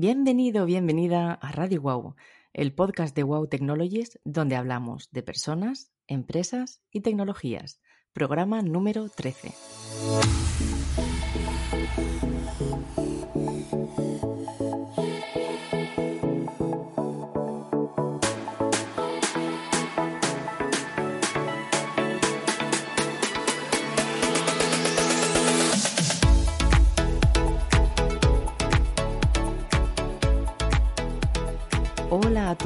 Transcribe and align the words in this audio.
Bienvenido, 0.00 0.64
bienvenida 0.64 1.32
a 1.32 1.50
Radio 1.50 1.82
Wow, 1.82 2.14
el 2.52 2.72
podcast 2.72 3.16
de 3.16 3.24
Wow 3.24 3.48
Technologies 3.48 4.20
donde 4.22 4.54
hablamos 4.54 5.10
de 5.10 5.24
personas, 5.24 5.90
empresas 6.06 6.82
y 6.92 7.00
tecnologías. 7.00 7.80
Programa 8.12 8.62
número 8.62 9.08
13. 9.08 9.54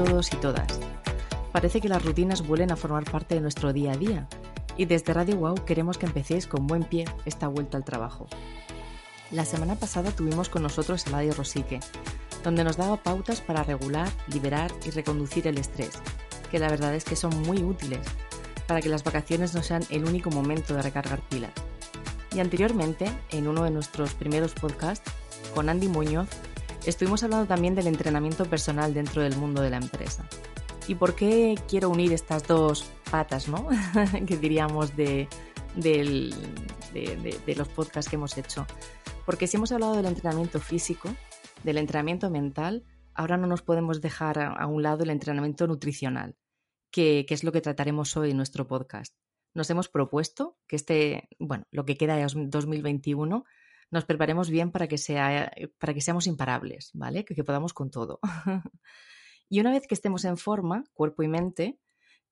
Todos 0.05 0.33
y 0.33 0.37
todas. 0.37 0.80
Parece 1.52 1.80
que 1.80 1.88
las 1.88 2.05
rutinas 2.05 2.47
vuelven 2.47 2.73
a 2.73 2.77
formar 2.77 3.05
parte 3.05 3.37
de 3.37 3.41
nuestro 3.41 3.73
día 3.73 3.93
a 3.93 3.97
día 3.97 4.29
y 4.77 4.87
desde 4.87 5.12
Radio 5.12 5.37
Wow 5.37 5.65
queremos 5.65 5.97
que 5.97 6.06
empecéis 6.06 6.47
con 6.47 6.66
buen 6.66 6.83
pie 6.83 7.05
esta 7.24 7.47
vuelta 7.47 7.77
al 7.77 7.84
trabajo. 7.84 8.27
La 9.30 9.45
semana 9.45 9.77
pasada 9.77 10.10
tuvimos 10.10 10.48
con 10.48 10.62
nosotros 10.62 11.07
a 11.07 11.10
Ladio 11.10 11.34
Rosique, 11.34 11.80
donde 12.43 12.65
nos 12.65 12.77
daba 12.77 12.96
pautas 12.96 13.41
para 13.41 13.62
regular, 13.62 14.09
liberar 14.27 14.73
y 14.84 14.91
reconducir 14.91 15.46
el 15.46 15.59
estrés, 15.59 15.93
que 16.51 16.59
la 16.59 16.69
verdad 16.69 16.95
es 16.95 17.05
que 17.05 17.16
son 17.16 17.41
muy 17.43 17.62
útiles 17.62 18.01
para 18.66 18.80
que 18.80 18.88
las 18.88 19.05
vacaciones 19.05 19.55
no 19.55 19.62
sean 19.62 19.84
el 19.91 20.05
único 20.05 20.30
momento 20.30 20.74
de 20.74 20.82
recargar 20.82 21.21
pilas. 21.21 21.52
Y 22.34 22.41
anteriormente, 22.41 23.07
en 23.30 23.46
uno 23.46 23.62
de 23.62 23.71
nuestros 23.71 24.15
primeros 24.15 24.55
podcasts, 24.55 25.12
con 25.55 25.69
Andy 25.69 25.88
Muñoz, 25.88 26.29
Estuvimos 26.84 27.22
hablando 27.22 27.46
también 27.46 27.77
del 27.77 27.86
entrenamiento 27.86 28.45
personal 28.46 28.92
dentro 28.92 29.23
del 29.23 29.36
mundo 29.36 29.62
de 29.62 29.70
la 29.70 29.77
empresa. 29.77 30.28
¿Y 30.88 30.96
por 30.96 31.15
qué 31.15 31.54
quiero 31.68 31.88
unir 31.90 32.12
estas 32.12 32.48
dos 32.48 32.90
patas, 33.09 33.46
¿no? 33.46 33.68
que 34.26 34.37
diríamos 34.37 34.96
de, 34.96 35.29
los 37.57 37.68
podcasts 37.68 38.10
que 38.10 38.16
hemos 38.16 38.37
hecho? 38.37 38.66
Porque 39.24 39.46
si 39.46 39.59
hemos 39.59 39.70
hablado 39.70 39.95
del 39.95 40.07
entrenamiento 40.07 40.59
físico, 40.59 41.09
del 41.62 41.79
entrenamiento 41.79 42.30
mental, 42.30 42.85
ahora 43.14 43.37
no 43.37 43.46
nos 43.46 43.62
podemos 43.62 44.01
dejar 44.01 44.40
a, 44.40 44.66
un 44.66 44.82
lado 44.82 45.04
el 45.04 45.10
entrenamiento 45.10 45.68
nutricional, 45.68 46.37
que, 46.90 47.24
que, 47.29 47.35
es 47.35 47.45
lo 47.45 47.52
que 47.52 47.60
trataremos 47.60 48.16
hoy 48.16 48.32
en 48.32 48.37
nuestro 48.38 48.66
podcast. 48.66 49.14
Nos 49.54 49.70
hemos 49.70 49.88
propuesto 49.88 50.59
que 50.66 50.74
este, 50.74 51.29
bueno, 51.38 51.64
lo 51.70 51.85
que 51.85 51.96
queda 51.96 52.16
de 52.16 52.26
2021 52.26 53.45
nos 53.93 54.07
preparemos 54.07 54.48
bien 54.48 54.73
para 54.73 54.88
que, 54.88 54.96
sea, 54.96 55.52
para 55.79 55.93
que 55.93 56.01
seamos 56.01 56.26
imparables, 56.26 56.90
¿vale? 56.95 57.24
Que, 57.26 57.45
podamos 57.45 57.74
con 57.74 57.90
todo. 57.90 58.18
y 59.51 59.60
una 59.60 59.71
vez 59.71 59.87
que 59.87 59.95
estemos 59.95 60.24
en 60.24 60.38
forma, 60.38 60.85
cuerpo 60.95 61.23
y 61.23 61.29
mente, 61.29 61.79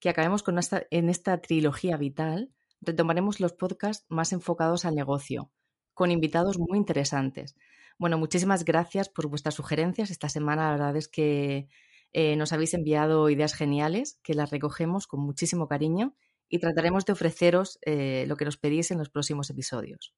que 0.01 0.09
acabemos 0.09 0.43
con 0.43 0.59
esta, 0.59 0.85
en 0.91 1.11
esta 1.11 1.39
trilogía 1.43 1.99
vital, 1.99 2.51
retomaremos 2.81 3.41
los 3.41 3.53
podcasts 3.53 4.07
más 4.09 4.33
enfocados 4.33 4.87
al 4.87 4.95
negocio, 4.95 5.53
con 5.93 6.11
invitados 6.11 6.59
muy 6.59 6.79
interesantes. 6.79 7.57
Bueno, 7.99 8.17
muchísimas 8.17 8.65
gracias 8.65 9.11
por 9.11 9.29
vuestras 9.29 9.55
sugerencias. 9.55 10.11
Esta 10.11 10.31
semana 10.31 10.65
la 10.65 10.73
verdad 10.73 10.97
es 10.97 11.09
que 11.09 11.69
eh, 12.15 12.37
nos 12.37 12.55
habéis 12.55 12.73
enviado 12.73 13.29
ideas 13.29 13.53
geniales 13.53 14.19
que 14.23 14.33
las 14.33 14.51
recogemos 14.51 15.07
con 15.07 15.21
muchísimo 15.21 15.69
cariño 15.69 16.17
y 16.49 16.59
trataremos 16.59 17.05
de 17.05 17.13
ofreceros 17.13 17.79
eh, 17.83 18.25
lo 18.27 18.39
que 18.39 18.47
nos 18.47 18.57
pedís 18.57 18.91
en 18.91 18.99
los 18.99 19.11
próximos 19.11 19.51
episodios. 19.51 20.15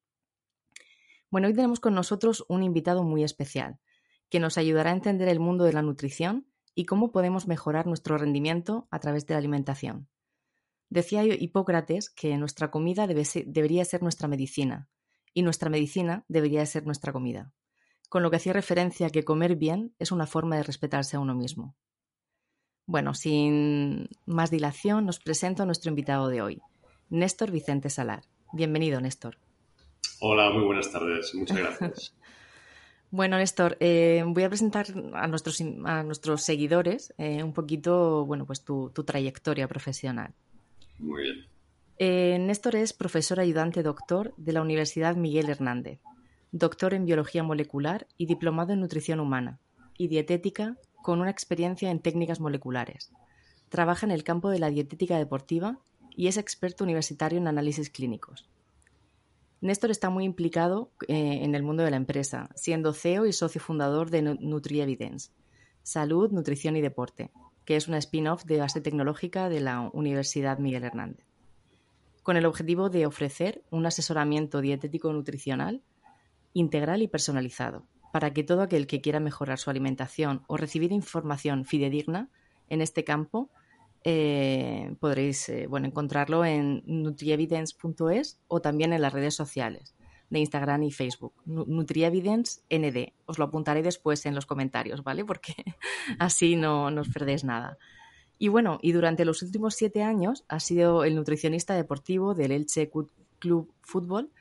Bueno, 1.33 1.47
hoy 1.47 1.55
tenemos 1.55 1.79
con 1.79 1.95
nosotros 1.95 2.45
un 2.47 2.61
invitado 2.61 3.03
muy 3.03 3.23
especial, 3.23 3.79
que 4.29 4.39
nos 4.39 4.59
ayudará 4.59 4.91
a 4.91 4.93
entender 4.93 5.27
el 5.29 5.39
mundo 5.39 5.63
de 5.63 5.73
la 5.73 5.81
nutrición 5.81 6.45
y 6.75 6.85
cómo 6.85 7.11
podemos 7.11 7.47
mejorar 7.47 7.87
nuestro 7.87 8.19
rendimiento 8.19 8.87
a 8.91 8.99
través 8.99 9.25
de 9.25 9.33
la 9.33 9.39
alimentación. 9.39 10.07
Decía 10.91 11.23
Hipócrates 11.25 12.11
que 12.11 12.37
nuestra 12.37 12.69
comida 12.69 13.07
debería 13.07 13.83
ser 13.83 14.03
nuestra 14.03 14.27
medicina 14.27 14.89
y 15.33 15.41
nuestra 15.41 15.71
medicina 15.71 16.23
debería 16.27 16.63
ser 16.67 16.85
nuestra 16.85 17.11
comida, 17.11 17.51
con 18.09 18.21
lo 18.21 18.29
que 18.29 18.37
hacía 18.37 18.53
referencia 18.53 19.07
a 19.07 19.09
que 19.09 19.25
comer 19.25 19.55
bien 19.55 19.95
es 19.97 20.11
una 20.11 20.27
forma 20.27 20.57
de 20.57 20.61
respetarse 20.61 21.17
a 21.17 21.19
uno 21.19 21.33
mismo. 21.33 21.75
Bueno, 22.85 23.15
sin 23.15 24.07
más 24.27 24.51
dilación, 24.51 25.07
nos 25.07 25.17
presento 25.17 25.63
a 25.63 25.65
nuestro 25.65 25.89
invitado 25.89 26.27
de 26.27 26.43
hoy, 26.43 26.61
Néstor 27.09 27.49
Vicente 27.49 27.89
Salar. 27.89 28.21
Bienvenido, 28.51 29.01
Néstor. 29.01 29.39
Hola, 30.25 30.51
muy 30.51 30.63
buenas 30.63 30.89
tardes. 30.89 31.35
Muchas 31.35 31.57
gracias. 31.57 32.13
bueno, 33.11 33.37
Néstor, 33.37 33.75
eh, 33.81 34.23
voy 34.25 34.43
a 34.43 34.47
presentar 34.47 34.85
a 35.15 35.27
nuestros, 35.27 35.59
a 35.83 36.01
nuestros 36.03 36.43
seguidores 36.43 37.13
eh, 37.17 37.43
un 37.43 37.51
poquito, 37.51 38.25
bueno, 38.25 38.45
pues 38.45 38.63
tu, 38.63 38.89
trayectoria 39.05 39.67
profesional. 39.67 40.33
Muy 40.97 41.23
bien. 41.23 41.45
Eh, 41.97 42.37
Néstor 42.39 42.77
es 42.77 42.93
profesor 42.93 43.41
ayudante 43.41 43.83
doctor 43.83 44.33
de 44.37 44.53
la 44.53 44.61
Universidad 44.61 45.17
Miguel 45.17 45.49
Hernández, 45.49 45.99
doctor 46.53 46.93
en 46.93 47.03
biología 47.03 47.43
molecular 47.43 48.07
y 48.17 48.25
diplomado 48.25 48.71
en 48.71 48.79
nutrición 48.79 49.19
humana 49.19 49.59
y 49.97 50.07
dietética 50.07 50.77
con 51.01 51.19
una 51.19 51.31
experiencia 51.31 51.91
en 51.91 51.99
técnicas 51.99 52.39
moleculares. 52.39 53.11
Trabaja 53.67 54.05
en 54.05 54.13
el 54.13 54.23
campo 54.23 54.49
de 54.49 54.59
la 54.59 54.69
dietética 54.69 55.17
deportiva 55.17 55.79
y 56.15 56.27
es 56.27 56.37
experto 56.37 56.85
universitario 56.85 57.39
en 57.39 57.49
análisis 57.49 57.89
clínicos. 57.89 58.47
Néstor 59.63 59.91
está 59.91 60.09
muy 60.09 60.25
implicado 60.25 60.91
eh, 61.07 61.39
en 61.41 61.55
el 61.55 61.63
mundo 61.63 61.83
de 61.83 61.91
la 61.91 61.95
empresa, 61.95 62.49
siendo 62.53 62.91
CEO 62.91 63.25
y 63.25 63.31
socio 63.31 63.61
fundador 63.61 64.09
de 64.09 64.21
NutriEvidence, 64.21 65.31
Salud, 65.83 66.31
Nutrición 66.31 66.75
y 66.75 66.81
Deporte, 66.81 67.31
que 67.63 67.77
es 67.77 67.87
una 67.87 67.97
spin-off 67.97 68.43
de 68.43 68.59
base 68.59 68.81
tecnológica 68.81 69.47
de 69.47 69.61
la 69.61 69.89
Universidad 69.93 70.59
Miguel 70.59 70.83
Hernández, 70.83 71.25
con 72.23 72.35
el 72.35 72.45
objetivo 72.45 72.89
de 72.89 73.05
ofrecer 73.05 73.63
un 73.71 73.85
asesoramiento 73.85 74.59
dietético 74.59 75.13
nutricional 75.13 75.81
integral 76.51 77.01
y 77.01 77.07
personalizado, 77.07 77.85
para 78.11 78.33
que 78.33 78.43
todo 78.43 78.63
aquel 78.63 78.85
que 78.85 78.99
quiera 78.99 79.21
mejorar 79.21 79.59
su 79.59 79.69
alimentación 79.69 80.43
o 80.47 80.57
recibir 80.57 80.91
información 80.91 81.63
fidedigna 81.63 82.27
en 82.67 82.81
este 82.81 83.05
campo 83.05 83.49
eh, 84.03 84.95
podréis 84.99 85.47
eh, 85.49 85.67
bueno, 85.67 85.87
encontrarlo 85.87 86.43
en 86.45 86.83
nutrievidence.es 86.85 88.39
o 88.47 88.61
también 88.61 88.93
en 88.93 89.01
las 89.01 89.13
redes 89.13 89.35
sociales 89.35 89.95
de 90.29 90.39
Instagram 90.39 90.83
y 90.83 90.91
Facebook. 90.91 91.33
Nutrievidence 91.45 92.61
ND. 92.69 93.13
Os 93.25 93.37
lo 93.37 93.45
apuntaré 93.45 93.83
después 93.83 94.25
en 94.25 94.35
los 94.35 94.45
comentarios, 94.45 95.03
¿vale? 95.03 95.23
Porque 95.23 95.53
así 96.19 96.55
no, 96.55 96.91
no 96.91 97.01
os 97.01 97.09
perdéis 97.09 97.43
nada. 97.43 97.77
Y 98.39 98.49
bueno, 98.49 98.79
y 98.81 98.91
durante 98.91 99.25
los 99.25 99.41
últimos 99.41 99.75
siete 99.75 100.03
años 100.03 100.43
ha 100.49 100.59
sido 100.59 101.05
el 101.05 101.15
nutricionista 101.15 101.75
deportivo 101.75 102.33
del 102.33 102.51
Elche 102.51 102.91
Club 103.39 103.71
Fútbol, 103.81 104.31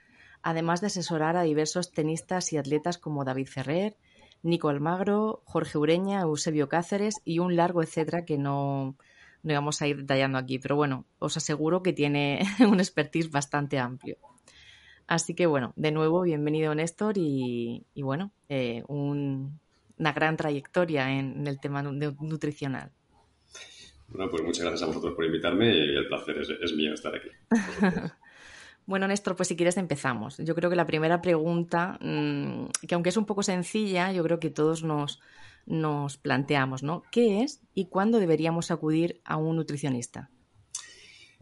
además 0.42 0.80
de 0.80 0.88
asesorar 0.88 1.36
a 1.36 1.42
diversos 1.42 1.92
tenistas 1.92 2.52
y 2.52 2.56
atletas 2.56 2.98
como 2.98 3.24
David 3.24 3.46
Ferrer, 3.46 3.96
Nico 4.42 4.70
Almagro, 4.70 5.42
Jorge 5.44 5.78
Ureña, 5.78 6.22
Eusebio 6.22 6.68
Cáceres 6.68 7.16
y 7.24 7.38
un 7.38 7.54
largo 7.54 7.82
etcétera 7.82 8.24
que 8.24 8.38
no, 8.38 8.96
no 9.42 9.54
vamos 9.54 9.82
a 9.82 9.88
ir 9.88 9.98
detallando 9.98 10.38
aquí, 10.38 10.58
pero 10.58 10.76
bueno, 10.76 11.06
os 11.18 11.36
aseguro 11.36 11.82
que 11.82 11.92
tiene 11.92 12.40
un 12.60 12.80
expertise 12.80 13.30
bastante 13.30 13.78
amplio. 13.78 14.16
Así 15.06 15.34
que 15.34 15.46
bueno, 15.46 15.72
de 15.76 15.90
nuevo, 15.90 16.22
bienvenido 16.22 16.74
Néstor 16.74 17.14
y, 17.16 17.84
bueno, 17.96 18.32
eh, 18.48 18.82
una 18.88 20.12
gran 20.14 20.36
trayectoria 20.36 21.10
en, 21.10 21.46
el 21.46 21.60
tema 21.60 21.82
nutricional. 21.82 22.92
Bueno, 24.08 24.30
pues 24.30 24.42
muchas 24.42 24.64
gracias 24.64 24.82
a 24.82 24.86
vosotros 24.86 25.14
por 25.14 25.24
invitarme 25.24 25.74
y 25.74 25.96
el 25.96 26.06
placer 26.06 26.36
es 26.38 26.72
mío 26.74 26.94
estar 26.94 27.14
aquí. 27.14 27.28
Bueno, 28.84 29.06
Néstor, 29.06 29.36
pues 29.36 29.48
si 29.48 29.56
quieres 29.56 29.76
empezamos. 29.76 30.38
Yo 30.38 30.54
creo 30.54 30.68
que 30.68 30.76
la 30.76 30.86
primera 30.86 31.22
pregunta, 31.22 31.98
mm, 32.00 32.66
que 32.86 32.94
aunque 32.94 33.10
es 33.10 33.16
un 33.16 33.26
poco 33.26 33.42
sencilla, 33.42 34.12
yo 34.12 34.24
creo 34.24 34.40
que 34.40 34.50
todos 34.50 34.82
nos, 34.82 35.20
nos 35.66 36.18
planteamos, 36.18 36.82
¿no? 36.82 37.02
¿Qué 37.10 37.42
es 37.42 37.60
y 37.74 37.86
cuándo 37.86 38.18
deberíamos 38.18 38.70
acudir 38.70 39.20
a 39.24 39.36
un 39.36 39.56
nutricionista? 39.56 40.30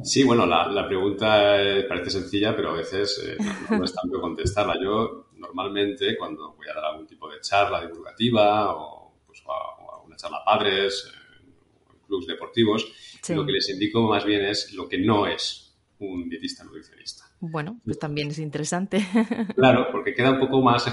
Sí, 0.02 0.24
bueno, 0.24 0.46
la, 0.46 0.86
pregunta 0.86 1.56
parece 1.88 2.10
sencilla, 2.10 2.56
pero 2.56 2.70
a 2.70 2.74
veces 2.74 3.22
eh, 3.26 3.36
no, 3.70 3.84
es 3.84 3.92
tanto 3.92 4.20
contestarla. 4.20 4.80
Yo 4.82 5.30
normalmente 5.36 6.16
cuando 6.16 6.54
voy 6.54 6.66
a 6.68 6.74
dar 6.74 6.84
algún 6.86 7.06
tipo 7.06 7.30
de 7.30 7.40
charla 7.40 7.86
divulgativa 7.86 8.74
o, 8.74 9.12
pues, 9.26 9.42
a, 9.46 10.00
una 10.02 10.16
charla 10.16 10.38
a 10.38 10.44
padres, 10.44 11.12
en 11.44 11.98
clubes 12.06 12.26
deportivos, 12.26 12.92
lo 13.28 13.44
que 13.44 13.52
les 13.52 13.68
indico 13.68 14.08
más 14.08 14.24
bien 14.24 14.44
es 14.44 14.72
lo 14.72 14.88
que 14.88 14.98
no 14.98 15.26
es 15.26 15.76
un 15.98 16.28
dietista 16.30 16.64
nutricionista. 16.64 17.24
Bueno, 17.40 17.80
pues 17.84 17.98
también 17.98 18.28
es 18.28 18.38
interesante. 18.38 19.06
Claro, 19.54 19.88
porque 19.92 20.14
queda 20.14 20.32
un 20.32 20.38
poco 20.38 20.62
más 20.62 20.86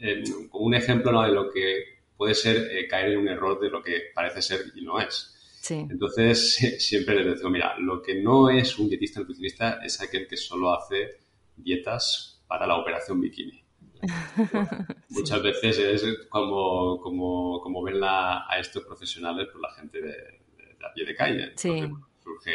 eh, 0.00 0.22
como 0.50 0.64
un 0.64 0.74
ejemplo 0.74 1.22
de 1.22 1.32
lo 1.32 1.50
que 1.50 1.93
puede 2.16 2.34
ser 2.34 2.70
eh, 2.70 2.86
caer 2.88 3.12
en 3.12 3.18
un 3.18 3.28
error 3.28 3.60
de 3.60 3.70
lo 3.70 3.82
que 3.82 4.10
parece 4.14 4.42
ser 4.42 4.60
y 4.74 4.82
no 4.82 5.00
es. 5.00 5.30
Entonces, 5.70 6.54
siempre 6.78 7.24
les 7.24 7.38
digo, 7.38 7.50
mira, 7.50 7.78
lo 7.78 8.02
que 8.02 8.14
no 8.20 8.50
es 8.50 8.78
un 8.78 8.88
dietista 8.88 9.20
nutricionista 9.20 9.80
es 9.82 10.00
aquel 10.00 10.26
que 10.26 10.36
solo 10.36 10.74
hace 10.74 11.18
dietas 11.56 12.42
para 12.46 12.66
la 12.66 12.76
operación 12.76 13.20
bikini. 13.20 13.64
Muchas 15.10 15.42
veces 15.42 15.78
es 15.78 16.18
como, 16.28 17.00
como, 17.00 17.60
como 17.60 17.82
ven 17.82 18.00
a 18.02 18.46
estos 18.58 18.84
profesionales 18.84 19.46
por 19.46 19.60
pues, 19.60 19.72
la 19.72 19.80
gente 19.80 20.02
de, 20.02 20.44
a 20.84 20.92
pie 20.92 21.04
de 21.04 21.14
calle. 21.14 21.52
surge 21.56 22.52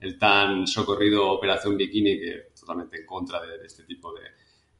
el, 0.00 0.18
tan 0.18 0.66
socorrido 0.66 1.30
Operación 1.30 1.76
Bikini, 1.76 2.20
que 2.20 2.50
totalmente 2.58 3.00
en 3.00 3.06
contra 3.06 3.40
de, 3.40 3.64
este 3.64 3.84
tipo 3.84 4.12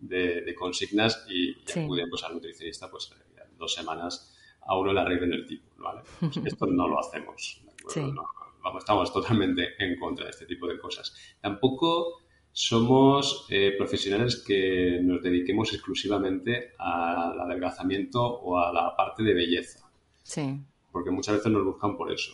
de, 0.00 0.54
consignas, 0.54 1.24
y, 1.28 1.52
acuden 1.70 2.10
pues, 2.10 2.22
al 2.24 2.34
nutricionista 2.34 2.90
pues, 2.90 3.10
dos 3.64 3.74
semanas 3.74 4.34
a 4.60 4.78
uno 4.78 4.92
le 4.92 5.00
arreglen 5.00 5.32
el 5.32 5.46
tipo. 5.46 5.64
¿vale? 5.78 6.02
Pues 6.20 6.36
esto 6.44 6.66
no 6.66 6.88
lo 6.88 7.00
hacemos. 7.00 7.62
estamos 8.78 9.12
totalmente 9.12 9.74
en 9.78 9.98
contra 9.98 10.24
de 10.24 10.30
este 10.30 10.46
tipo 10.46 10.66
de 10.66 10.78
cosas. 10.78 11.14
Tampoco 11.40 12.22
somos 12.52 13.46
eh, 13.50 13.74
profesionales 13.76 14.44
que 14.46 15.00
nos 15.02 15.22
dediquemos 15.22 15.72
exclusivamente 15.72 16.72
al 16.78 17.40
adelgazamiento 17.40 18.22
o 18.22 18.58
a 18.58 18.72
la 18.72 18.94
parte 18.96 19.22
de 19.22 19.34
belleza. 19.34 19.90
Sí. 20.22 20.60
Porque 20.92 21.10
muchas 21.10 21.36
veces 21.36 21.52
nos 21.52 21.64
buscan 21.64 21.96
por 21.96 22.12
eso. 22.12 22.32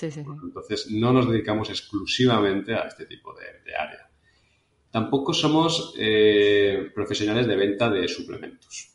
Entonces, 0.00 0.90
no 0.90 1.12
nos 1.12 1.30
dedicamos 1.30 1.68
exclusivamente 1.68 2.74
a 2.74 2.82
este 2.82 3.06
tipo 3.06 3.34
de, 3.34 3.74
área. 3.74 4.10
Tampoco 4.90 5.32
somos 5.32 5.94
eh, 5.98 6.90
profesionales 6.94 7.46
de 7.46 7.56
venta 7.56 7.90
de 7.90 8.08
suplementos, 8.08 8.94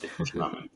exclusivamente. 0.00 0.73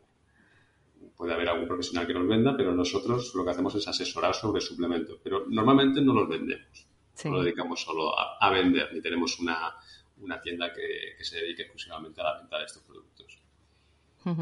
Puede 1.18 1.34
haber 1.34 1.48
algún 1.48 1.66
profesional 1.66 2.06
que 2.06 2.14
nos 2.14 2.28
venda, 2.28 2.56
pero 2.56 2.72
nosotros 2.72 3.34
lo 3.34 3.44
que 3.44 3.50
hacemos 3.50 3.74
es 3.74 3.88
asesorar 3.88 4.34
sobre 4.34 4.60
suplementos. 4.60 5.18
Pero 5.22 5.46
normalmente 5.48 6.00
no 6.00 6.14
los 6.14 6.28
vendemos. 6.28 6.86
No 7.24 7.32
nos 7.32 7.44
dedicamos 7.44 7.82
solo 7.82 8.14
a, 8.16 8.50
vender, 8.50 8.90
ni 8.94 9.00
tenemos 9.00 9.40
una, 9.40 9.74
tienda 10.40 10.72
que, 10.72 11.16
que, 11.18 11.24
se 11.24 11.40
dedique 11.40 11.62
exclusivamente 11.62 12.20
a 12.20 12.24
la 12.24 12.38
venta 12.38 12.58
de 12.58 12.64
estos 12.64 12.84
productos. 12.84 13.40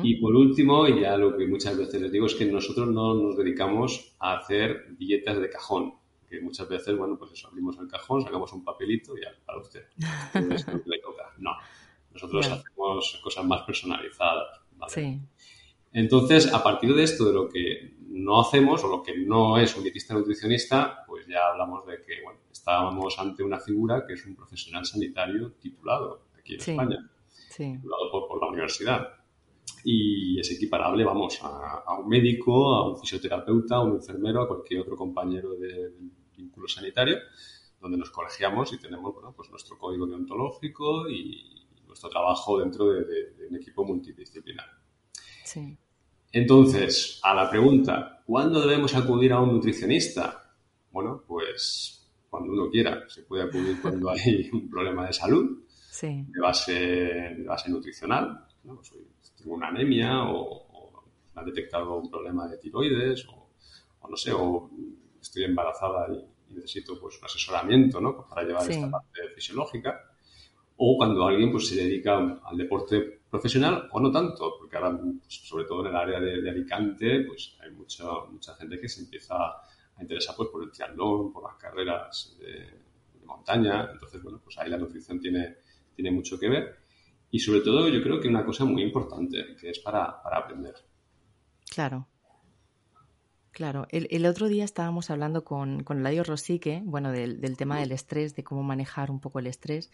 Y 0.02 0.17
por 0.17 0.34
último, 0.34 0.87
y 0.87 1.00
ya 1.00 1.17
lo 1.17 1.37
que 1.37 1.46
muchas 1.46 1.76
veces 1.76 2.00
les 2.00 2.12
digo 2.12 2.26
es 2.26 2.34
que 2.34 2.44
nosotros 2.44 2.88
no 2.88 3.14
nos 3.14 3.37
dedicamos 3.37 4.14
a 4.19 4.38
hacer 4.38 4.96
dietas 4.96 5.40
de 5.40 5.49
cajón, 5.49 5.94
que 6.29 6.40
muchas 6.40 6.69
veces, 6.69 6.96
bueno, 6.96 7.17
pues 7.17 7.32
eso, 7.32 7.49
abrimos 7.49 7.79
el 7.79 7.88
cajón, 7.88 8.22
sacamos 8.22 8.52
un 8.52 8.64
papelito 8.64 9.17
y 9.17 9.22
ya, 9.22 9.32
para 9.44 9.61
usted. 9.61 9.84
No, 11.38 11.50
nosotros 12.14 12.46
hacemos 12.46 13.20
cosas 13.22 13.44
más 13.44 13.62
personalizadas. 13.62 14.61
Entonces, 15.96 16.52
a 16.52 16.62
partir 16.62 16.94
de 16.94 17.04
esto, 17.04 17.25
de 17.25 17.32
lo 17.32 17.48
que 17.48 17.96
no 18.08 18.38
hacemos 18.38 18.84
o 18.84 18.88
lo 18.88 19.02
que 19.02 19.16
no 19.16 19.56
es 19.56 19.75
un 19.78 19.82
dietista 19.82 20.12
nutricionista, 20.12 21.04
pues 21.06 21.26
ya 21.26 21.48
hablamos 21.50 21.87
de 21.87 22.02
que, 22.02 22.22
bueno, 22.22 22.40
estábamos 22.52 23.19
ante 23.19 23.43
una 23.43 23.58
figura 23.58 24.04
que 24.06 24.12
es 24.12 24.26
un 24.26 24.37
profesional 24.37 24.84
sanitario 24.84 25.52
titulado 25.52 26.26
aquí 26.38 26.52
en 26.52 26.60
España, 26.60 27.10
titulado 27.48 28.28
por 28.28 28.38
la 28.43 28.48
universidad 28.48 29.08
y 29.84 30.38
es 30.38 30.50
equiparable, 30.50 31.02
vamos, 31.02 31.38
a, 31.40 31.98
un 31.98 32.08
médico, 32.10 32.75
a 32.75 32.90
un 32.90 32.98
fisioterapeuta, 32.98 33.76
a 33.76 33.82
un 33.82 33.94
enfermero, 33.94 34.43
a 34.43 34.48
cualquier 34.48 34.81
otro 34.81 34.98
compañero 34.98 35.54
del 35.54 35.94
vínculo 36.37 36.69
sanitario, 36.69 37.16
donde 37.81 37.96
nos 37.96 38.10
colegiamos 38.10 38.70
y 38.75 38.78
tenemos, 38.78 39.14
bueno, 39.14 39.32
pues 39.34 39.48
nuestro 39.48 39.78
código 39.78 40.06
deontológico 40.06 41.08
y 41.08 41.64
nuestro 41.87 42.10
trabajo 42.10 42.58
dentro 42.58 42.84
de, 42.84 43.46
un 43.48 43.56
equipo 43.56 43.82
multidisciplinar. 43.82 44.66
Sí. 45.43 45.78
Entonces, 46.36 47.18
a 47.22 47.34
la 47.34 47.48
pregunta, 47.48 48.22
¿cuándo 48.26 48.60
debemos 48.60 48.94
acudir 48.94 49.32
a 49.32 49.40
un 49.40 49.54
nutricionista? 49.54 50.54
Bueno, 50.90 51.24
pues 51.26 52.12
cuando 52.28 52.52
uno 52.52 52.68
quiera. 52.70 53.08
Se 53.08 53.22
puede 53.22 53.44
acudir 53.44 53.80
cuando 53.80 54.10
hay 54.10 54.50
un 54.52 54.68
problema 54.68 55.06
de 55.06 55.14
salud, 55.14 55.64
de, 56.02 56.26
base, 56.38 56.74
de 56.74 57.42
base 57.42 57.70
nutricional. 57.70 58.44
¿no? 58.64 58.82
una 59.46 59.68
anemia 59.68 60.24
o, 60.24 61.06
me 61.34 61.40
han 61.40 61.46
detectado 61.46 61.96
un 61.96 62.10
problema 62.10 62.46
de 62.48 62.58
tiroides 62.58 63.26
o, 63.28 63.48
no 64.06 64.16
sé, 64.16 64.30
o 64.34 64.68
estoy 65.18 65.44
embarazada 65.44 66.06
y, 66.12 66.52
necesito 66.54 67.00
pues 67.00 67.18
un 67.18 67.24
asesoramiento 67.24 67.98
¿no? 67.98 68.14
Pues, 68.14 68.28
para 68.28 68.46
llevar 68.46 68.70
esta 68.70 68.90
parte 68.90 69.20
fisiológica 69.34 70.00
o 70.76 70.96
cuando 70.98 71.26
alguien 71.26 71.50
pues 71.50 71.68
se 71.68 71.76
dedica 71.76 72.18
al 72.44 72.56
deporte 72.56 73.15
profesional 73.31 73.88
o 73.93 74.00
no 74.00 74.11
tanto, 74.11 74.56
porque 74.58 74.76
ahora 74.76 74.99
pues, 74.99 75.34
sobre 75.34 75.64
todo 75.64 75.81
en 75.82 75.88
el 75.88 75.96
área 75.96 76.20
de, 76.20 76.49
Alicante 76.49 77.25
pues 77.26 77.56
hay 77.61 77.70
mucha, 77.70 78.05
mucha 78.31 78.55
gente 78.55 78.81
que 78.81 78.88
se 78.88 79.02
empieza 79.02 79.37
a 79.37 80.02
interesar 80.02 80.34
pues 80.37 80.49
por 80.50 80.62
el 80.62 80.70
triatlón, 80.70 81.32
por 81.32 81.44
las 81.44 81.56
carreras 81.56 82.37
de, 82.38 82.52
de 83.19 83.26
montaña, 83.26 83.88
entonces 83.93 84.23
bueno 84.23 84.40
pues 84.43 84.56
ahí 84.58 84.70
la 84.70 84.78
nutrición 84.78 85.20
tiene, 85.20 85.56
tiene 85.94 86.11
mucho 86.11 86.38
que 86.38 86.49
ver 86.49 86.87
y 87.31 87.38
sobre 87.38 87.61
todo 87.61 87.88
yo 87.88 88.02
creo 88.02 88.20
que 88.20 88.28
una 88.28 88.44
cosa 88.44 88.64
muy 88.64 88.82
importante, 88.82 89.56
que 89.61 89.70
es 89.70 89.79
para, 89.81 90.22
aprender. 90.25 90.75
Claro. 91.69 92.06
Claro, 93.56 93.87
el, 93.88 94.26
otro 94.26 94.49
día 94.49 94.67
estábamos 94.67 95.08
hablando 95.08 95.43
con, 95.43 95.82
con 95.82 96.03
Ladio 96.03 96.23
Rosique, 96.25 96.82
bueno, 96.85 97.11
del, 97.11 97.56
tema 97.56 97.81
del 97.81 97.91
estrés, 97.91 98.37
de 98.37 98.44
cómo 98.44 98.62
manejar 98.62 99.11
un 99.11 99.19
poco 99.19 99.38
el 99.38 99.47
estrés, 99.47 99.91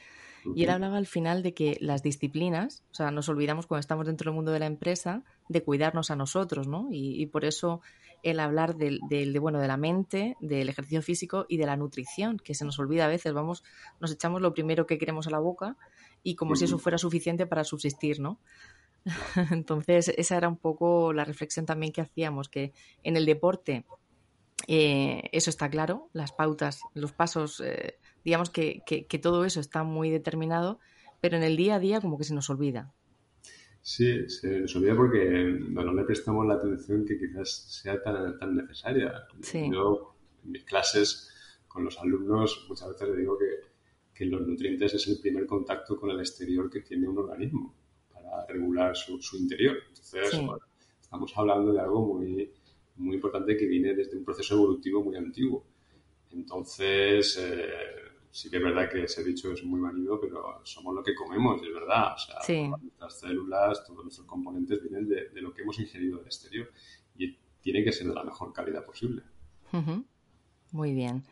y 0.56 0.64
él 0.64 0.70
hablaba 0.70 0.96
al 0.96 1.06
final 1.06 1.44
de 1.44 1.54
que 1.54 1.78
las 1.80 2.02
disciplinas, 2.02 2.82
o 2.90 2.94
sea, 2.96 3.12
nos 3.12 3.28
olvidamos 3.28 3.68
cuando 3.68 3.78
estamos 3.78 4.06
dentro 4.06 4.30
del 4.30 4.34
mundo 4.34 4.50
de 4.50 4.58
la 4.58 4.66
empresa 4.66 5.22
de 5.48 5.62
cuidarnos 5.62 6.10
a 6.10 6.16
nosotros, 6.16 6.66
¿no? 6.66 6.88
Y, 6.90 7.24
por 7.26 7.44
eso 7.44 7.82
el 8.24 8.40
hablar 8.40 8.74
del, 8.74 8.98
del, 9.08 9.32
de, 9.32 9.38
bueno, 9.38 9.60
de 9.60 9.68
la 9.68 9.76
mente, 9.76 10.36
del 10.40 10.68
ejercicio 10.68 11.00
físico 11.00 11.46
y 11.48 11.56
de 11.56 11.66
la 11.66 11.76
nutrición, 11.76 12.38
que 12.38 12.54
se 12.54 12.64
nos 12.64 12.80
olvida 12.80 13.04
a 13.04 13.08
veces, 13.08 13.32
vamos, 13.32 13.62
nos 14.00 14.10
echamos 14.10 14.42
lo 14.42 14.54
primero 14.54 14.86
que 14.86 14.98
queremos 14.98 15.28
a 15.28 15.30
la 15.30 15.38
boca 15.38 15.76
y 16.24 16.34
como 16.34 16.56
si 16.56 16.64
eso 16.64 16.78
fuera 16.78 16.98
suficiente 16.98 17.46
para 17.46 17.62
subsistir, 17.62 18.18
¿no? 18.20 18.38
Entonces, 19.50 20.12
esa 20.16 20.36
era 20.36 20.48
un 20.48 20.56
poco 20.56 21.12
la 21.12 21.24
reflexión 21.24 21.66
también 21.66 21.92
que 21.92 22.00
hacíamos, 22.00 22.48
que 22.48 22.72
en 23.02 23.16
el 23.16 23.26
deporte 23.26 23.84
eh, 24.68 25.28
eso 25.32 25.50
está 25.50 25.68
claro, 25.68 26.08
las 26.12 26.32
pautas, 26.32 26.82
los 26.94 27.12
pasos, 27.12 27.60
eh, 27.60 27.98
digamos 28.24 28.50
que, 28.50 28.82
que, 28.86 29.18
todo 29.18 29.44
eso 29.44 29.60
está 29.60 29.82
muy 29.82 30.10
determinado, 30.10 30.78
pero 31.20 31.36
en 31.36 31.42
el 31.42 31.56
día 31.56 31.76
a 31.76 31.80
día 31.80 32.00
como 32.00 32.18
que 32.18 32.24
se 32.24 32.34
nos 32.34 32.48
olvida. 32.50 32.92
Sí, 33.80 34.28
se 34.28 34.60
nos 34.60 34.76
olvida 34.76 34.94
porque 34.94 35.58
no 35.68 35.92
le 35.92 36.04
prestamos 36.04 36.46
la 36.46 36.54
atención 36.54 37.04
que 37.04 37.18
quizás 37.18 37.50
sea 37.82 38.00
tan, 38.00 38.38
tan 38.38 38.54
necesaria. 38.54 39.12
Yo 39.52 40.14
en 40.44 40.52
mis 40.52 40.64
clases 40.64 41.28
con 41.66 41.84
los 41.84 41.98
alumnos 41.98 42.66
muchas 42.68 42.88
veces 42.90 43.08
les 43.08 43.18
digo 43.18 43.36
que 43.36 43.72
que 44.14 44.26
los 44.26 44.46
nutrientes 44.46 44.94
es 44.94 45.08
el 45.08 45.18
primer 45.20 45.46
contacto 45.46 45.98
con 45.98 46.10
el 46.10 46.20
exterior 46.20 46.70
que 46.70 46.80
tiene 46.80 47.08
un 47.08 47.18
organismo 47.18 47.74
para 48.46 48.58
regular 48.58 48.96
su, 48.96 49.36
interior. 49.36 49.76
Entonces, 49.88 50.40
estamos 51.00 51.32
hablando 51.36 51.72
de 51.72 51.80
algo 51.80 52.14
muy, 52.14 52.50
muy 52.96 53.16
importante 53.16 53.56
que 53.56 53.66
viene 53.66 53.94
desde 53.94 54.16
un 54.16 54.24
proceso 54.24 54.54
evolutivo 54.54 55.02
muy 55.02 55.16
antiguo. 55.16 55.64
Entonces, 56.30 57.38
eh, 57.40 57.68
sí 58.30 58.48
que 58.50 58.56
es 58.56 58.62
verdad 58.62 58.88
que 58.90 59.04
ese 59.04 59.22
dicho 59.22 59.52
es 59.52 59.62
muy 59.64 59.80
válido, 59.80 60.20
pero 60.20 60.60
somos 60.64 60.94
lo 60.94 61.02
que 61.02 61.14
comemos, 61.14 61.62
es 61.62 61.72
verdad. 61.72 62.14
O 62.14 62.18
sea, 62.18 62.68
nuestras 62.78 63.20
células, 63.20 63.84
todos 63.84 64.04
nuestros 64.04 64.26
componentes 64.26 64.82
vienen 64.82 65.08
de, 65.08 65.40
lo 65.40 65.52
que 65.52 65.62
hemos 65.62 65.78
ingerido 65.78 66.18
del 66.18 66.26
exterior 66.26 66.70
y 67.16 67.36
tiene 67.60 67.84
que 67.84 67.92
ser 67.92 68.08
de 68.08 68.14
la 68.14 68.24
mejor 68.24 68.52
calidad 68.52 68.84
posible. 68.84 69.22
Muy 70.70 70.94
bien. 70.94 71.24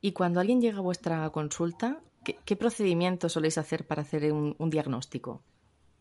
Y 0.00 0.12
cuando 0.12 0.40
alguien 0.40 0.60
llega 0.60 0.78
a 0.78 0.82
vuestra 0.82 1.28
consulta, 1.30 2.02
¿Qué, 2.22 2.56
procedimiento 2.56 3.28
soléis 3.28 3.56
hacer 3.56 3.86
para 3.86 4.02
hacer 4.02 4.30
un, 4.32 4.70
diagnóstico? 4.70 5.42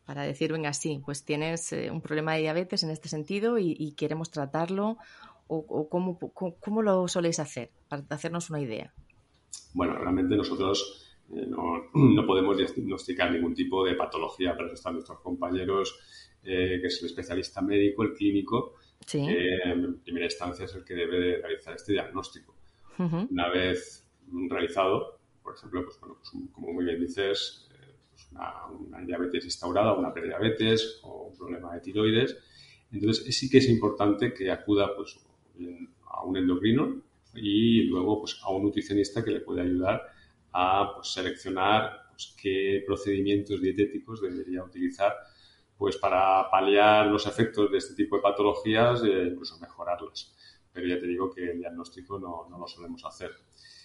Para 0.10 0.24
decir, 0.24 0.52
venga, 0.52 0.74
sí, 0.74 1.00
pues 1.06 1.24
tienes 1.24 1.72
eh, 1.72 1.92
un 1.92 2.02
problema 2.02 2.34
de 2.34 2.40
diabetes 2.40 2.82
en 2.82 2.90
este 2.90 3.08
sentido 3.08 3.60
y, 3.60 3.94
queremos 3.96 4.32
tratarlo, 4.32 4.98
o, 5.46 5.88
cómo, 5.88 6.82
lo 6.82 7.08
soléis 7.08 7.38
hacer, 7.38 7.70
para 7.88 8.04
hacernos 8.10 8.50
una 8.50 8.60
idea. 8.60 8.92
Bueno, 9.76 9.94
realmente 10.00 10.36
nosotros 10.36 11.16
eh, 11.32 11.46
no, 11.48 11.84
podemos 12.26 12.58
diagnosticar 12.58 13.32
ningún 13.32 13.54
tipo 13.54 13.86
de 13.86 13.94
patología, 13.94 14.56
pero 14.58 14.74
están 14.74 14.94
nuestros 14.94 15.20
compañeros, 15.20 16.00
eh, 16.42 16.80
que 16.82 16.88
es 16.88 17.00
el 17.04 17.06
especialista 17.06 17.62
médico, 17.62 18.02
el 18.02 18.16
clínico, 18.16 18.78
en 19.14 20.00
primera 20.00 20.26
instancia 20.26 20.66
es 20.66 20.74
el 20.74 20.84
que 20.84 20.96
debe 20.96 21.38
realizar 21.38 21.76
este 21.76 21.94
diagnóstico. 21.94 22.56
Una 22.98 23.48
vez 23.50 24.08
realizado, 24.50 25.20
por 25.44 25.54
ejemplo, 25.54 25.86
pues, 25.86 26.00
bueno, 26.00 26.16
pues, 26.16 26.32
como 26.52 26.74
muy 26.74 26.86
bien 26.86 27.00
dices, 27.00 27.69
pues 28.30 28.42
una, 28.88 29.06
diabetes 29.06 29.46
instaurada, 29.46 29.94
una 29.94 30.14
prediabetes 30.14 31.00
o 31.04 31.28
un 31.28 31.38
problema 31.38 31.74
de 31.74 31.82
tiroides. 31.82 32.38
Entonces, 32.92 33.38
sí 33.38 33.50
que 33.50 33.60
es 33.60 33.70
importante 33.70 34.34
que 34.34 34.52
acuda 34.52 34.96
pues, 34.96 35.20
a 36.06 36.24
un 36.24 36.38
endocrino 36.38 37.02
y 37.36 37.84
luego 37.84 38.22
pues, 38.22 38.40
a 38.44 38.52
un 38.52 38.64
nutricionista 38.64 39.24
que 39.24 39.32
le 39.32 39.42
puede 39.42 39.62
ayudar 39.62 40.02
a 40.52 40.94
pues, 40.96 41.10
seleccionar 41.10 42.10
pues, 42.10 42.36
qué 42.42 42.84
procedimientos 42.86 43.62
dietéticos 43.62 44.22
debería 44.22 44.64
utilizar 44.64 45.14
pues, 45.78 45.98
para 45.98 46.50
paliar 46.50 47.08
los 47.08 47.26
efectos 47.28 47.72
de 47.72 47.78
este 47.78 47.96
tipo 47.96 48.16
de 48.16 48.22
patologías 48.22 49.04
e 49.04 49.28
incluso 49.28 49.60
mejorarlas. 49.60 50.36
pero 50.74 50.88
ya 50.88 51.00
te 51.00 51.08
digo 51.08 51.32
que 51.32 51.52
el 51.52 51.60
diagnóstico 51.60 52.20
no, 52.20 52.48
no 52.50 52.58
lo 52.58 52.68
solemos 52.68 53.06
hacer. 53.06 53.32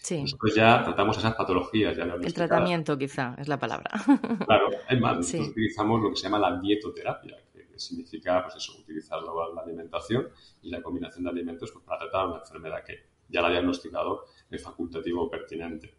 Sí. 0.05 0.21
Nosotros 0.21 0.55
ya 0.55 0.85
tratamos 0.85 1.17
esas 1.17 1.35
patologías. 1.35 1.97
Ya 1.97 2.05
el 2.05 2.35
tratamiento, 2.35 2.99
quizá, 2.99 3.35
es 3.39 3.49
la 3.49 3.59
palabra. 3.59 3.91
Claro, 4.47 4.69
además, 4.87 5.17
nosotros 5.17 5.49
utilizamos 5.49 6.03
lo 6.03 6.11
que 6.11 6.17
se 6.17 6.25
llama 6.25 6.39
la 6.39 6.61
dietoterapia, 6.61 7.39
que 7.51 7.79
significa, 7.79 8.43
pues 8.43 8.57
eso, 8.57 8.79
utilizar 8.79 9.23
la, 9.23 9.63
alimentación 9.63 10.29
y 10.63 10.69
la 10.69 10.83
combinación 10.83 11.25
de 11.25 11.31
alimentos 11.31 11.71
pues, 11.73 11.83
para 11.87 12.01
tratar 12.01 12.27
una 12.27 12.41
enfermedad 12.41 12.85
que 12.85 13.07
ya 13.31 13.41
la 13.41 13.49
ha 13.49 13.53
diagnosticado 13.53 14.27
el 14.51 14.59
facultativo 14.59 15.31
pertinente. 15.31 15.95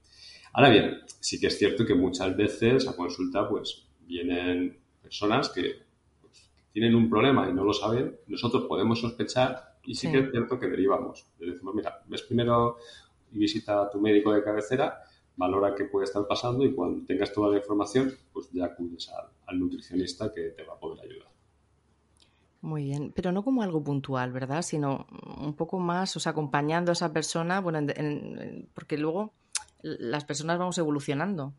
Ahora 0.53 0.69
bien, 0.69 1.01
sí 1.19 1.39
que 1.39 1.47
es 1.47 1.57
cierto 1.57 1.83
que 1.83 1.95
muchas 1.95 2.37
veces 2.37 2.87
a 2.87 2.95
consulta 2.95 3.49
pues 3.49 3.87
vienen 4.01 4.77
personas 5.01 5.49
que 5.49 5.81
pues, 6.21 6.51
tienen 6.71 6.93
un 6.93 7.09
problema 7.09 7.49
y 7.49 7.53
no 7.53 7.63
lo 7.63 7.73
saben, 7.73 8.19
nosotros 8.27 8.65
podemos 8.65 9.01
sospechar 9.01 9.77
y 9.83 9.95
sí, 9.95 10.11
que 10.11 10.19
es 10.19 10.31
cierto 10.31 10.59
que 10.59 10.67
derivamos. 10.67 11.25
Le 11.39 11.51
decimos, 11.51 11.75
mira, 11.75 12.03
ves 12.07 12.21
primero 12.23 12.77
y 13.35 13.39
visita 13.39 13.81
a 13.81 13.89
tu 13.89 13.99
médico 13.99 14.33
de 14.33 14.43
cabecera, 14.43 15.03
valora 15.35 15.75
qué 15.75 15.85
puede 15.85 16.05
estar 16.05 16.25
pasando 16.25 16.63
y 16.63 16.73
cuando 16.73 17.05
tengas 17.05 17.33
toda 17.33 17.51
la 17.51 17.57
información, 17.57 18.13
pues 18.31 18.49
ya 18.51 18.65
acudes 18.65 19.11
al, 19.47 19.59
nutricionista 19.59 20.31
que 20.33 20.49
te 20.51 20.63
va 20.63 20.73
a 20.73 20.79
poder 20.79 21.05
ayudar. 21.05 21.27
Muy 22.61 22.85
bien, 22.85 23.11
pero 23.13 23.31
no 23.31 23.43
como 23.43 23.61
algo 23.61 23.83
puntual, 23.83 24.31
¿verdad? 24.31 24.61
Sino 24.61 25.05
un 25.37 25.53
poco 25.53 25.79
más, 25.79 26.15
o 26.15 26.19
sea, 26.19 26.31
acompañando 26.31 26.91
a 26.91 26.93
esa 26.93 27.13
persona, 27.13 27.59
bueno, 27.59 27.85
porque 28.73 28.97
luego 28.97 29.33
las 29.83 30.25
personas 30.25 30.57
vamos 30.57 30.77
evolucionando. 30.77 31.53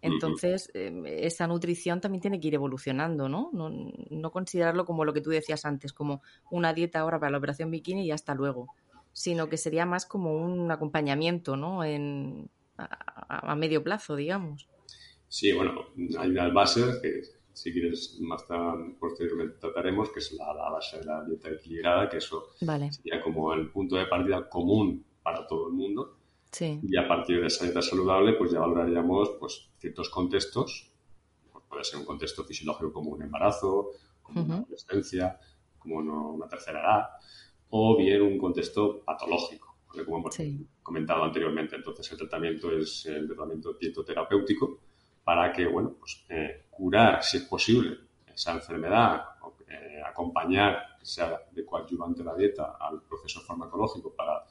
Entonces, 0.00 0.70
em, 0.74 1.04
esa 1.06 1.46
nutrición 1.46 2.00
también 2.00 2.22
tiene 2.22 2.40
que 2.40 2.48
ir 2.48 2.54
evolucionando, 2.54 3.28
¿no? 3.28 3.50
¿no? 3.52 3.70
¿no? 3.70 4.30
considerarlo 4.30 4.84
como 4.84 5.04
lo 5.04 5.12
que 5.12 5.20
tú 5.20 5.30
decías 5.30 5.64
antes, 5.64 5.92
como 5.92 6.22
una 6.50 6.72
dieta 6.72 7.00
ahora 7.00 7.18
para 7.18 7.30
la 7.30 7.38
operación 7.38 7.70
bikini 7.70 8.06
y 8.06 8.12
hasta 8.12 8.34
luego, 8.34 8.68
sino 9.18 9.48
que 9.48 9.56
sería 9.56 9.84
más 9.84 10.06
como 10.06 10.32
un 10.32 10.70
acompañamiento, 10.70 11.56
¿no? 11.56 11.82
En, 11.82 12.48
a, 12.76 13.56
medio 13.56 13.82
plazo, 13.82 14.14
digamos. 14.14 14.68
Sí, 15.26 15.50
bueno, 15.52 15.86
hay 16.20 16.30
unas 16.30 16.54
bases 16.54 17.00
que 17.02 17.22
si 17.52 17.72
quieres 17.72 18.16
más 18.20 18.44
posteriormente 19.00 19.56
trataremos, 19.58 20.10
que 20.10 20.20
es 20.20 20.30
la, 20.34 20.52
base 20.70 21.00
de 21.00 21.04
la 21.04 21.24
dieta 21.24 21.50
equilibrada, 21.50 22.08
que 22.08 22.18
eso 22.18 22.50
sería 22.60 23.20
como 23.20 23.52
el 23.52 23.68
punto 23.72 23.96
de 23.96 24.06
partida 24.06 24.48
común 24.48 25.04
para 25.20 25.44
todo 25.48 25.66
el 25.66 25.74
mundo. 25.74 26.16
Y 26.60 26.96
a 26.96 27.08
partir 27.08 27.40
de 27.40 27.48
esa 27.48 27.64
dieta 27.64 27.82
saludable, 27.82 28.34
pues 28.34 28.52
ya 28.52 28.60
valoraríamos 28.60 29.30
pues, 29.40 29.68
ciertos 29.78 30.10
contextos. 30.10 30.92
Pues 31.52 31.64
puede 31.68 31.82
ser 31.82 31.98
un 31.98 32.06
contexto 32.06 32.44
fisiológico 32.44 32.92
como 32.92 33.10
un 33.10 33.22
embarazo, 33.22 33.90
como 34.22 34.44
una 34.44 34.58
adolescencia, 34.58 35.40
como 35.80 35.96
una 35.96 36.46
tercera 36.46 36.80
edad, 36.80 37.08
o 37.70 37.96
bien 37.96 38.22
un 38.22 38.38
contexto 38.38 39.00
patológico, 39.04 39.76
como 39.86 40.18
hemos 40.18 40.38
comentado 40.82 41.24
anteriormente. 41.24 41.76
Entonces, 41.76 42.10
el 42.12 42.18
tratamiento 42.18 42.70
es 42.70 43.06
el 43.06 43.26
tratamiento 43.26 43.74
dietoterapéutico 43.74 44.80
para 45.24 45.52
que, 45.52 45.66
bueno, 45.66 45.94
pues 45.98 46.24
eh, 46.28 46.64
curar, 46.70 47.22
si 47.22 47.36
es 47.36 47.44
posible, 47.44 47.98
esa 48.34 48.54
enfermedad, 48.54 49.24
eh, 49.68 50.00
acompañar, 50.06 50.96
sea 51.02 51.38
de 51.50 51.64
coadyuvante 51.66 52.24
la 52.24 52.34
dieta 52.34 52.76
al 52.80 53.02
proceso 53.02 53.40
farmacológico 53.40 54.14
para 54.14 54.44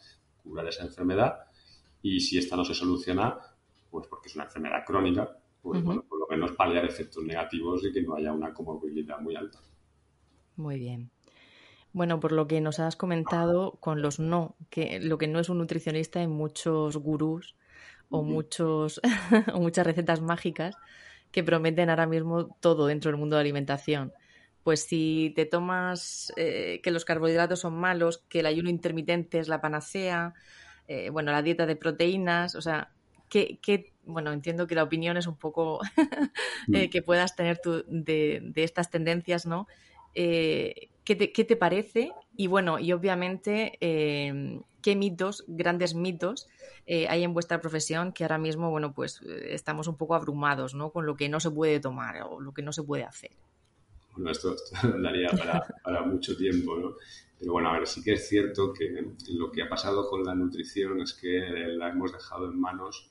curar 0.44 0.68
esa 0.68 0.84
enfermedad. 0.84 1.46
Y 2.02 2.20
si 2.20 2.38
esta 2.38 2.56
no 2.56 2.64
se 2.64 2.76
soluciona, 2.76 3.38
pues 3.90 4.08
porque 4.08 4.28
es 4.28 4.36
una 4.36 4.46
enfermedad 4.46 4.86
crónica, 4.86 5.38
pues 5.62 5.84
bueno, 5.84 6.04
por 6.04 6.20
lo 6.20 6.28
menos 6.28 6.52
paliar 6.52 6.86
efectos 6.86 7.24
negativos 7.24 7.84
y 7.84 7.92
que 7.92 8.02
no 8.02 8.16
haya 8.16 8.32
una 8.32 8.54
comorbilidad 8.54 9.20
muy 9.20 9.36
alta. 9.36 9.60
Muy 10.56 10.80
bien. 10.80 11.10
Bueno, 11.94 12.20
por 12.20 12.32
lo 12.32 12.48
que 12.48 12.62
nos 12.62 12.80
has 12.80 12.96
comentado 12.96 13.78
con 13.80 14.02
los 14.02 14.20
no, 14.20 14.56
que 14.70 15.00
lo 15.00 15.18
que 15.18 15.28
no 15.28 15.40
es 15.40 15.50
un 15.50 15.58
nutricionista 15.58 16.20
hay 16.20 16.28
muchos 16.28 16.98
gurús 16.98 17.56
o 18.10 18.24
muchos 18.24 19.02
o 19.54 19.60
muchas 19.60 19.86
recetas 19.86 20.22
mágicas 20.22 20.76
que 21.32 21.44
prometen 21.44 21.90
ahora 21.90 22.08
mismo 22.08 22.56
todo 22.60 22.88
dentro 22.88 23.12
del 23.12 23.20
mundo 23.20 23.36
de 23.36 23.42
alimentación. 23.42 24.14
Pues 24.64 24.82
si 24.84 25.34
te 25.36 25.46
tomas 25.46 26.34
eh, 26.36 26.82
que 26.84 26.92
los 26.92 27.06
carbohidratos 27.06 27.60
son 27.60 27.76
malos, 27.78 28.24
que 28.30 28.42
el 28.42 28.46
ayuno 28.46 28.70
intermitente 28.70 29.40
es 29.40 29.48
la 29.48 29.62
panacea, 29.62 30.34
eh, 30.88 31.10
bueno, 31.10 31.32
la 31.32 31.42
dieta 31.42 31.66
de 31.66 31.76
proteínas, 31.76 32.56
o 32.56 32.62
sea, 32.62 32.92
¿qué, 33.30 33.94
bueno, 34.06 34.32
entiendo 34.34 34.68
que 34.68 34.76
la 34.76 34.84
opinión 34.84 35.18
es 35.18 35.28
un 35.28 35.38
poco 35.38 35.80
eh, 36.74 36.88
mm. 36.88 36.90
que 36.90 37.02
puedas 37.02 37.36
tener 37.36 37.60
tú 37.60 37.84
de, 37.88 38.42
de, 38.44 38.64
estas 38.64 38.90
tendencias, 38.90 39.46
¿no? 39.46 39.68
¿Qué, 41.08 41.16
te, 41.16 41.32
¿qué, 41.32 41.46
te, 41.46 41.56
parece? 41.56 42.12
Y 42.36 42.48
bueno, 42.48 42.80
y 42.80 42.92
obviamente, 42.92 43.78
¿qué 43.80 44.96
mitos, 44.98 45.46
grandes 45.48 45.96
mitos, 45.96 46.50
eh, 46.86 47.08
hay 47.10 47.24
en 47.24 47.34
vuestra 47.34 47.62
profesión 47.62 48.12
que 48.12 48.26
ahora 48.26 48.38
mismo, 48.38 48.70
bueno, 48.70 48.94
pues 48.94 49.22
eh, 49.22 49.54
estamos 49.54 49.88
un 49.88 49.96
poco 49.96 50.16
abrumados, 50.16 50.76
¿no? 50.76 50.92
Con 50.92 51.06
lo 51.06 51.16
que 51.16 51.30
no 51.30 51.40
se 51.40 51.50
puede 51.50 51.80
tomar 51.80 52.22
o 52.24 52.42
lo 52.42 52.54
que 52.54 52.62
no 52.62 52.74
se 52.74 52.84
puede 52.84 53.04
hacer. 53.04 53.32
Bueno, 54.14 54.32
esto, 54.32 54.54
daría 55.02 55.30
para, 55.84 56.02
mucho 56.04 56.36
tiempo, 56.36 56.78
¿no? 56.78 56.96
Pero 57.40 57.52
bueno, 57.54 57.70
a 57.70 57.74
ver, 57.74 57.88
sí 57.88 58.04
que 58.04 58.14
es 58.14 58.28
cierto 58.28 58.74
que 58.74 58.90
lo 59.34 59.52
que 59.52 59.62
ha 59.62 59.70
pasado 59.70 60.10
con 60.10 60.24
la 60.24 60.34
nutrición 60.34 61.02
es 61.02 61.14
que 61.14 61.40
la 61.40 61.90
hemos 61.90 62.12
dejado 62.12 62.50
en 62.50 62.60
manos 62.60 63.10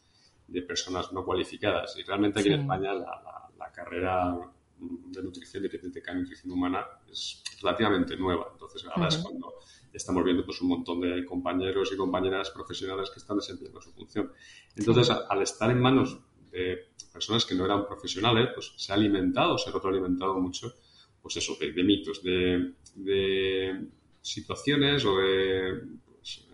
de 0.48 0.62
personas 0.62 1.12
no 1.12 1.24
cualificadas. 1.24 1.96
Y 1.96 2.02
realmente 2.02 2.40
aquí 2.40 2.48
en 2.52 2.60
España 2.60 2.92
la, 2.92 3.50
la, 3.58 3.72
carrera 3.72 4.36
de 4.78 5.22
nutrición, 5.22 5.62
de 5.62 5.68
dietética 5.68 6.12
y 6.12 6.16
nutrición 6.16 6.52
humana 6.52 6.84
es 7.10 7.42
relativamente 7.60 8.16
nueva. 8.16 8.48
Entonces, 8.52 8.84
ahora 8.84 9.08
es 9.08 9.18
cuando 9.18 9.54
estamos 9.92 10.24
viendo 10.24 10.44
pues, 10.44 10.60
un 10.60 10.68
montón 10.68 11.00
de 11.00 11.24
compañeros 11.24 11.90
y 11.92 11.96
compañeras 11.96 12.50
profesionales 12.50 13.10
que 13.10 13.18
están 13.18 13.36
desempeñando 13.36 13.80
su 13.80 13.92
función. 13.92 14.32
Entonces, 14.76 15.10
al 15.10 15.42
estar 15.42 15.70
en 15.70 15.80
manos 15.80 16.18
de 16.50 16.88
personas 17.12 17.44
que 17.46 17.54
no 17.54 17.64
eran 17.64 17.86
profesionales, 17.86 18.50
pues 18.54 18.72
se 18.76 18.92
ha 18.92 18.96
alimentado, 18.96 19.56
se 19.56 19.70
ha 19.70 19.72
retroalimentado 19.72 20.38
mucho, 20.38 20.74
pues 21.22 21.36
eso, 21.36 21.56
de, 21.58 21.82
mitos, 21.82 22.22
de, 22.22 23.86
situaciones 24.20 25.04
o 25.04 25.16
de, 25.16 25.82
pues, 26.04 26.46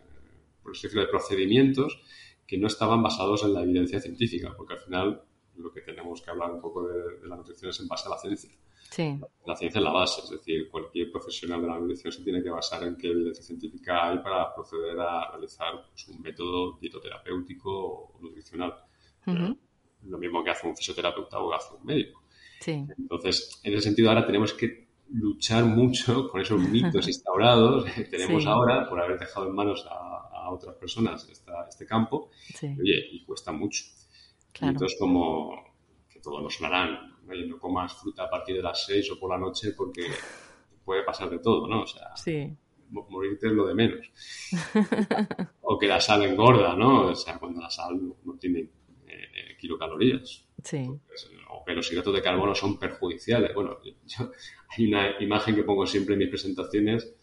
por 0.63 0.73
decirlo, 0.73 1.01
de 1.01 1.09
procedimientos 1.09 2.01
que 2.47 2.59
no 2.59 2.67
estaban 2.67 3.03
basados 3.03 3.43
en 3.45 3.55
la 3.55 3.63
evidencia 3.63 4.01
científica, 4.01 4.55
porque 4.57 4.75
al 4.75 4.81
final 4.81 5.23
lo 5.57 5.73
que 5.73 5.83
tenemos 5.83 6.23
que 6.23 6.31
hablar 6.31 6.51
un 6.51 6.61
poco 6.61 6.87
de, 6.87 7.19
de 7.19 7.29
la 7.29 7.37
nutrición 7.37 7.71
es 7.71 7.81
en 7.81 7.89
base 7.89 8.07
a 8.09 8.11
la 8.11 8.19
ciencia. 8.19 8.51
La 9.47 9.57
ciencia 9.57 9.79
es 9.79 9.85
la 9.85 9.91
base, 9.91 10.21
es 10.23 10.31
decir, 10.31 10.69
cualquier 10.71 11.11
profesional 11.11 11.63
de 11.63 11.67
la 11.67 11.79
nutrición 11.79 12.13
se 12.13 12.23
tiene 12.23 12.43
que 12.43 12.51
basar 12.51 12.83
en 12.85 12.97
qué 12.97 13.09
evidencia 13.09 13.43
científica 13.43 14.09
hay 14.09 14.19
para 14.19 14.55
proceder 14.55 15.01
a 15.01 15.31
realizar 15.31 15.87
pues, 15.89 16.09
un 16.09 16.21
método 16.21 16.79
dietoterapéutico 16.79 17.71
o 17.71 18.19
nutricional. 18.21 18.75
Lo 20.05 20.19
mismo 20.19 20.45
que 20.45 20.51
hace 20.51 20.67
un 20.67 20.77
fisioterapeuta 20.77 21.39
o 21.39 21.49
que 21.49 21.57
hace 21.57 21.75
un 21.75 21.85
médico. 21.87 22.23
Entonces, 22.99 23.61
en 23.63 23.73
ese 23.73 23.83
sentido, 23.83 24.11
ahora 24.11 24.27
tenemos 24.27 24.53
que 24.53 24.89
luchar 25.09 25.65
mucho 25.65 26.29
con 26.31 26.41
esos 26.41 26.61
mitos 26.61 27.07
instaurados 27.09 27.85
que 27.93 28.05
tenemos 28.11 28.45
ahora 28.47 28.89
por 28.89 29.01
haber 29.01 29.19
dejado 29.19 29.49
en 29.49 29.55
manos 29.55 29.87
a, 29.89 30.51
otras 30.51 30.77
personas 30.77 31.27
este 31.67 31.87
campo. 31.87 32.29
Oye, 32.63 33.09
y 33.13 33.25
cuesta 33.25 33.53
mucho. 33.53 33.85
Entonces, 34.61 34.97
como 34.99 35.65
que 36.09 36.21
todos 36.21 36.43
nos 36.43 36.55
sonarán, 36.55 37.13
no 37.49 37.59
comas 37.59 37.95
fruta 37.95 38.25
a 38.25 38.31
partir 38.31 38.57
de 38.57 38.63
las 38.63 38.85
6 38.85 39.13
o 39.13 39.19
por 39.19 39.31
la 39.31 39.39
noche 39.39 39.73
porque 39.73 40.03
puede 40.85 41.03
pasar 41.03 41.31
de 41.31 41.39
todo, 41.39 41.67
¿no? 41.67 41.83
O 41.83 41.87
sea, 41.87 42.13
morirte 42.91 43.47
es 43.47 43.53
lo 43.53 43.67
de 43.67 43.75
menos. 43.75 44.13
o 45.63 45.79
que 45.79 45.87
la 45.87 46.01
sal 46.01 46.23
engorda, 46.25 46.77
¿no? 46.77 47.09
O 47.09 47.15
sea, 47.15 47.39
cuando 47.39 47.61
la 47.61 47.71
sal 47.71 48.01
no, 48.25 48.35
tiene 48.39 48.69
eh, 49.07 49.57
kilocalorías. 49.59 50.47
Sí. 50.63 50.89
o 51.49 51.65
que 51.65 51.73
los 51.73 51.91
hidratos 51.91 52.15
de 52.15 52.23
carbono 52.23 52.55
son 52.55 52.79
perjudiciales. 52.79 53.53
Bueno, 53.55 53.79
yo, 53.83 54.31
hay 54.69 54.87
una 54.87 55.21
imagen 55.21 55.57
que 55.57 55.65
pongo 55.65 55.87
siempre 55.87 56.15
en 56.15 56.21
mis 56.21 56.29
presentaciones, 56.29 57.15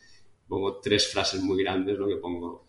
pongo 0.48 0.79
tres 0.79 1.12
frases 1.12 1.41
muy 1.41 1.63
grandes, 1.63 1.98
¿no? 1.98 2.07
Que 2.07 2.17
pongo, 2.17 2.65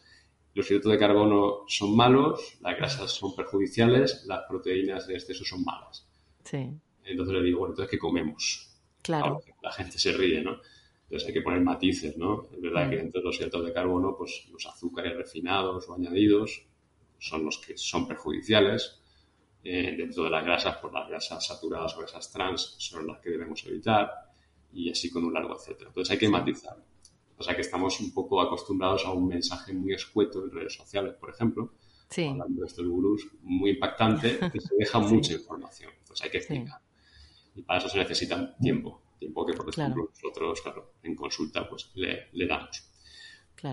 los 0.60 0.70
hidratos 0.70 0.92
de 0.92 0.98
carbono 0.98 1.64
son 1.66 1.96
malos, 1.96 2.58
las 2.60 2.76
grasas 2.76 3.10
son 3.10 3.34
perjudiciales, 3.34 4.24
las 4.26 4.42
proteínas 4.46 5.06
de 5.06 5.14
exceso 5.14 5.42
son 5.44 5.64
malas. 5.64 6.06
Sí. 6.44 6.70
Entonces 7.02 7.34
le 7.34 7.42
digo, 7.42 7.60
bueno, 7.60 7.72
entonces, 7.72 7.90
¿qué 7.90 7.98
comemos? 7.98 8.68
Claro. 9.02 9.42
la 9.62 9.72
gente 9.72 9.98
se 9.98 10.12
ríe, 10.12 10.42
¿no? 10.42 10.60
Entonces 11.04 11.28
hay 11.28 11.34
que 11.34 11.40
poner 11.40 11.62
matices, 11.62 12.16
¿no? 12.18 12.48
Es 12.52 12.60
verdad 12.60 12.90
que 12.90 12.96
dentro 12.96 13.20
de 13.20 13.26
los 13.26 13.36
hidratos 13.38 13.64
de 13.64 13.72
carbono, 13.72 14.14
pues 14.16 14.46
los 14.52 14.66
azúcares 14.66 15.16
refinados 15.16 15.88
o 15.88 15.94
añadidos 15.94 16.62
son 17.18 17.44
los 17.44 17.58
que 17.58 17.76
son 17.78 18.06
perjudiciales. 18.06 19.00
Eh, 19.64 19.94
dentro 19.96 20.24
de 20.24 20.30
las 20.30 20.44
grasas, 20.44 20.76
pues 20.76 20.92
las 20.92 21.08
grasas 21.08 21.46
saturadas 21.46 21.94
o 21.96 22.00
grasas 22.00 22.30
trans 22.30 22.76
son 22.78 23.06
las 23.06 23.18
que 23.20 23.30
debemos 23.30 23.64
evitar 23.66 24.10
y 24.72 24.90
así 24.90 25.10
con 25.10 25.24
un 25.24 25.32
largo 25.32 25.56
etcétera. 25.56 25.88
Entonces 25.88 26.12
hay 26.12 26.18
que 26.18 26.28
matizar. 26.28 26.76
O 27.40 27.42
sea 27.42 27.54
que 27.54 27.62
estamos 27.62 27.98
un 28.00 28.12
poco 28.12 28.38
acostumbrados 28.42 29.06
a 29.06 29.12
un 29.12 29.26
mensaje 29.26 29.72
muy 29.72 29.94
escueto 29.94 30.44
en 30.44 30.50
redes 30.50 30.74
sociales, 30.74 31.14
por 31.14 31.30
ejemplo, 31.30 31.72
sí. 32.10 32.26
hablando 32.26 32.60
de 32.60 32.66
estos 32.66 32.86
gurús, 32.86 33.26
muy 33.40 33.70
impactante, 33.70 34.38
que 34.52 34.60
se 34.60 34.74
deja 34.76 34.98
mucha 35.00 35.32
información. 35.32 35.90
Entonces 36.00 36.22
hay 36.22 36.30
que 36.30 36.36
explicar. 36.36 36.82
Y 37.54 37.62
para 37.62 37.78
eso 37.78 37.88
se 37.88 37.96
necesita 37.96 38.54
tiempo, 38.58 39.00
tiempo 39.18 39.46
que 39.46 39.54
por 39.54 39.70
ejemplo 39.70 40.10
nosotros, 40.14 40.60
claro, 40.60 40.92
en 41.02 41.14
consulta 41.14 41.66
pues 41.66 41.90
le, 41.94 42.26
le 42.32 42.46
damos. 42.46 42.90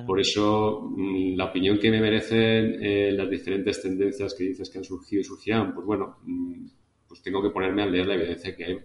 Por 0.06 0.22
eso, 0.22 0.90
mm, 0.90 1.36
la 1.36 1.46
opinión 1.46 1.78
que 1.78 1.92
me 1.92 2.00
merecen 2.00 2.82
eh, 2.82 3.12
las 3.12 3.30
diferentes 3.30 3.82
tendencias 3.82 4.34
que 4.34 4.46
dices 4.46 4.70
que 4.70 4.78
han 4.78 4.86
surgido 4.86 5.20
y 5.20 5.26
surgirán, 5.26 5.74
pues 5.74 5.86
bueno, 5.86 6.20
mm, 6.24 6.68
pues 7.06 7.22
tengo 7.22 7.42
que 7.42 7.50
ponerme 7.50 7.84
a 7.84 7.86
leer 7.86 8.08
la 8.08 8.16
evidencia 8.16 8.56
que 8.56 8.64
hay 8.64 8.80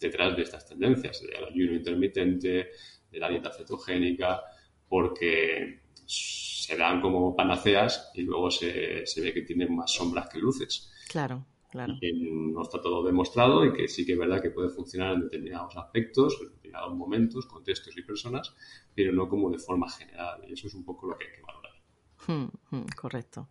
detrás 0.00 0.36
de 0.36 0.42
estas 0.42 0.68
tendencias, 0.68 1.22
del 1.22 1.44
ayuno 1.44 1.74
intermitente, 1.74 2.70
de 3.16 3.20
la 3.20 3.30
dieta 3.30 3.50
cetogénica, 3.50 4.42
porque 4.88 5.80
se 6.06 6.76
dan 6.76 7.00
como 7.00 7.34
panaceas 7.34 8.10
y 8.14 8.22
luego 8.22 8.50
se, 8.50 9.06
se 9.06 9.20
ve 9.22 9.32
que 9.32 9.42
tienen 9.42 9.74
más 9.74 9.90
sombras 9.90 10.28
que 10.28 10.38
luces. 10.38 10.92
Claro, 11.08 11.46
claro. 11.70 11.94
Y 11.94 11.98
que 11.98 12.12
no 12.12 12.60
está 12.62 12.82
todo 12.82 13.02
demostrado 13.02 13.64
y 13.64 13.72
que 13.72 13.88
sí 13.88 14.04
que 14.04 14.12
es 14.12 14.18
verdad 14.18 14.42
que 14.42 14.50
puede 14.50 14.68
funcionar 14.68 15.14
en 15.14 15.22
determinados 15.22 15.74
aspectos, 15.78 16.36
en 16.42 16.50
determinados 16.50 16.94
momentos, 16.94 17.46
contextos 17.46 17.96
y 17.96 18.02
personas, 18.02 18.54
pero 18.94 19.12
no 19.12 19.30
como 19.30 19.50
de 19.50 19.58
forma 19.58 19.90
general. 19.90 20.42
Y 20.46 20.52
eso 20.52 20.66
es 20.66 20.74
un 20.74 20.84
poco 20.84 21.06
lo 21.06 21.16
que 21.16 21.24
hay 21.24 21.32
que 21.32 21.42
valorar. 21.42 21.72
Hmm, 22.26 22.76
hmm, 22.76 22.86
correcto. 22.94 23.48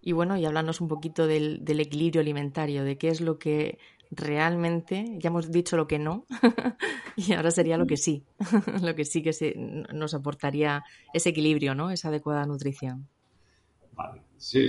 Y 0.00 0.12
bueno, 0.12 0.36
y 0.36 0.44
hablarnos 0.44 0.80
un 0.80 0.86
poquito 0.86 1.26
del, 1.26 1.64
del, 1.64 1.80
equilibrio 1.80 2.20
alimentario, 2.20 2.84
de 2.84 2.96
qué 2.96 3.08
es 3.08 3.20
lo 3.20 3.40
que 3.40 3.78
realmente, 4.10 5.16
ya 5.18 5.28
hemos 5.28 5.50
dicho 5.50 5.76
lo 5.76 5.86
que 5.86 5.98
no, 5.98 6.26
y 7.16 7.32
ahora 7.32 7.50
sería 7.50 7.76
lo 7.76 7.86
que 7.86 7.96
sí, 7.96 8.24
lo 8.82 8.94
que 8.94 9.04
sí 9.04 9.22
que 9.22 9.32
se, 9.32 9.54
nos 9.56 10.14
aportaría 10.14 10.82
ese 11.12 11.30
equilibrio, 11.30 11.74
¿no? 11.74 11.90
Esa 11.90 12.08
adecuada 12.08 12.46
nutrición. 12.46 13.08
Vale, 13.92 14.22
sí, 14.36 14.66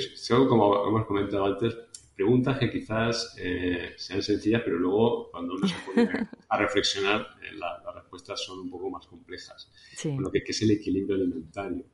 como 0.48 0.88
hemos 0.88 1.06
comentado 1.06 1.46
antes, 1.46 1.78
preguntas 2.16 2.58
que 2.58 2.70
quizás 2.70 3.36
eh, 3.40 3.94
sean 3.96 4.22
sencillas, 4.22 4.62
pero 4.66 4.78
luego 4.78 5.30
cuando 5.32 5.54
uno 5.56 5.68
se 5.68 5.76
pone 5.86 6.10
a 6.50 6.58
reflexionar, 6.58 7.22
eh, 7.42 7.56
las 7.56 7.96
respuestas 7.96 8.44
son 8.44 8.60
un 8.60 8.70
poco 8.70 8.90
más 8.90 9.08
complejas. 9.08 9.72
Sí. 9.96 10.10
Bueno, 10.10 10.30
¿qué, 10.32 10.44
es 10.46 10.62
el 10.62 10.72
equilibrio 10.72 11.16
alimentario? 11.16 11.86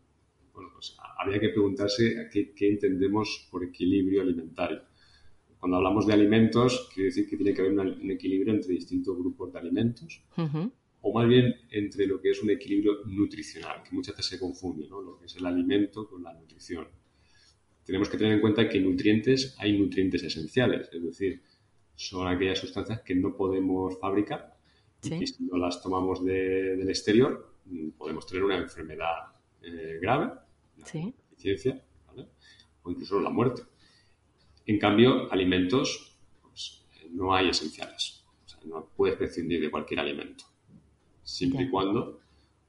Bueno, 0.54 0.70
pues 0.74 0.98
habría 1.20 1.40
que 1.40 1.50
preguntarse 1.50 2.30
qué, 2.32 2.54
qué 2.54 2.70
entendemos 2.70 3.48
por 3.52 3.66
equilibrio 3.66 4.22
alimentario 4.22 4.82
cuando 5.66 5.78
hablamos 5.78 6.06
de 6.06 6.14
alimentos, 6.14 6.92
quiere 6.94 7.08
decir 7.08 7.28
que 7.28 7.38
tiene 7.38 7.52
que 7.52 7.62
haber 7.62 7.72
un 7.74 8.12
equilibrio 8.12 8.54
entre 8.54 8.74
distintos 8.74 9.18
grupos 9.18 9.52
de 9.52 9.58
alimentos, 9.58 10.22
o 11.02 11.12
más 11.12 11.28
bien 11.28 11.56
entre 11.72 12.06
lo 12.06 12.22
que 12.22 12.30
es 12.30 12.44
un 12.44 12.52
equilibrio 12.52 13.04
nutricional, 13.06 13.82
que 13.82 13.96
muchas 13.96 14.16
veces 14.16 14.30
se 14.30 14.40
confunde, 14.40 14.88
¿no? 14.88 15.02
lo 15.02 15.18
que 15.18 15.26
es 15.26 15.36
el 15.38 15.44
alimento 15.44 16.08
con 16.08 16.22
la 16.22 16.36
nutrición. 16.36 16.88
Tenemos 17.84 18.10
que 18.10 18.18
tener 18.18 18.34
en 18.34 18.42
cuenta 18.42 18.70
que 18.70 18.80
nutrientes 18.80 19.56
hay 19.58 19.76
nutrientes 19.76 20.22
esenciales, 20.22 20.88
es 20.94 21.04
decir, 21.04 21.42
son 21.96 22.28
aquellas 22.28 22.60
sustancias 22.60 23.02
que 23.02 23.16
no 23.16 23.36
podemos 23.36 24.00
fabricar 24.00 24.60
y 25.02 25.18
que 25.18 25.26
si 25.26 25.46
no 25.46 25.58
las 25.58 25.82
tomamos 25.82 26.24
del 26.24 26.88
exterior 26.88 27.56
podemos 27.98 28.28
tener 28.28 28.44
una 28.44 28.58
enfermedad 28.58 29.34
eh, 29.64 29.98
grave, 30.00 30.32
una 30.78 31.14
deficiencia, 31.32 31.84
o 32.84 32.92
incluso 32.92 33.20
la 33.20 33.32
muerte. 33.32 33.64
En 34.66 34.80
cambio, 34.80 35.32
alimentos, 35.32 36.18
pues, 36.42 36.84
no 37.12 37.34
hay 37.34 37.50
esenciales. 37.50 38.24
O 38.46 38.50
sea, 38.50 38.60
no 38.66 38.90
puedes 38.96 39.16
prescindir 39.16 39.62
de 39.62 39.70
cualquier 39.70 40.00
alimento. 40.00 40.46
Siempre 41.24 41.64
y 41.64 41.70
cuando 41.70 42.20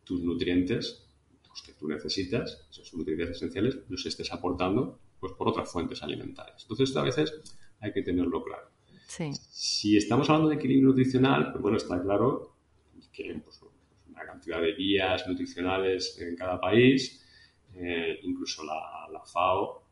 tus 0.05 0.23
nutrientes, 0.23 1.07
los 1.49 1.63
que 1.63 1.73
tú 1.73 1.89
necesitas, 1.89 2.67
esos 2.71 2.93
nutrientes 2.95 3.31
esenciales, 3.31 3.79
los 3.89 4.05
estés 4.05 4.33
aportando 4.33 4.99
pues, 5.21 5.33
por 5.33 5.49
otras 5.49 5.71
fuentes 5.71 6.03
alimentarias. 6.03 6.63
Entonces, 6.63 6.91
esto 6.91 7.01
a 7.01 7.05
veces 7.05 7.33
hay 7.81 7.93
que 7.93 8.03
tenerlo 8.03 8.43
claro. 8.43 8.71
Si 9.31 9.97
estamos 9.97 10.29
hablando 10.29 10.49
de 10.49 10.57
equilibrio 10.57 10.89
nutricional, 10.89 11.53
pues 11.53 11.63
bueno, 11.63 11.77
está 11.77 12.01
claro 12.03 12.57
que 13.13 13.41
pues, 13.43 13.61
una 14.09 14.27
cantidad 14.27 14.61
de 14.61 14.75
guías 14.75 15.27
nutricionales 15.27 16.19
en 16.21 16.37
cada 16.37 16.61
país, 16.61 17.25
eh, 17.75 18.19
incluso 18.23 18.65
la, 18.65 19.09
la 19.11 19.25
FAO 19.25 19.86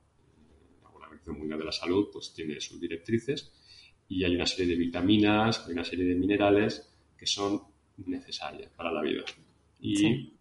Mundial 1.32 1.58
de 1.58 1.64
la 1.64 1.72
Salud 1.72 2.08
pues 2.12 2.32
tiene 2.34 2.60
sus 2.60 2.80
directrices 2.80 3.52
y 4.08 4.24
hay 4.24 4.34
una 4.34 4.46
serie 4.46 4.66
de 4.66 4.76
vitaminas, 4.76 5.66
hay 5.66 5.72
una 5.72 5.84
serie 5.84 6.04
de 6.04 6.14
minerales 6.14 6.90
que 7.16 7.26
son 7.26 7.62
necesarias 7.98 8.70
para 8.76 8.92
la 8.92 9.02
vida. 9.02 9.24
Y 9.80 10.32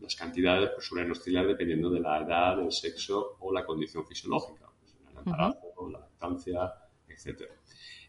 las 0.00 0.16
cantidades 0.16 0.70
pues, 0.74 0.86
suelen 0.86 1.10
oscilar 1.10 1.46
dependiendo 1.46 1.90
de 1.90 2.00
la 2.00 2.18
edad, 2.22 2.60
el 2.60 2.72
sexo 2.72 3.36
o 3.40 3.52
la 3.52 3.64
condición 3.64 4.06
fisiológica, 4.06 4.66
pues, 4.80 4.96
el 5.10 5.18
embarazo, 5.18 5.90
la 5.90 6.00
lactancia, 6.00 6.72
etc. 7.08 7.42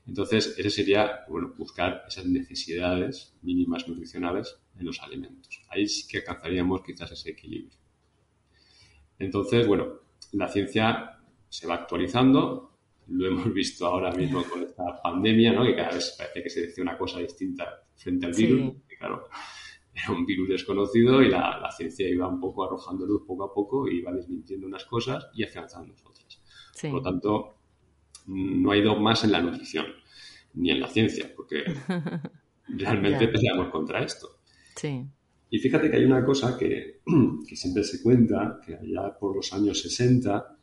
Entonces, 0.07 0.55
ese 0.57 0.69
sería 0.69 1.25
bueno, 1.27 1.53
buscar 1.57 2.03
esas 2.07 2.25
necesidades 2.25 3.35
mínimas 3.41 3.87
nutricionales 3.87 4.57
en 4.79 4.85
los 4.85 4.99
alimentos. 5.01 5.61
Ahí 5.69 5.87
sí 5.87 6.07
que 6.07 6.19
alcanzaríamos 6.19 6.81
quizás 6.81 7.11
ese 7.11 7.31
equilibrio. 7.31 7.77
Entonces, 9.19 9.67
bueno, 9.67 9.99
la 10.31 10.47
ciencia 10.47 11.20
se 11.51 11.67
va 11.67 11.75
actualizando. 11.75 12.71
Lo 13.07 13.27
hemos 13.27 13.53
visto 13.53 13.85
ahora 13.85 14.11
mismo 14.11 14.41
con 14.43 14.63
esta 14.63 15.01
pandemia, 15.01 15.51
¿no? 15.51 15.65
que 15.65 15.75
cada 15.75 15.91
vez 15.91 16.15
parece 16.17 16.43
que 16.43 16.49
se 16.49 16.61
decía 16.61 16.81
una 16.81 16.97
cosa 16.97 17.19
distinta 17.19 17.83
frente 17.93 18.25
al 18.25 18.31
virus. 18.31 18.73
claro, 18.97 19.27
era 19.93 20.11
un 20.11 20.25
virus 20.25 20.47
desconocido 20.47 21.21
y 21.21 21.29
la, 21.29 21.69
ciencia 21.75 22.07
iba 22.07 22.27
un 22.27 22.39
poco 22.39 22.63
arrojando 22.63 23.05
luz 23.05 23.23
poco 23.27 23.43
a 23.43 23.53
poco 23.53 23.87
y 23.89 23.97
iba 23.97 24.13
desmintiendo 24.13 24.65
unas 24.65 24.85
cosas 24.85 25.27
y 25.33 25.43
afianzando 25.43 25.93
otras. 25.93 26.41
Por 26.81 26.93
lo 26.93 27.01
tanto, 27.01 27.55
no 28.27 28.71
hay 28.71 28.81
dogmas 28.81 29.25
en 29.25 29.33
la 29.33 29.41
nutrición 29.41 29.87
ni 30.53 30.71
en 30.71 30.79
la 30.79 30.87
ciencia, 30.87 31.31
porque 31.35 31.63
realmente 32.67 33.27
peleamos 33.27 33.69
contra 33.69 34.03
esto. 34.03 34.39
Sí. 34.77 35.05
Y 35.49 35.59
fíjate 35.59 35.91
que 35.91 35.97
hay 35.97 36.05
una 36.05 36.23
cosa 36.23 36.57
que, 36.57 37.01
que, 37.47 37.55
siempre 37.57 37.83
se 37.83 38.01
cuenta, 38.01 38.61
que 38.65 38.75
allá 38.75 39.17
por 39.19 39.35
los 39.35 39.51
años 39.51 39.81
60 39.81 40.59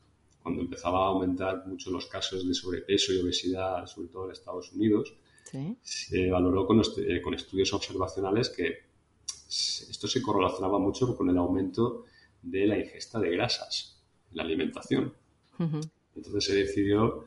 cuando 0.48 0.62
empezaba 0.62 1.04
a 1.04 1.08
aumentar 1.08 1.66
mucho 1.66 1.90
los 1.90 2.06
casos 2.06 2.48
de 2.48 2.54
sobrepeso 2.54 3.12
y 3.12 3.18
obesidad, 3.18 3.84
sobre 3.86 4.08
todo 4.08 4.24
en 4.24 4.32
Estados 4.32 4.72
Unidos, 4.72 5.14
se 5.82 6.30
valoró 6.30 6.66
con, 6.66 6.80
eh, 6.80 7.20
con, 7.20 7.34
estudios 7.34 7.70
observacionales 7.74 8.48
que 8.48 8.78
esto 9.46 10.08
se 10.08 10.22
correlacionaba 10.22 10.78
mucho 10.78 11.14
con 11.14 11.28
el 11.28 11.36
aumento 11.36 12.06
de 12.40 12.66
la 12.66 12.78
ingesta 12.78 13.20
de 13.20 13.30
grasas 13.30 14.02
en 14.30 14.38
la 14.38 14.42
alimentación. 14.42 15.12
Entonces 16.14 16.44
se 16.44 16.54
decidió 16.54 17.26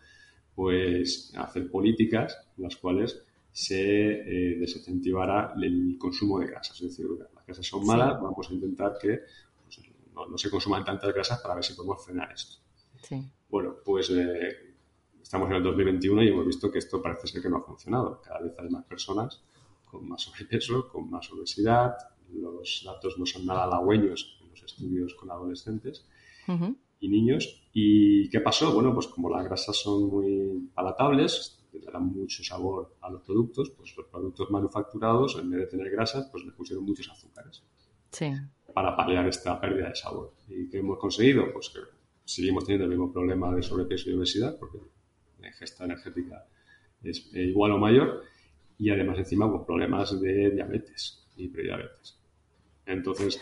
pues, 0.56 1.32
hacer 1.38 1.70
políticas 1.70 2.36
en 2.58 2.64
las 2.64 2.76
cuales 2.76 3.22
se 3.52 3.82
eh, 3.82 4.58
desincentivara 4.58 5.54
el 5.62 5.96
consumo 6.00 6.40
de 6.40 6.48
grasas. 6.48 6.82
Es 6.82 6.90
decir, 6.90 7.06
las 7.20 7.46
grasas 7.46 7.68
son 7.68 7.86
malas, 7.86 8.20
vamos 8.20 8.50
a 8.50 8.54
intentar 8.54 8.98
que 9.00 9.20
pues, 9.64 9.80
no, 10.16 10.26
no, 10.26 10.38
se 10.40 10.50
consuman 10.50 10.84
tantas 10.84 11.14
grasas 11.14 11.40
para 11.40 11.54
ver 11.54 11.64
si 11.64 11.74
podemos 11.74 12.04
frenar 12.04 12.32
esto. 12.32 12.61
Bueno, 13.50 13.76
pues 13.84 14.10
eh, 14.12 14.76
estamos 15.22 15.50
en 15.50 15.58
el 15.58 15.64
2021 15.64 16.24
y 16.24 16.28
hemos 16.30 16.46
visto 16.46 16.72
que 16.72 16.80
esto 16.80 17.02
parece 17.02 17.28
ser 17.28 17.42
que 17.42 17.50
no 17.50 17.58
ha 17.58 17.64
funcionado. 17.64 18.22
Cada 18.22 18.42
vez 18.42 18.54
hay 18.60 18.70
más 18.70 18.86
personas 18.86 19.44
con 19.86 20.08
más 20.08 20.22
sobrepeso, 20.22 20.88
con 20.88 21.10
más 21.10 21.32
obesidad. 21.32 21.96
Los 22.34 22.84
datos 22.86 23.20
no 23.20 23.26
son 23.26 23.46
nada 23.46 23.66
halagüeños 23.66 24.40
en 24.42 24.50
los 24.50 24.64
estudios 24.64 25.14
con 25.16 25.30
adolescentes 25.30 26.06
y 27.00 27.10
niños. 27.10 27.62
¿Y 27.74 28.30
qué 28.30 28.40
pasó? 28.40 28.74
Bueno, 28.74 28.94
pues 28.94 29.08
como 29.08 29.30
las 29.30 29.44
grasas 29.44 29.76
son 29.76 30.10
muy 30.10 30.70
palatables, 30.74 31.62
le 31.74 31.92
dan 31.92 32.06
mucho 32.06 32.44
sabor 32.44 32.96
a 33.02 33.10
los 33.10 33.22
productos, 33.22 33.70
pues 33.72 33.96
los 33.98 34.08
productos 34.08 34.50
manufacturados, 34.50 35.38
en 35.38 35.50
vez 35.50 35.62
de 35.62 35.68
tener 35.68 35.90
grasas, 35.90 36.28
pues 36.32 36.44
le 36.46 36.52
pusieron 36.52 36.86
muchos 36.86 37.10
azúcares. 37.10 37.64
Para 38.74 38.96
paliar 38.96 39.28
esta 39.28 39.60
pérdida 39.60 39.90
de 39.90 39.96
sabor. 39.96 40.34
¿Y 40.48 40.70
qué 40.70 40.80
hemos 40.80 40.98
conseguido? 41.00 41.52
Pues 41.52 41.70
que 41.70 41.80
seguimos 42.26 42.66
teniendo 42.66 42.86
el 42.86 42.92
mismo 42.92 43.12
problema 43.12 43.54
de 43.54 43.62
sobrepeso 43.62 44.10
y 44.10 44.14
obesidad, 44.14 44.58
porque 44.60 44.80
la 45.40 45.48
ingesta 45.48 45.86
energética 45.86 46.46
es 47.04 47.30
eh, 47.34 47.44
igual 47.44 47.72
o 47.72 47.78
mayor, 47.78 48.24
y 48.78 48.90
además 48.90 49.18
encima 49.20 49.52
pues, 49.52 49.64
problemas 49.66 50.20
de 50.20 50.52
diabetes 50.52 51.28
y 51.36 51.48
prediabetes. 51.48 52.18
Entonces, 52.86 53.42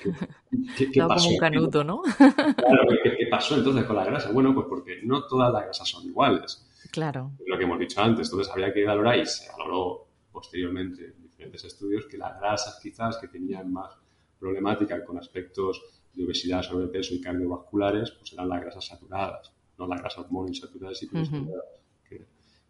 ¿qué, 0.77 0.91
qué, 0.91 0.99
pasó? 1.07 1.25
Como 1.25 1.35
un 1.35 1.39
canuto, 1.39 1.83
¿no? 1.83 2.01
Claro, 2.01 2.87
¿qué, 3.03 3.27
pasó 3.29 3.57
entonces 3.57 3.85
con 3.85 3.95
la 3.95 4.05
grasa? 4.05 4.31
Bueno, 4.31 4.53
pues 4.53 4.67
porque 4.69 5.01
no 5.03 5.25
todas 5.27 5.51
las 5.53 5.63
grasas 5.63 5.87
son 5.87 6.05
iguales. 6.05 6.65
Claro. 6.91 7.31
lo 7.45 7.57
que 7.57 7.63
hemos 7.63 7.79
dicho 7.79 8.01
antes. 8.01 8.27
Entonces, 8.27 8.51
había 8.53 8.73
que 8.73 8.83
valorar 8.83 9.19
y 9.19 9.25
se 9.25 9.49
valoró 9.51 10.07
posteriormente 10.31 11.05
en 11.05 11.23
diferentes 11.23 11.63
estudios 11.63 12.05
que 12.05 12.17
las 12.17 12.39
grasas 12.39 12.79
quizás 12.81 13.17
que 13.17 13.27
tenían 13.27 13.71
más 13.71 13.91
problemática 14.39 15.03
con 15.03 15.17
aspectos 15.17 15.98
de 16.13 16.25
obesidad, 16.25 16.61
sobrepeso 16.61 17.13
y 17.13 17.21
cardiovasculares, 17.21 18.11
pues 18.11 18.33
eran 18.33 18.49
las 18.49 18.61
grasas 18.61 18.85
saturadas, 18.85 19.51
no 19.77 19.87
las 19.87 19.99
grasas 19.99 20.29
monoinsaturadas 20.31 21.01
y 21.03 21.07
poliinsaturadas, 21.07 21.65
que, 22.07 22.25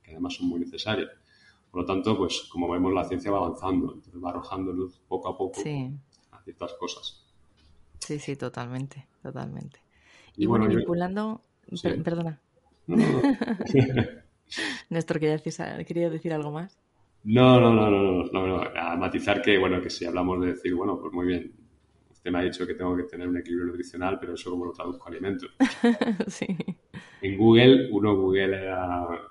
además 0.07 0.35
son 0.35 0.47
muy 0.47 0.59
necesarias. 0.59 1.09
Por 1.71 1.81
lo 1.81 1.85
tanto, 1.85 2.17
pues 2.17 2.47
como 2.51 2.69
vemos, 2.69 2.93
la 2.93 3.03
ciencia 3.05 3.31
va 3.31 3.37
avanzando, 3.37 3.93
entonces 3.93 4.23
va 4.23 4.29
arrojando 4.31 4.71
luz 4.71 4.99
poco 5.07 5.29
a 5.29 5.37
poco 5.37 5.61
a 6.31 6.41
ciertas 6.43 6.73
cosas. 6.73 7.25
Sí, 7.99 8.17
sí, 8.19 8.35
totalmente, 8.35 9.07
totalmente. 9.21 9.79
Y, 10.35 10.45
bueno, 10.45 10.67
vinculando... 10.67 11.41
perdona. 12.03 12.39
Néstor, 14.89 15.19
¿quería 15.19 15.37
decir, 15.37 15.53
¿quería 15.85 16.09
decir 16.09 16.33
algo 16.33 16.51
más? 16.51 16.77
No, 17.23 17.59
no, 17.59 17.73
no, 17.73 17.91
no, 17.91 18.23
no, 18.31 18.47
no, 18.47 18.61
a 18.75 18.95
matizar 18.95 19.41
que, 19.41 19.57
bueno, 19.57 19.81
que 19.81 19.89
si 19.89 20.05
hablamos 20.05 20.41
de 20.41 20.47
decir, 20.53 20.73
bueno, 20.73 20.99
pues 20.99 21.13
muy 21.13 21.27
bien, 21.27 21.53
Usted 22.19 22.31
me 22.31 22.39
ha 22.39 22.41
dicho 22.41 22.67
que 22.67 22.73
tengo 22.73 22.97
que 22.97 23.03
tener 23.03 23.29
un 23.29 23.37
equilibrio 23.37 23.67
nutricional, 23.67 24.19
pero 24.19 24.33
eso 24.33 24.51
como 24.51 24.65
lo 24.65 24.73
traduzco 24.73 25.05
a 25.05 25.09
alimentos. 25.09 25.49
sí. 26.27 26.47
En 27.21 27.37
Google, 27.37 27.87
uno 27.93 28.13
Google 28.13 28.59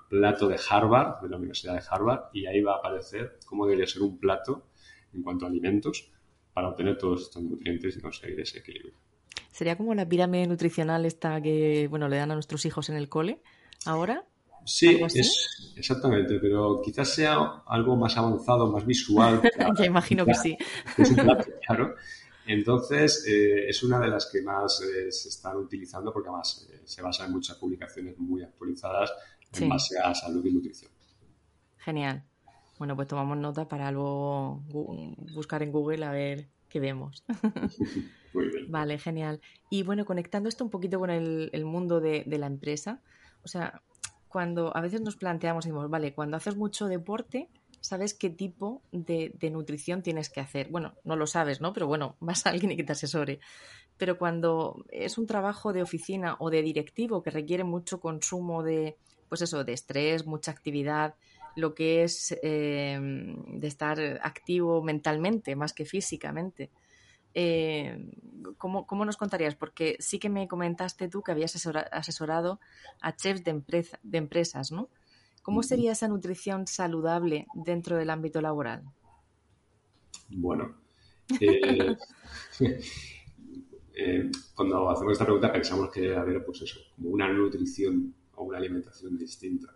plato 0.09 0.47
de 0.47 0.59
Harvard, 0.67 1.21
de 1.21 1.29
la 1.29 1.37
Universidad 1.37 1.75
de 1.75 1.83
Harvard, 1.87 2.29
y 2.33 2.47
ahí 2.47 2.61
va 2.61 2.73
a 2.73 2.77
aparecer 2.77 3.37
cómo 3.45 3.67
debería 3.67 3.85
ser 3.85 4.01
un 4.01 4.17
plato 4.17 4.69
en 5.13 5.21
cuanto 5.21 5.45
a 5.45 5.49
alimentos 5.49 6.11
para 6.51 6.69
obtener 6.69 6.97
todos 6.97 7.21
estos 7.21 7.43
nutrientes 7.43 7.95
y 7.95 8.01
conseguir 8.01 8.39
ese 8.39 8.57
equilibrio. 8.57 8.95
¿Sería 9.51 9.77
como 9.77 9.93
la 9.93 10.09
pirámide 10.09 10.47
nutricional 10.47 11.05
esta 11.05 11.39
que, 11.43 11.87
bueno, 11.91 12.09
le 12.09 12.17
dan 12.17 12.31
a 12.31 12.33
nuestros 12.33 12.65
hijos 12.65 12.89
en 12.89 12.95
el 12.95 13.07
cole 13.07 13.43
ahora? 13.85 14.25
Sí, 14.65 14.99
es, 15.13 15.73
exactamente, 15.77 16.39
pero 16.39 16.81
quizás 16.83 17.13
sea 17.13 17.61
algo 17.67 17.95
más 17.95 18.17
avanzado, 18.17 18.71
más 18.71 18.83
visual. 18.83 19.41
ya 19.77 19.85
imagino 19.85 20.25
que 20.25 20.33
sí. 20.35 20.57
Es 20.97 21.11
un 21.11 21.17
plato, 21.17 21.45
claro. 21.67 21.95
Entonces, 22.49 23.27
eh, 23.27 23.69
es 23.69 23.83
una 23.83 23.99
de 23.99 24.07
las 24.07 24.25
que 24.25 24.41
más 24.41 24.81
eh, 24.81 25.11
se 25.11 25.29
están 25.29 25.55
utilizando 25.57 26.11
porque 26.11 26.29
además 26.29 26.67
eh, 26.73 26.81
se 26.83 26.99
basa 27.03 27.25
en 27.25 27.31
muchas 27.31 27.57
publicaciones 27.57 28.17
muy 28.17 28.41
actualizadas 28.41 29.13
en 29.53 29.69
base 29.69 29.99
a 29.99 30.15
salud 30.15 30.43
y 30.43 30.51
nutrición. 30.51 30.91
Genial. 31.77 32.23
Bueno, 32.79 32.95
pues 32.95 33.07
tomamos 33.07 33.37
nota 33.37 33.67
para 33.67 33.91
luego 33.91 34.63
buscar 35.31 35.61
en 35.61 35.71
Google 35.71 36.03
a 36.03 36.11
ver 36.11 36.47
qué 36.69 36.79
vemos. 36.79 37.23
Muy 38.33 38.47
bien. 38.47 38.71
Vale, 38.71 38.97
genial. 38.97 39.41
Y 39.69 39.83
bueno, 39.83 40.05
conectando 40.05 40.49
esto 40.49 40.63
un 40.63 40.71
poquito 40.71 40.97
con 40.97 41.11
el, 41.11 41.65
mundo 41.65 41.99
de, 41.99 42.23
de, 42.25 42.37
la 42.39 42.47
empresa, 42.47 43.03
o 43.43 43.47
sea, 43.47 43.83
cuando 44.27 44.75
a 44.75 44.81
veces 44.81 45.01
nos 45.01 45.17
planteamos 45.17 45.65
y 45.65 45.69
decimos, 45.69 45.87
vale, 45.91 46.15
cuando 46.15 46.37
haces 46.37 46.55
mucho 46.55 46.87
deporte, 46.87 47.47
sabes 47.81 48.13
qué 48.13 48.29
tipo 48.29 48.81
de, 48.91 49.33
nutrición 49.51 50.01
tienes 50.01 50.29
que 50.29 50.39
hacer. 50.39 50.69
Bueno, 50.69 50.95
no 51.03 51.15
lo 51.15 51.27
sabes, 51.27 51.61
¿no? 51.61 51.73
Pero 51.73 51.87
bueno, 51.87 52.15
vas 52.19 52.45
a 52.45 52.51
alguien 52.51 52.75
que 52.75 52.83
te 52.83 52.93
asesore. 52.93 53.39
Pero 53.97 54.17
cuando 54.17 54.85
es 54.89 55.17
un 55.17 55.27
trabajo 55.27 55.73
de 55.73 55.81
oficina 55.81 56.37
o 56.39 56.49
de 56.49 56.61
directivo 56.61 57.21
que 57.21 57.31
requiere 57.31 57.63
mucho 57.63 57.99
consumo 57.99 58.63
de, 58.63 58.97
pues 59.27 59.41
eso, 59.41 59.63
de 59.63 59.73
estrés, 59.73 60.25
mucha 60.25 60.51
actividad, 60.51 61.15
lo 61.55 61.73
que 61.73 62.03
es 62.03 62.37
em, 62.41 63.59
de 63.59 63.67
estar 63.67 63.99
activo 64.23 64.81
mentalmente 64.81 65.55
más 65.55 65.73
que 65.73 65.85
físicamente. 65.85 66.69
Eh, 67.33 68.11
¿cómo, 68.57 69.05
nos 69.05 69.17
contarías? 69.17 69.55
Porque 69.55 69.97
sí 69.99 70.17
que 70.17 70.29
me 70.29 70.47
comentaste 70.47 71.09
tú 71.09 71.21
que 71.21 71.31
habías 71.31 71.55
asesorado 71.91 72.59
a 73.01 73.15
chefs 73.15 73.43
de, 73.43 73.61
de 74.03 74.17
empresas, 74.17 74.71
¿no? 74.71 74.89
¿Cómo 75.49 75.63
sería 75.63 75.93
esa 75.93 76.07
nutrición 76.07 76.67
saludable 76.67 77.47
dentro 77.55 77.97
del 77.97 78.11
ámbito 78.11 78.39
laboral? 78.39 78.83
Bueno, 80.29 80.75
eh, 81.41 81.97
eh, 83.95 84.31
cuando 84.53 84.91
hacemos 84.91 85.13
esta 85.13 85.25
pregunta 85.25 85.51
pensamos 85.51 85.89
que 85.89 86.01
debe 86.01 86.17
haber, 86.17 86.45
pues 86.45 86.61
eso, 86.61 86.79
como 86.95 87.09
una 87.09 87.33
nutrición 87.33 88.13
o 88.35 88.43
una 88.43 88.59
alimentación 88.59 89.17
distinta. 89.17 89.75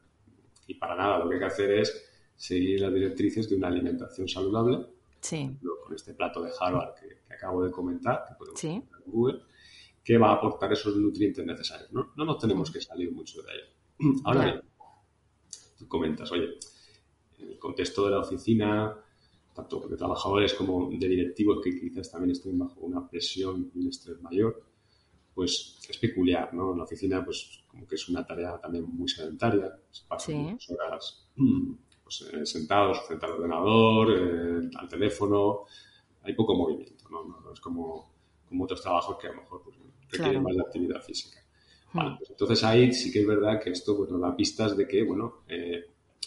Y 0.67 0.75
para 0.75 0.95
nada, 0.95 1.17
lo 1.17 1.27
que 1.27 1.37
hay 1.37 1.39
que 1.39 1.47
hacer 1.47 1.71
es 1.71 2.07
seguir 2.35 2.81
las 2.81 2.93
directrices 2.93 3.49
de 3.49 3.55
una 3.55 3.69
alimentación 3.69 4.27
saludable. 4.27 4.85
Sí. 5.21 5.57
Con 5.83 5.95
este 5.95 6.13
plato 6.13 6.43
de 6.43 6.51
Harvard 6.59 6.93
que, 6.99 7.33
acabo 7.33 7.65
de 7.65 7.71
comentar, 7.71 8.25
que 8.29 8.35
podemos 8.35 8.63
en 8.63 8.83
Google, 9.07 9.39
que 10.03 10.19
va 10.19 10.29
a 10.29 10.33
aportar 10.33 10.71
esos 10.71 10.95
nutrientes 10.97 11.43
necesarios. 11.43 11.91
No, 11.91 12.13
no 12.15 12.25
nos 12.25 12.37
tenemos 12.37 12.69
que 12.69 12.79
salir 12.79 13.11
mucho 13.11 13.41
de 13.41 13.51
ahí. 13.51 13.59
Ahora 14.23 14.45
bien, 14.45 14.61
comentas, 15.87 16.31
oye, 16.31 16.57
en 17.39 17.49
el 17.51 17.59
contexto 17.59 18.05
de 18.05 18.11
la 18.11 18.19
oficina, 18.19 18.97
tanto 19.53 19.87
de 19.87 19.95
trabajadores 19.97 20.53
como 20.53 20.89
de 20.89 21.07
directivos 21.07 21.59
que 21.63 21.79
quizás 21.79 22.11
también 22.11 22.31
estén 22.31 22.57
bajo 22.57 22.79
una 22.81 23.07
presión 23.07 23.71
y 23.73 23.79
un 23.79 23.87
estrés 23.87 24.21
mayor, 24.21 24.63
pues 25.33 25.79
es 25.87 25.97
peculiar, 25.97 26.53
¿no? 26.53 26.71
En 26.71 26.77
la 26.77 26.83
oficina, 26.83 27.23
pues 27.23 27.63
como 27.67 27.87
que 27.87 27.95
es 27.95 28.09
una 28.09 28.25
tarea 28.25 28.59
también 28.59 28.85
muy 28.85 29.07
sedentaria, 29.07 29.71
se 29.89 30.05
pasan 30.07 30.35
muchas 30.35 30.69
horas 30.71 31.27
pues, 32.03 32.21
eh, 32.33 32.45
sentados 32.45 33.01
frente 33.07 33.25
al 33.25 33.33
ordenador, 33.33 34.11
eh, 34.11 34.69
al 34.75 34.87
teléfono, 34.87 35.65
hay 36.21 36.33
poco 36.33 36.55
movimiento, 36.55 37.09
¿no? 37.09 37.23
no, 37.23 37.51
es 37.51 37.59
como, 37.59 38.13
como, 38.47 38.63
otros 38.63 38.81
trabajos 38.81 39.17
que 39.17 39.27
a 39.27 39.31
lo 39.31 39.41
mejor 39.41 39.63
pues, 39.63 39.77
requieren 40.09 40.43
más 40.43 40.55
de 40.55 40.61
actividad 40.61 41.01
física. 41.01 41.42
Vale, 41.93 42.15
pues 42.17 42.29
entonces 42.31 42.63
ahí 42.63 42.91
sí 42.91 43.11
que 43.11 43.21
es 43.21 43.27
verdad 43.27 43.61
que 43.61 43.69
esto 43.69 43.95
bueno, 43.95 44.17
da 44.19 44.35
pistas 44.35 44.75
de 44.75 44.87
que, 44.87 45.03
bueno, 45.03 45.43
eh, 45.47 45.85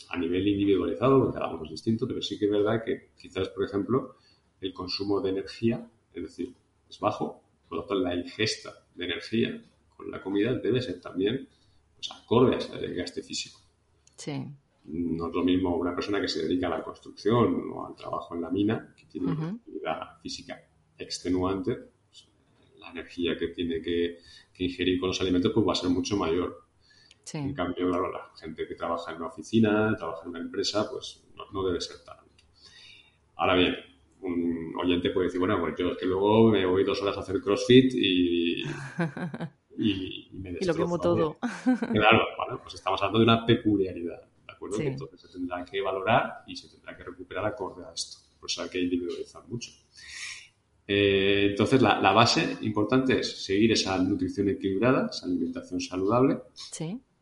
a 0.08 0.16
nivel 0.16 0.46
individualizado, 0.46 1.32
cada 1.32 1.48
uno 1.48 1.64
es 1.64 1.70
distinto, 1.70 2.06
pero 2.06 2.22
sí 2.22 2.38
que 2.38 2.44
es 2.44 2.50
verdad 2.50 2.82
que 2.84 3.10
quizás, 3.18 3.48
por 3.48 3.64
ejemplo, 3.64 4.16
el 4.60 4.72
consumo 4.72 5.20
de 5.20 5.30
energía, 5.30 5.88
es 6.14 6.22
decir, 6.22 6.54
es 6.88 7.00
bajo, 7.00 7.42
por 7.68 7.78
lo 7.78 7.84
tanto 7.84 8.02
la 8.02 8.14
ingesta 8.14 8.72
de 8.94 9.04
energía 9.04 9.62
con 9.96 10.10
la 10.10 10.22
comida 10.22 10.54
debe 10.54 10.80
ser 10.80 11.00
también 11.00 11.48
pues, 11.94 12.10
acorde 12.12 12.54
a 12.54 12.58
ese 12.58 12.94
gasto 12.94 13.22
físico. 13.22 13.60
Sí. 14.16 14.44
No 14.84 15.28
es 15.28 15.34
lo 15.34 15.42
mismo 15.42 15.76
una 15.76 15.94
persona 15.94 16.20
que 16.20 16.28
se 16.28 16.42
dedica 16.42 16.68
a 16.68 16.78
la 16.78 16.84
construcción 16.84 17.70
o 17.72 17.86
al 17.86 17.96
trabajo 17.96 18.34
en 18.34 18.42
la 18.42 18.50
mina, 18.50 18.94
que 18.96 19.06
tiene 19.06 19.32
una 19.32 19.48
actividad 19.48 20.20
física 20.22 20.62
extenuante, 20.96 21.76
la 22.78 22.90
energía 22.90 23.36
que 23.36 23.48
tiene 23.48 23.82
que, 23.82 24.20
ingerir 24.58 24.98
con 24.98 25.08
los 25.08 25.20
alimentos 25.20 25.52
pues 25.52 25.66
va 25.66 25.72
a 25.72 25.76
ser 25.76 25.90
mucho 25.90 26.16
mayor. 26.16 26.66
En 27.32 27.54
cambio, 27.54 27.88
la 27.88 28.30
gente 28.38 28.68
que 28.68 28.76
trabaja 28.76 29.10
en 29.10 29.16
una 29.16 29.26
oficina, 29.26 29.94
trabaja 29.96 30.22
en 30.22 30.28
una 30.28 30.38
empresa, 30.38 30.88
pues 30.90 31.24
no, 31.52 31.66
debe 31.66 31.80
ser 31.80 31.96
tanto. 32.04 32.24
Ahora 33.34 33.56
bien, 33.56 33.74
un 34.20 34.74
oyente 34.80 35.10
puede 35.10 35.26
decir, 35.26 35.40
bueno, 35.40 35.58
pues 35.58 35.74
yo 35.76 35.90
es 35.90 35.98
que 35.98 36.06
luego 36.06 36.50
me 36.50 36.64
voy 36.64 36.84
dos 36.84 37.02
horas 37.02 37.16
a 37.16 37.20
hacer 37.20 37.40
CrossFit 37.40 37.92
y, 37.94 38.62
y, 39.76 40.30
me 40.34 40.50
Y 40.60 40.64
lo 40.64 40.74
quemo 40.74 40.98
todo. 40.98 41.36
Claro, 41.92 42.20
bueno, 42.36 42.60
pues 42.62 42.74
estamos 42.74 43.02
hablando 43.02 43.18
de 43.18 43.24
una 43.24 43.44
peculiaridad, 43.44 44.22
¿de 44.46 44.52
acuerdo? 44.52 44.78
Que 44.78 44.86
entonces 44.86 45.20
se 45.20 45.28
tendrá 45.28 45.64
que 45.64 45.80
valorar 45.80 46.44
y 46.46 46.56
se 46.56 46.68
tendrá 46.68 46.96
que 46.96 47.02
recuperar 47.02 47.44
acorde 47.44 47.84
a 47.84 47.92
esto. 47.92 48.18
Por 48.38 48.48
eso 48.48 48.62
hay 48.62 48.68
que 48.68 48.80
individualizar 48.80 49.42
mucho. 49.48 49.72
Eh, 50.88 51.48
entonces, 51.50 51.82
la, 51.82 52.12
base 52.12 52.58
importante 52.60 53.20
es 53.20 53.44
seguir 53.44 53.72
esa 53.72 53.98
nutrición 53.98 54.48
equilibrada, 54.48 55.08
esa 55.10 55.26
alimentación 55.26 55.80
saludable, 55.80 56.38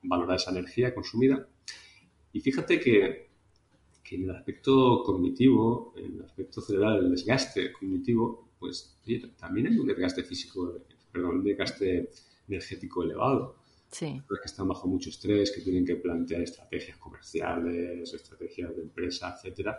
valorar 0.03 0.37
esa 0.37 0.51
energía 0.51 0.95
consumida. 0.95 1.49
Y 2.33 2.41
fíjate 2.41 2.79
que, 2.79 3.31
en 4.11 4.25
el 4.25 4.31
aspecto 4.31 5.03
cognitivo, 5.03 5.95
en 5.97 6.17
el 6.17 6.23
aspecto 6.23 6.61
cerebral, 6.61 7.05
el 7.05 7.11
desgaste 7.11 7.73
cognitivo, 7.73 8.51
pues 8.59 8.97
también 9.37 9.67
hay 9.67 9.79
un 9.79 9.87
desgaste 9.87 10.23
físico, 10.23 10.81
perdón, 11.11 11.39
un 11.39 11.45
desgaste 11.45 12.11
energético 12.49 13.03
elevado. 13.03 13.57
Sí. 13.91 14.21
que 14.29 14.47
están 14.47 14.67
bajo 14.67 14.89
mucho 14.89 15.09
estrés, 15.09 15.53
que 15.53 15.61
tienen 15.61 15.85
que 15.85 15.95
plantear 15.95 16.43
estrategias 16.43 16.97
comerciales, 16.97 18.13
estrategias 18.13 18.75
de 18.75 18.83
empresa, 18.83 19.37
etcétera, 19.37 19.79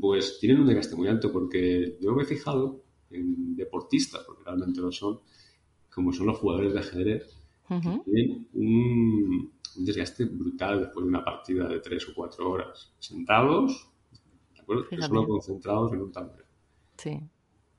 pues 0.00 0.38
tienen 0.38 0.60
un 0.60 0.66
desgaste 0.68 0.94
muy 0.94 1.08
alto 1.08 1.32
porque 1.32 1.98
yo 2.00 2.14
me 2.14 2.22
he 2.22 2.26
fijado 2.26 2.85
en 3.10 3.56
deportistas, 3.56 4.22
porque 4.24 4.44
realmente 4.44 4.80
lo 4.80 4.92
son, 4.92 5.20
como 5.90 6.12
son 6.12 6.26
los 6.26 6.38
jugadores 6.38 6.72
de 6.72 6.80
ajedrez, 6.80 7.36
tienen 8.04 8.48
un, 8.54 9.52
desgaste 9.76 10.24
brutal 10.24 10.80
después 10.80 11.04
de 11.04 11.08
una 11.08 11.24
partida 11.24 11.68
de 11.68 11.80
tres 11.80 12.08
o 12.08 12.14
cuatro 12.14 12.50
horas, 12.50 12.92
sentados, 12.98 13.88
¿de 14.54 14.60
acuerdo? 14.60 14.84
Solo 15.00 15.26
concentrados 15.26 15.92
en 15.92 16.02
un 16.02 16.12
tablero. 16.12 16.44
Sí. 16.96 17.20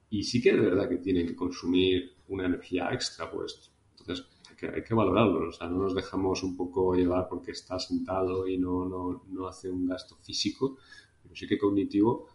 Y 0.10 0.24
sí 0.24 0.42
que 0.42 0.52
es 0.52 0.60
verdad 0.60 0.88
que 0.88 0.98
tienen 0.98 1.28
que 1.28 1.36
consumir 1.36 2.16
una 2.30 2.46
energía 2.46 2.90
extra 2.94 3.30
pues 3.30 3.72
Entonces, 4.00 4.26
hay 4.50 4.56
que, 4.56 4.68
hay 4.68 4.84
que 4.84 4.94
valorarlo. 4.94 5.50
O 5.50 5.52
sea, 5.52 5.68
no 5.68 5.80
nos 5.80 5.96
dejamos 5.96 6.44
un 6.44 6.56
poco 6.56 6.96
llevar 6.96 7.28
porque 7.28 7.52
está 7.52 7.80
sentado 7.80 8.48
y 8.48 8.58
no, 8.58 8.88
no, 8.88 9.24
no 9.28 9.48
hace 9.48 9.70
un 9.70 9.86
gasto 9.86 10.16
físico, 10.18 10.78
pero 11.22 11.36
sí 11.36 11.48
que 11.48 11.58
cognitivo 11.58 12.28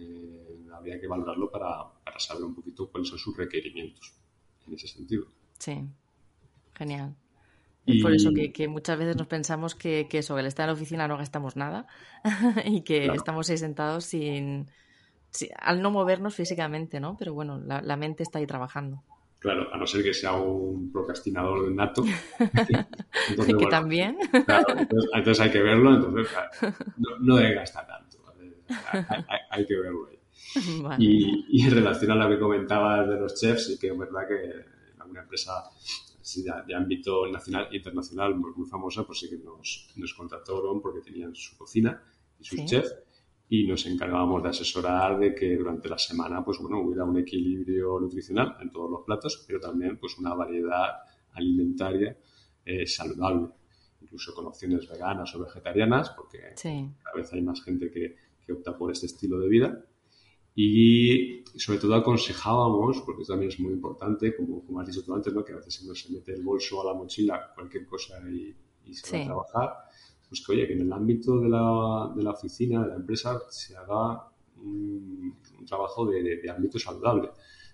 eh, 0.00 0.66
habría 0.72 1.00
que 1.00 1.06
valorarlo 1.06 1.50
para, 1.50 1.92
saber 2.18 2.44
un 2.44 2.54
poquito 2.54 2.90
cuáles 2.90 3.08
son 3.08 3.18
sus 3.18 3.36
requerimientos 3.36 4.14
en 4.66 4.74
ese 4.74 4.88
sentido. 4.88 5.26
Sí, 5.58 5.84
genial. 6.74 7.14
Es 7.86 8.02
por 8.02 8.12
eso 8.14 8.30
que, 8.32 8.68
muchas 8.68 8.98
veces 8.98 9.16
nos 9.16 9.26
pensamos 9.26 9.74
que, 9.74 10.06
eso, 10.12 10.34
que 10.34 10.40
al 10.40 10.46
estar 10.46 10.64
en 10.64 10.68
la 10.68 10.74
oficina 10.74 11.08
no 11.08 11.16
gastamos 11.16 11.56
nada 11.56 11.86
y 12.64 12.82
que 12.82 13.06
estamos 13.06 13.48
ahí 13.50 13.58
sentados 13.58 14.04
sin, 14.04 14.70
al 15.58 15.82
no 15.82 15.90
movernos 15.90 16.34
físicamente, 16.34 17.00
¿no? 17.00 17.16
Pero 17.18 17.34
bueno, 17.34 17.58
la, 17.58 17.96
mente 17.96 18.22
está 18.22 18.38
ahí 18.38 18.46
trabajando. 18.46 19.02
Claro, 19.38 19.72
a 19.72 19.78
no 19.78 19.86
ser 19.86 20.02
que 20.02 20.12
sea 20.12 20.32
un 20.34 20.92
procrastinador 20.92 21.72
nato. 21.72 22.04
Entonces, 23.28 23.56
que 23.56 23.66
también. 23.66 24.18
entonces, 25.14 25.40
hay 25.40 25.50
que 25.50 25.62
verlo, 25.62 25.94
entonces 25.94 26.28
no, 26.98 27.18
no 27.20 27.36
debe 27.36 27.54
gastar 27.54 27.86
tanto 27.86 28.09
hay, 29.50 29.66
que 29.66 29.76
verlo 29.76 30.08
ahí. 30.08 30.18
Y, 30.98 31.64
en 31.64 31.70
relación 31.70 32.10
a 32.12 32.14
lo 32.14 32.28
que 32.28 32.40
comentabas 32.40 33.08
de 33.08 33.20
los 33.20 33.34
chefs, 33.38 33.66
sí 33.66 33.78
que 33.78 33.88
es 33.88 33.98
verdad 33.98 34.26
que 34.26 35.00
alguna 35.00 35.22
empresa 35.22 35.52
de, 36.66 36.74
ámbito 36.74 37.26
nacional 37.28 37.68
e 37.70 37.76
internacional 37.76 38.34
muy, 38.36 38.66
famosa, 38.66 39.04
pues 39.04 39.18
sí 39.20 39.28
que 39.28 39.38
nos, 39.38 39.88
nos 39.96 40.14
contrataron 40.14 40.80
porque 40.80 41.00
tenían 41.00 41.34
su 41.34 41.56
cocina 41.56 42.02
y 42.38 42.44
su 42.44 42.64
chef 42.64 42.86
y 43.48 43.66
nos 43.66 43.84
encargábamos 43.86 44.42
de 44.42 44.48
asesorar 44.50 45.18
de 45.18 45.34
que 45.34 45.56
durante 45.56 45.88
la 45.88 45.98
semana 45.98 46.44
pues 46.44 46.58
bueno 46.58 46.80
hubiera 46.80 47.04
un 47.04 47.18
equilibrio 47.18 47.98
nutricional 47.98 48.56
en 48.60 48.70
todos 48.70 48.88
los 48.88 49.00
platos 49.04 49.44
pero 49.44 49.58
también 49.58 49.98
pues 49.98 50.16
una 50.18 50.34
variedad 50.34 51.00
alimentaria 51.32 52.16
eh, 52.64 52.86
saludable. 52.86 53.48
Incluso 54.00 54.34
con 54.34 54.46
opciones 54.46 54.88
veganas 54.88 55.34
o 55.34 55.40
vegetarianas 55.40 56.10
porque 56.10 56.54
cada 56.62 57.14
vez 57.14 57.32
hay 57.32 57.42
más 57.42 57.62
gente 57.62 57.90
que, 57.90 58.16
que 58.44 58.52
opta 58.52 58.76
por 58.76 58.90
este 58.92 59.06
estilo 59.06 59.38
de 59.38 59.48
vida 59.48 59.84
y 60.54 61.44
sobre 61.56 61.78
todo 61.78 61.94
aconsejábamos, 61.94 63.02
porque 63.06 63.24
también 63.24 63.50
es 63.50 63.60
muy 63.60 63.72
importante, 63.72 64.36
como, 64.36 64.64
como 64.64 64.80
has 64.80 64.86
dicho 64.88 65.02
tú 65.02 65.14
antes, 65.14 65.32
¿no? 65.32 65.44
que 65.44 65.52
a 65.52 65.56
veces 65.56 65.80
uno 65.82 65.94
se 65.94 66.12
mete 66.12 66.34
el 66.34 66.42
bolso 66.42 66.80
a 66.82 66.92
la 66.92 66.94
mochila, 66.94 67.52
cualquier 67.54 67.86
cosa 67.86 68.20
y, 68.28 68.54
se 68.92 69.16
va 69.16 69.22
a 69.22 69.26
trabajar, 69.26 69.74
pues 70.28 70.44
que 70.44 70.52
oye, 70.52 70.66
que 70.66 70.72
en 70.72 70.80
el 70.80 70.92
ámbito 70.92 71.38
de 71.38 71.48
la, 71.48 72.12
de 72.16 72.22
la 72.24 72.32
oficina, 72.32 72.82
de 72.82 72.88
la 72.88 72.96
empresa, 72.96 73.40
se 73.48 73.76
haga 73.76 74.28
un, 74.56 75.36
trabajo 75.66 76.06
de, 76.06 76.42
ámbito 76.50 76.78
saludable. 76.78 77.30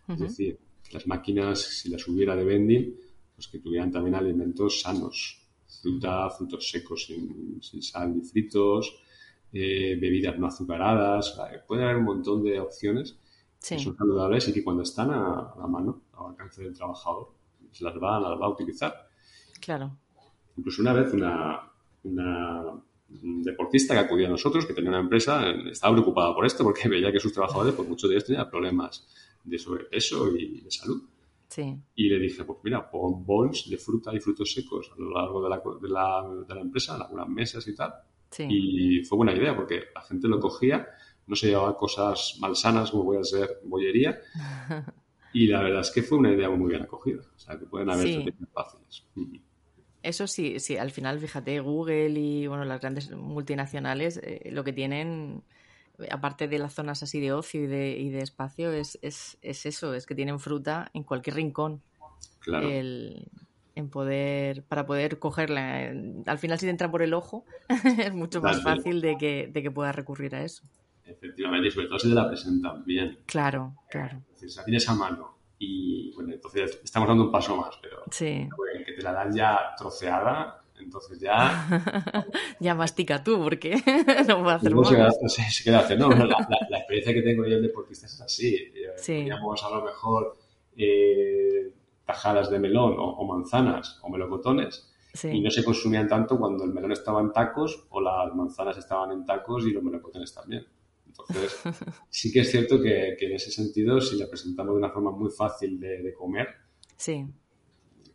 Es 0.09 0.21
decir, 0.21 0.59
las 0.93 1.07
máquinas, 1.07 1.61
si 1.61 1.89
las 1.89 2.07
hubiera 2.07 2.37
de 2.37 2.45
vending, 2.45 2.95
pues 3.35 3.49
que 3.49 3.59
tuvieran 3.59 3.91
también 3.91 4.15
alimentos 4.15 4.83
sanos, 4.83 5.43
fruta, 5.81 6.29
frutos 6.31 6.69
secos 6.69 7.07
sin, 7.07 7.63
sin 7.63 7.83
sal 7.83 8.15
ni 8.15 8.23
fritos, 8.23 8.95
eh, 9.53 9.97
bebidas 10.01 10.39
no 10.39 10.47
azucaradas, 10.47 11.39
puede 11.67 11.85
haber 11.85 11.97
un 11.97 12.05
montón 12.05 12.43
de 12.43 12.61
opciones 12.61 13.19
que 13.67 13.79
son 13.79 13.97
saludables 13.97 14.49
y 14.49 14.53
que 14.53 14.63
cuando 14.63 14.83
están 14.83 15.11
a, 15.11 15.55
la 15.59 15.67
mano, 15.67 16.03
al 16.19 16.31
alcance 16.31 16.63
del 16.63 16.75
trabajador, 16.75 17.33
se 17.73 17.85
las 17.85 17.95
va, 17.95 18.21
las 18.21 18.41
va 18.41 18.47
a 18.47 18.51
utilizar. 18.51 19.09
Claro. 19.61 19.97
Incluso 20.57 20.83
una 20.83 20.93
vez 20.93 21.13
una, 21.13 21.71
una 22.05 22.83
deportista 23.09 23.95
que 23.95 24.01
acudía 24.01 24.27
a 24.27 24.31
nosotros, 24.31 24.67
que 24.67 24.75
tenía 24.75 24.91
una 24.91 25.01
empresa, 25.01 25.51
estaba 25.71 25.95
preocupada 25.95 26.35
por 26.35 26.47
esto 26.47 26.65
porque 26.65 26.89
veía 26.89 27.13
que 27.13 27.21
sus 27.21 27.33
trabajadores, 27.33 27.75
por 27.75 27.87
muchos 27.87 28.09
de 28.09 28.17
ellos, 28.17 28.27
tenían 28.27 28.49
problemas 28.49 29.07
de 29.45 29.59
sobrepeso 29.59 30.37
y 30.37 30.61
de 30.61 30.71
salud. 30.71 31.03
Sí. 31.49 31.77
Y 31.95 32.09
le 32.09 32.19
dije, 32.19 32.45
pues 32.45 32.59
mira, 32.65 32.91
pon 32.91 33.25
bowls 33.25 33.71
de 33.71 33.79
fruta 33.79 34.13
y 34.15 34.21
frutos 34.21 34.53
secos 34.53 34.91
a 34.93 35.01
lo 35.01 35.11
largo 35.11 35.43
de 35.43 35.49
la, 35.49 35.63
de 35.81 35.89
la, 35.89 36.45
de 36.47 36.55
la 36.55 36.61
empresa, 36.61 36.97
en 36.97 37.03
algunas 37.03 37.29
mesas 37.29 37.67
y 37.69 37.75
tal, 37.75 37.95
y 38.39 39.05
fue 39.05 39.17
buena 39.17 39.35
idea 39.35 39.55
porque 39.55 39.85
la 39.95 40.03
gente 40.03 40.29
lo 40.29 40.41
cogía, 40.41 40.87
no 41.27 41.37
se 41.37 41.49
llevaba 41.49 41.77
cosas 41.77 42.37
malsanas 42.41 42.91
como 42.91 43.05
voy 43.05 43.19
a 43.19 43.25
ser 43.25 43.61
bollería. 43.65 44.19
y 45.33 45.47
la 45.49 45.63
verdad 45.63 45.81
es 45.81 45.91
que 45.91 46.03
fue 46.03 46.19
una 46.19 46.33
idea 46.33 46.49
muy 46.51 46.71
bien 46.71 46.83
acogida. 46.83 47.23
O 47.35 47.39
sea, 47.39 47.59
que 47.59 47.67
pueden 47.67 47.91
haber 47.91 48.07
sí. 48.07 48.25
fáciles. 48.53 49.07
Eso 50.03 50.27
sí, 50.27 50.61
sí, 50.61 50.77
al 50.77 50.91
final, 50.91 51.19
fíjate, 51.19 51.59
Google 51.61 52.11
y 52.11 52.47
bueno, 52.47 52.65
las 52.65 52.81
grandes 52.81 53.11
multinacionales 53.11 54.19
eh, 54.23 54.51
lo 54.53 54.63
que 54.63 54.73
tienen, 54.73 55.43
aparte 56.11 56.47
de 56.47 56.59
las 56.59 56.75
zonas 56.75 57.03
así 57.03 57.21
de 57.21 57.33
ocio 57.33 57.65
y 57.65 57.67
de, 57.67 57.99
y 57.99 58.11
de 58.11 58.21
espacio, 58.21 58.73
es, 58.73 58.99
es, 59.03 59.37
es, 59.43 59.67
eso, 59.67 59.95
es 59.95 60.07
que 60.07 60.15
tienen 60.15 60.39
fruta 60.39 60.91
en 60.95 61.03
cualquier 61.03 61.37
rincón. 61.37 61.83
Claro. 62.39 62.71
El, 62.71 63.29
en 63.77 63.91
poder, 63.91 64.65
para 64.65 64.87
poder 64.87 65.19
cogerla. 65.19 65.93
Al 66.27 66.39
final, 66.39 66.59
si 66.59 66.67
te 66.67 66.71
entra 66.71 66.91
por 66.91 67.03
el 67.03 67.15
ojo, 67.15 67.45
es 68.01 68.13
mucho 68.13 68.41
más 68.41 68.63
fácil 68.63 69.01
de 69.01 69.17
que, 69.19 69.49
de 69.53 69.63
que 69.63 69.71
puedas 69.71 69.95
recurrir 69.95 70.35
a 70.35 70.43
eso. 70.43 70.65
Efectivamente, 71.05 71.69
y 71.69 71.71
sobre 71.71 71.87
todo 71.87 71.99
si 71.99 72.09
te 72.09 72.15
la 72.15 72.27
presentan 72.27 72.85
bien. 72.85 73.19
Claro, 73.27 73.75
claro. 73.89 74.23
Si 74.35 74.47
la 74.57 74.65
tienes 74.65 74.89
a 74.89 74.95
mano 74.95 75.37
y, 75.59 76.11
bueno, 76.15 76.33
entonces 76.33 76.81
estamos 76.83 77.07
dando 77.07 77.25
un 77.25 77.31
paso 77.31 77.57
más, 77.57 77.79
pero 77.81 78.03
sí. 78.11 78.49
que 78.85 78.93
te 78.93 79.03
la 79.03 79.13
dan 79.13 79.33
ya 79.35 79.75
troceada, 79.77 80.63
entonces 80.81 81.21
ya... 81.21 81.69
ya 82.61 82.75
mastica 82.75 83.23
tú, 83.23 83.39
porque 83.43 83.77
no 84.27 84.43
puedo 84.43 84.57
hacer 84.57 84.75
más. 84.75 84.89
Se, 85.29 85.51
se, 85.51 85.65
queda 85.65 85.87
no, 85.97 86.09
la, 86.09 86.49
la, 86.71 86.79
experiencia 86.79 87.13
que 87.13 87.23
tengo 87.23 87.47
yo 87.47 87.57
en 87.57 87.63
deportistas 87.63 88.15
es 88.15 88.21
así. 88.23 88.73
Sí. 88.97 89.29
a 89.31 89.71
lo 89.71 89.85
mejor... 89.85 90.37
Eh, 90.79 91.73
tajadas 92.07 92.51
de 92.51 92.59
melón 92.59 92.95
o, 92.99 93.25
manzanas 93.27 93.99
o 94.03 94.09
melocotones 94.09 94.93
y 95.25 95.41
no 95.41 95.51
se 95.51 95.65
consumían 95.65 96.09
tanto 96.09 96.39
cuando 96.39 96.65
el 96.65 96.73
melón 96.73 96.93
estaba 96.93 97.21
en 97.21 97.33
tacos 97.33 97.87
o 97.91 98.01
las 98.01 98.35
manzanas 98.35 98.79
estaban 98.79 99.11
en 99.13 99.25
tacos 99.25 99.67
y 99.67 99.73
los 99.73 99.83
melocotones 99.83 100.33
también. 100.33 100.65
Entonces, 101.07 101.61
sí 102.11 102.31
que 102.31 102.41
es 102.41 102.51
cierto 102.51 102.81
que, 102.81 103.17
en 103.19 103.33
ese 103.33 103.51
sentido, 103.51 104.01
si 104.01 104.17
la 104.17 104.29
presentamos 104.29 104.75
de 104.75 104.79
una 104.79 104.91
forma 104.91 105.11
muy 105.11 105.31
fácil 105.31 105.81
de, 105.81 106.15
comer, 106.15 106.49
sí. 106.97 107.27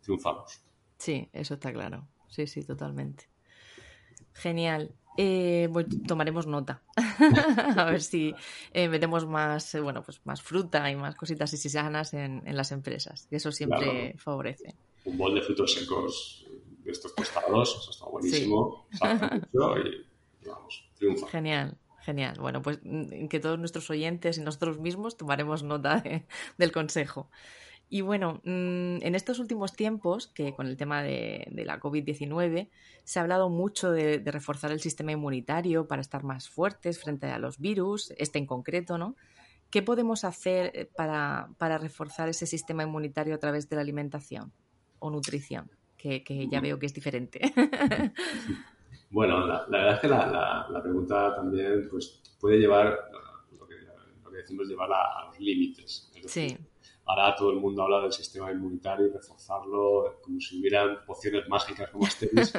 triunfamos. 0.02 0.62
Sí, 0.98 1.28
eso 1.34 1.56
está 1.56 1.74
claro. 1.74 2.08
Sí, 2.28 2.48
sí, 2.48 2.64
totalmente. 2.64 3.26
Genial. 4.34 4.96
Eh, 5.18 5.70
tomaremos 6.08 6.48
nota. 6.48 6.82
a 7.78 7.86
ver 7.86 8.02
si 8.02 8.34
eh, 8.74 8.88
metemos 8.88 9.26
más, 9.26 9.76
eh, 9.76 9.80
bueno, 9.80 10.04
pues 10.04 10.22
más 10.26 10.42
fruta 10.42 10.90
y 10.90 10.96
más 10.96 11.16
cositas 11.16 11.54
y 11.54 11.70
sanas 11.70 12.14
en, 12.14 12.44
en 12.46 12.56
las 12.56 12.72
empresas. 12.72 13.28
Y 13.30 13.36
eso 13.36 13.52
siempre 13.52 14.16
favorece. 14.18 14.76
Un 15.06 15.18
bol 15.18 15.36
de 15.36 15.42
frutos 15.42 15.74
secos 15.74 16.46
de 16.84 16.92
estos 16.92 17.14
tostados, 17.16 17.78
eso 17.78 17.92
está 17.92 18.06
buenísimo. 18.06 18.88
y, 18.94 20.48
vamos, 20.48 20.90
triunfa. 20.96 21.28
Genial. 21.28 21.78
Genial. 22.00 22.38
Bueno, 22.40 22.64
pues 22.64 22.80
que 23.30 23.40
todos 23.40 23.60
nuestros 23.60 23.88
oyentes 23.92 24.40
y 24.40 24.42
nosotros 24.42 24.80
mismos 24.80 25.18
tomaremos 25.18 25.62
nota 25.62 26.04
del 26.58 26.72
consejo. 26.72 27.30
Y 27.94 28.00
bueno, 28.00 28.40
mm, 28.46 29.04
en 29.04 29.16
estos 29.16 29.40
últimos 29.40 29.74
tiempos, 29.74 30.28
que 30.28 30.56
con 30.56 30.66
el 30.66 30.78
tema 30.78 31.04
de, 31.04 31.46
la 31.66 31.78
COVID-19, 31.78 32.70
se 33.04 33.20
ha 33.20 33.22
hablado 33.22 33.50
mucho 33.50 33.92
de, 33.92 34.24
reforzar 34.26 34.72
el 34.72 34.80
sistema 34.80 35.12
inmunitario 35.12 35.90
para 35.90 36.02
estar 36.02 36.24
más 36.24 36.48
fuertes 36.48 37.02
frente 37.02 37.28
a 37.28 37.38
los 37.38 37.60
virus, 37.60 38.14
este 38.18 38.40
en 38.40 38.46
concreto, 38.46 38.98
¿no? 38.98 39.18
¿Qué 39.70 39.82
podemos 39.82 40.24
hacer 40.24 40.72
eh, 40.74 40.86
para, 40.86 41.50
reforzar 41.60 42.30
ese 42.30 42.46
sistema 42.46 42.84
inmunitario 42.84 43.36
a 43.36 43.40
través 43.40 43.68
de 43.68 43.76
la 43.76 43.82
alimentación 43.82 44.54
o 45.00 45.12
nutrición? 45.12 45.70
Que, 45.98 46.24
ya 46.50 46.62
veo 46.62 46.80
que 46.80 46.86
es 46.86 46.94
diferente. 46.94 47.54
Bueno, 49.14 49.46
la, 49.46 49.66
verdad 49.70 49.96
es 49.96 50.00
que 50.00 50.08
la, 50.08 50.80
pregunta 50.82 51.36
también 51.36 51.86
pues, 51.90 52.22
puede 52.40 52.60
llevar, 52.60 52.98
lo 53.60 53.68
que, 53.68 53.76
decimos, 54.38 54.70
llevar 54.70 54.90
a, 54.90 55.26
los 55.28 55.38
límites. 55.38 56.10
sí 56.28 56.58
ahora 57.12 57.36
todo 57.36 57.52
el 57.52 57.58
mundo 57.58 57.84
habla 57.84 58.02
del 58.02 58.14
sistema 58.14 58.52
inmunitario 58.52 59.08
y 59.08 59.12
reforzarlo 59.12 60.20
como 60.22 60.40
si 60.40 60.60
hubieran 60.60 61.04
pociones 61.06 61.48
mágicas 61.50 61.90
como 61.90 62.06
Asterix. 62.08 62.54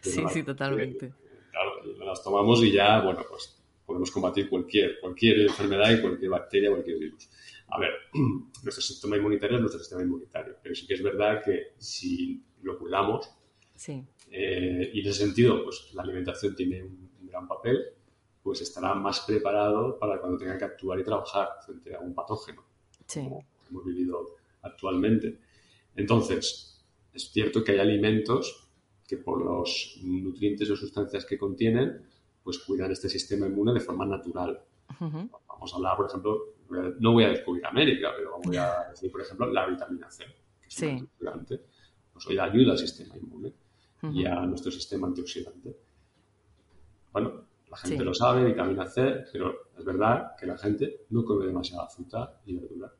sí, 0.00 0.24
sí, 0.32 0.42
totalmente. 0.42 1.12
claro, 1.50 2.04
las 2.04 2.22
tomamos 2.22 2.62
y 2.62 2.72
ya, 2.72 3.02
bueno, 3.02 3.22
pues 3.28 3.62
podemos 3.84 4.10
combatir 4.10 4.48
cualquier, 4.48 4.98
cualquier 5.00 5.40
enfermedad 5.40 5.90
y 5.90 6.00
cualquier 6.00 6.30
bacteria, 6.30 6.70
cualquier 6.70 6.98
virus. 6.98 7.28
A 7.68 7.78
ver, 7.78 7.90
nuestro 8.62 8.82
sistema 8.82 9.16
inmunitario 9.16 9.56
es 9.56 9.60
nuestro 9.60 9.80
sistema 9.80 10.02
inmunitario, 10.02 10.56
pero 10.62 10.74
sí 10.74 10.86
que 10.86 10.94
es 10.94 11.02
verdad 11.02 11.42
que 11.44 11.74
si 11.78 12.42
lo 12.62 12.78
cuidamos, 12.78 13.30
sí. 13.74 14.04
Eh, 14.30 14.90
y 14.92 15.00
en 15.00 15.06
ese 15.06 15.24
sentido, 15.24 15.62
pues 15.62 15.92
la 15.94 16.02
alimentación 16.02 16.56
tiene 16.56 16.82
un, 16.82 17.06
gran 17.26 17.46
papel, 17.46 17.84
pues 18.42 18.62
estará 18.62 18.94
más 18.94 19.20
preparado 19.20 19.98
para 19.98 20.18
cuando 20.18 20.38
tenga 20.38 20.56
que 20.56 20.64
actuar 20.64 20.98
y 21.00 21.04
trabajar 21.04 21.48
frente 21.66 21.94
a 21.94 21.98
un 21.98 22.14
patógeno. 22.14 22.64
Sí 23.06 23.28
hemos 23.70 23.84
vivido 23.84 24.36
actualmente. 24.62 25.38
Entonces, 25.94 26.84
es 27.12 27.30
cierto 27.30 27.64
que 27.64 27.72
hay 27.72 27.78
alimentos 27.78 28.68
que 29.06 29.16
por 29.16 29.44
los 29.44 29.98
nutrientes 30.02 30.70
o 30.70 30.76
sustancias 30.76 31.24
que 31.24 31.38
contienen, 31.38 32.02
pues 32.42 32.58
cuidan 32.58 32.90
este 32.90 33.08
sistema 33.08 33.46
inmune 33.46 33.72
de 33.72 33.80
forma 33.80 34.04
natural. 34.04 34.60
Vamos 34.98 35.72
a 35.72 35.76
hablar, 35.76 35.96
por 35.96 36.06
ejemplo, 36.06 36.54
no 37.00 37.12
voy 37.12 37.24
a 37.24 37.28
descubrir 37.28 37.64
América, 37.66 38.12
pero 38.16 38.38
voy 38.42 38.56
a 38.56 38.88
decir, 38.90 39.10
por 39.10 39.20
ejemplo, 39.20 39.46
la 39.52 39.66
vitamina 39.66 40.10
C, 40.10 40.24
que 40.60 40.68
es 40.68 40.82
un 40.82 40.88
antioxidante. 40.88 41.60
Pues 42.12 42.26
hoy 42.26 42.38
ayuda 42.38 42.72
al 42.72 42.78
sistema 42.78 43.16
inmune 43.16 43.52
y 44.12 44.24
a 44.24 44.40
nuestro 44.46 44.70
sistema 44.70 45.06
antioxidante. 45.06 45.76
Bueno, 47.12 47.46
la 47.70 47.76
gente 47.76 48.04
lo 48.04 48.14
sabe, 48.14 48.44
vitamina 48.44 48.86
C, 48.86 49.24
pero 49.32 49.70
es 49.76 49.84
verdad 49.84 50.36
que 50.38 50.46
la 50.46 50.56
gente 50.56 51.06
no 51.10 51.24
come 51.24 51.46
demasiada 51.46 51.88
fruta 51.88 52.40
y 52.46 52.54
verdura. 52.54 52.92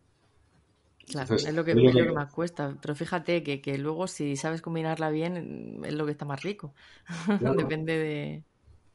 Claro, 1.06 1.36
es, 1.36 1.54
lo 1.54 1.64
que, 1.64 1.74
que, 1.74 2.12
más 2.12 2.32
cuesta. 2.32 2.76
Pero 2.80 2.94
fíjate 2.94 3.42
que, 3.42 3.60
que, 3.60 3.78
luego 3.78 4.08
si 4.08 4.36
sabes 4.36 4.60
combinarla 4.60 5.10
bien 5.10 5.82
es 5.84 5.94
lo 5.94 6.04
que 6.04 6.12
está 6.12 6.24
más 6.24 6.42
rico. 6.42 6.74
Depende 7.56 7.96
de... 7.96 8.44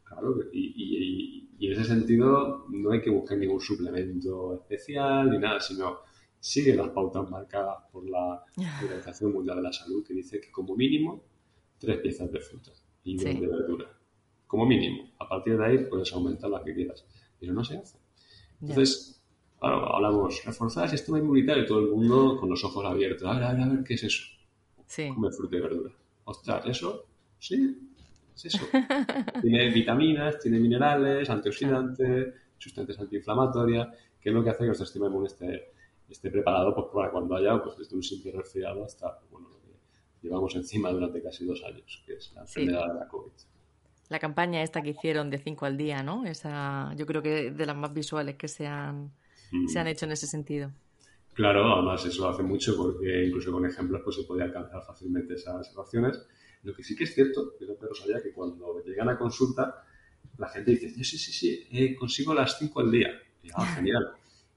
Claro, 0.04 0.36
y, 0.52 1.48
y, 1.58 1.68
en 1.68 1.72
ese 1.74 1.86
sentido 1.86 2.66
no 2.70 2.92
hay 2.92 3.02
que 3.02 3.10
buscar 3.10 3.38
ningún 3.38 3.62
suplemento 3.62 4.56
especial 4.56 5.30
ni 5.30 5.38
nada, 5.38 5.60
sino 5.62 6.00
sigue 6.40 6.76
las 6.76 6.90
pautas 6.90 7.30
marcadas 7.30 7.84
por 7.92 8.10
la 8.10 8.44
Organización 8.84 9.32
Mundial 9.32 9.58
de 9.58 9.64
la 9.64 9.74
Salud 9.74 10.04
que 10.06 10.14
dice 10.14 10.42
que 10.42 10.52
como 10.52 10.76
mínimo 10.76 11.24
tres 11.78 12.00
piezas 12.00 12.32
de 12.32 12.40
fruta 12.42 12.72
y 13.04 13.18
de 13.18 13.48
verdura. 13.48 13.88
Como 14.48 14.66
mínimo. 14.66 15.12
A 15.18 15.30
partir 15.30 15.58
de 15.58 15.66
ahí 15.66 15.78
puedes 15.86 16.12
aumentar 16.12 16.50
las 16.50 16.64
que 16.64 16.74
quieras. 16.74 17.06
Pero 17.40 17.54
no 17.54 17.64
se 17.64 17.78
hace. 17.78 17.98
Entonces, 18.60 19.21
Claro, 19.62 19.96
hablamos, 19.96 20.44
reforzar 20.44 20.86
el 20.86 20.90
sistema 20.90 21.20
inmunitario 21.20 21.62
y 21.62 21.68
todo 21.68 21.82
el 21.82 21.92
mundo 21.92 22.36
con 22.40 22.50
los 22.50 22.64
ojos 22.64 22.84
abiertos. 22.84 23.30
A 23.30 23.36
ver, 23.36 23.44
a 23.44 23.54
ver, 23.54 23.62
a 23.62 23.68
ver, 23.68 23.84
¿qué 23.84 23.94
es 23.94 24.04
eso? 24.04 24.24
Sí. 24.88 25.08
Comer 25.10 25.32
fruta 25.34 25.56
y 25.56 25.60
verdura. 25.60 25.94
Ostras, 26.24 26.66
¿eso? 26.66 27.06
Sí. 27.38 27.78
es 28.36 28.46
eso. 28.46 28.66
tiene 29.42 29.70
vitaminas, 29.70 30.40
tiene 30.40 30.60
minerales, 30.60 31.30
antioxidantes, 31.30 32.34
sustancias 32.58 33.00
antiinflamatorias, 33.02 33.90
que 34.20 34.30
es 34.30 34.34
lo 34.34 34.44
que 34.44 34.50
hace 34.50 34.62
que 34.62 34.66
nuestro 34.66 34.88
sistema 34.88 35.06
inmune 35.06 35.28
esté, 35.28 35.74
esté 36.10 36.32
preparado 36.32 36.74
pues, 36.74 36.88
para 36.92 37.12
cuando 37.12 37.36
haya 37.36 37.62
pues, 37.62 37.78
desde 37.78 37.96
un 37.96 38.02
simple 38.02 38.32
resfriado 38.32 38.84
hasta 38.84 39.20
bueno, 39.30 39.48
lo 39.50 39.60
que 39.60 39.78
llevamos 40.24 40.56
encima 40.56 40.90
durante 40.90 41.22
casi 41.22 41.46
dos 41.46 41.64
años, 41.64 42.02
que 42.04 42.14
es 42.14 42.34
la 42.34 42.42
enfermedad 42.42 42.88
de 42.88 43.00
la 43.00 43.08
COVID. 43.08 43.32
La 44.10 44.18
campaña 44.18 44.64
esta 44.64 44.82
que 44.82 44.90
hicieron 44.90 45.30
de 45.30 45.38
5 45.38 45.68
al 45.68 45.78
día, 45.78 46.02
¿no? 46.02 46.26
Esa, 46.26 46.96
yo 46.98 47.06
creo 47.06 47.22
que 47.22 47.52
de 47.52 47.66
las 47.68 47.76
más 47.76 47.94
visuales 47.94 48.38
que 48.38 48.48
se 48.48 48.66
han, 48.66 49.12
se 49.68 49.80
han 49.80 49.88
hecho 49.88 50.06
en 50.06 50.12
ese 50.12 50.28
sentido. 50.28 50.72
Claro, 51.34 51.74
además 51.74 52.06
eso 52.06 52.28
hace 52.28 52.44
mucho 52.44 52.76
porque 52.76 53.26
incluso 53.26 53.52
con 53.52 53.66
ejemplos 53.66 54.02
pues 54.04 54.18
se 54.18 54.24
puede 54.24 54.44
alcanzar 54.44 54.84
fácilmente 54.84 55.36
esas 55.36 55.68
situaciones. 55.68 56.20
Lo 56.64 56.74
que 56.76 56.84
sí 56.84 56.96
que 56.96 57.06
es 57.06 57.14
cierto, 57.14 57.54
yo 57.60 57.76
pero 57.80 57.96
sabía 57.96 58.22
que 58.22 58.32
cuando 58.32 58.84
llegan 58.86 59.10
a 59.10 59.18
consulta, 59.18 59.84
la 60.38 60.50
gente 60.50 60.72
dice, 60.72 60.90
sí, 60.90 61.18
sí, 61.18 61.32
sí, 61.32 61.68
eh, 61.72 61.96
consigo 61.96 62.34
las 62.34 62.58
5 62.60 62.80
al 62.82 62.92
día. 62.92 63.10
Y, 63.44 63.50
ah, 63.56 63.66
genial. 63.76 64.12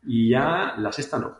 Y 0.04 0.30
ya 0.30 0.74
la 0.78 0.92
sexta 0.92 1.18
no. 1.18 1.36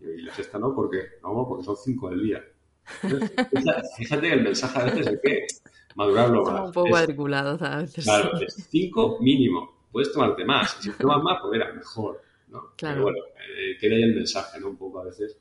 Y 0.00 0.22
la 0.22 0.32
sexta 0.32 0.58
no, 0.58 0.74
porque 0.74 0.98
no, 1.22 1.46
porque 1.48 1.64
son 1.64 1.76
5 1.76 2.08
al 2.08 2.22
día. 2.22 2.44
fíjate 3.98 4.28
que 4.28 4.32
el 4.32 4.42
mensaje 4.44 4.78
a 4.78 4.84
veces 4.84 5.06
es 5.06 5.20
que 5.20 5.46
madurarlo 5.94 6.42
más. 6.44 6.66
un 6.68 6.72
poco 6.72 6.88
cuadriculados 6.88 7.60
a 7.60 7.78
veces. 7.78 8.04
Claro, 8.04 8.38
es 8.40 8.54
5 8.70 9.18
mínimo. 9.20 9.86
Puedes 9.90 10.12
tomarte 10.12 10.44
más. 10.44 10.78
Si 10.80 10.90
tomas 10.92 11.22
más, 11.22 11.38
pues 11.42 11.60
era 11.60 11.72
mejor. 11.72 12.22
¿No? 12.50 12.74
Claro. 12.76 12.96
Pero 12.96 13.02
bueno, 13.02 13.18
eh, 13.56 13.76
queda 13.80 13.96
ahí 13.96 14.02
el 14.02 14.14
mensaje, 14.14 14.60
¿no? 14.60 14.68
Un 14.68 14.76
poco 14.76 15.00
a 15.00 15.04
veces. 15.04 15.38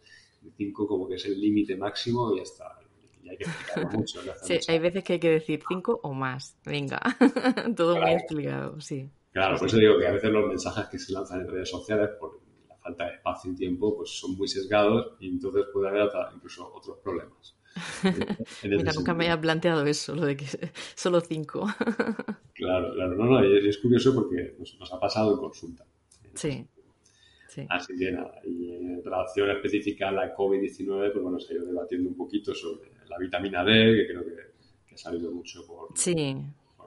5 0.56 0.88
como 0.88 1.10
que 1.10 1.16
es 1.16 1.26
el 1.26 1.42
límite 1.42 1.76
máximo 1.76 2.34
y 2.34 2.38
ya 2.38 2.44
está 2.44 2.80
hay 3.30 3.38
que 3.38 3.98
mucho. 3.98 4.22
sí, 4.42 4.60
hay 4.68 4.80
veces 4.80 5.04
que 5.04 5.14
hay 5.14 5.20
que 5.20 5.30
decir 5.32 5.62
cinco 5.68 6.00
o 6.04 6.14
más. 6.14 6.58
Venga, 6.66 7.00
todo 7.76 8.00
muy 8.00 8.12
explicado, 8.12 8.80
sí. 8.80 9.10
Claro, 9.32 9.58
por 9.58 9.68
eso 9.68 9.78
digo 9.78 10.00
que 10.00 10.08
a 10.08 10.12
veces 10.12 10.32
los 10.32 10.48
mensajes 10.48 10.88
que 10.88 10.98
se 10.98 11.14
lanzan 11.14 11.42
en 11.42 11.48
redes 11.48 11.70
sociales, 11.70 12.10
por 12.20 12.40
la 12.68 12.76
falta 12.78 13.06
de 13.06 13.16
espacio 13.16 13.52
y 13.52 13.56
tiempo, 13.56 13.96
pues 13.96 14.10
son 14.12 14.36
muy 14.36 14.48
sesgados 14.48 15.14
y 15.20 15.30
entonces 15.30 15.66
puede 15.72 15.90
haber 15.90 16.10
incluso 16.36 16.72
otros 16.74 16.98
problemas. 17.04 17.56
Mira, 18.64 18.92
nunca 18.94 19.14
me 19.14 19.26
había 19.26 19.40
planteado 19.40 19.86
eso, 19.86 20.16
lo 20.16 20.26
de 20.26 20.38
que 20.38 20.46
solo 20.96 21.22
cinco. 21.22 21.68
claro, 22.54 22.94
claro. 22.94 23.16
No, 23.16 23.26
no, 23.26 23.44
es 23.44 23.78
curioso 23.78 24.16
porque 24.16 24.56
nos 24.58 24.94
ha 24.94 25.00
pasado 25.00 25.34
en 25.34 25.40
consulta. 25.40 25.86
Sí. 26.34 26.66
Así 27.70 27.98
que 27.98 28.12
nada, 28.12 28.40
y 28.46 28.72
en 28.72 29.04
relación 29.04 29.50
específica 29.50 30.10
a 30.10 30.12
la 30.12 30.36
COVID-19, 30.36 31.12
pues 31.12 31.24
bueno, 31.24 31.40
se 31.40 31.54
ha 31.54 31.58
ido 31.58 31.66
debatiendo 31.66 32.10
un 32.10 32.16
poquito 32.16 32.54
sobre 32.54 32.92
la 33.08 33.18
vitamina 33.18 33.64
D, 33.64 33.96
que 33.96 34.08
creo 34.08 34.26
que, 34.26 34.94
ha 34.94 34.98
salido 34.98 35.32
mucho 35.32 35.66
por, 35.66 35.90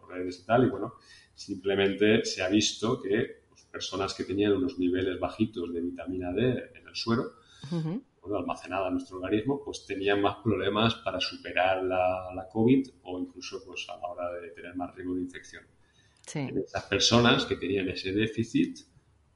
redes 0.08 0.40
y 0.40 0.46
tal, 0.46 0.66
y 0.66 0.68
bueno, 0.68 0.94
simplemente 1.34 2.24
se 2.24 2.42
ha 2.42 2.48
visto 2.48 3.00
que 3.00 3.44
pues, 3.48 3.62
personas 3.64 4.14
que 4.14 4.24
tenían 4.24 4.52
unos 4.52 4.78
niveles 4.78 5.18
bajitos 5.20 5.72
de 5.72 5.80
vitamina 5.80 6.32
D 6.32 6.70
en 6.74 6.88
el 6.88 6.94
suero, 6.94 7.34
almacenada 8.36 8.88
en 8.88 8.94
nuestro 8.94 9.18
organismo, 9.18 9.62
pues 9.64 9.86
tenían 9.86 10.20
más 10.20 10.36
problemas 10.42 10.94
para 10.96 11.20
superar 11.20 11.82
la, 11.82 12.28
la, 12.34 12.48
COVID 12.48 12.88
o 13.04 13.18
incluso 13.18 13.62
pues 13.64 13.86
a 13.88 13.96
la 13.96 14.06
hora 14.08 14.32
de 14.40 14.50
tener 14.50 14.74
más 14.76 14.94
riesgo 14.94 15.14
de 15.14 15.22
infección. 15.22 15.64
Sí. 16.26 16.48
esas 16.64 16.84
personas 16.84 17.44
que 17.44 17.56
tenían 17.56 17.88
ese 17.88 18.12
déficit 18.12 18.78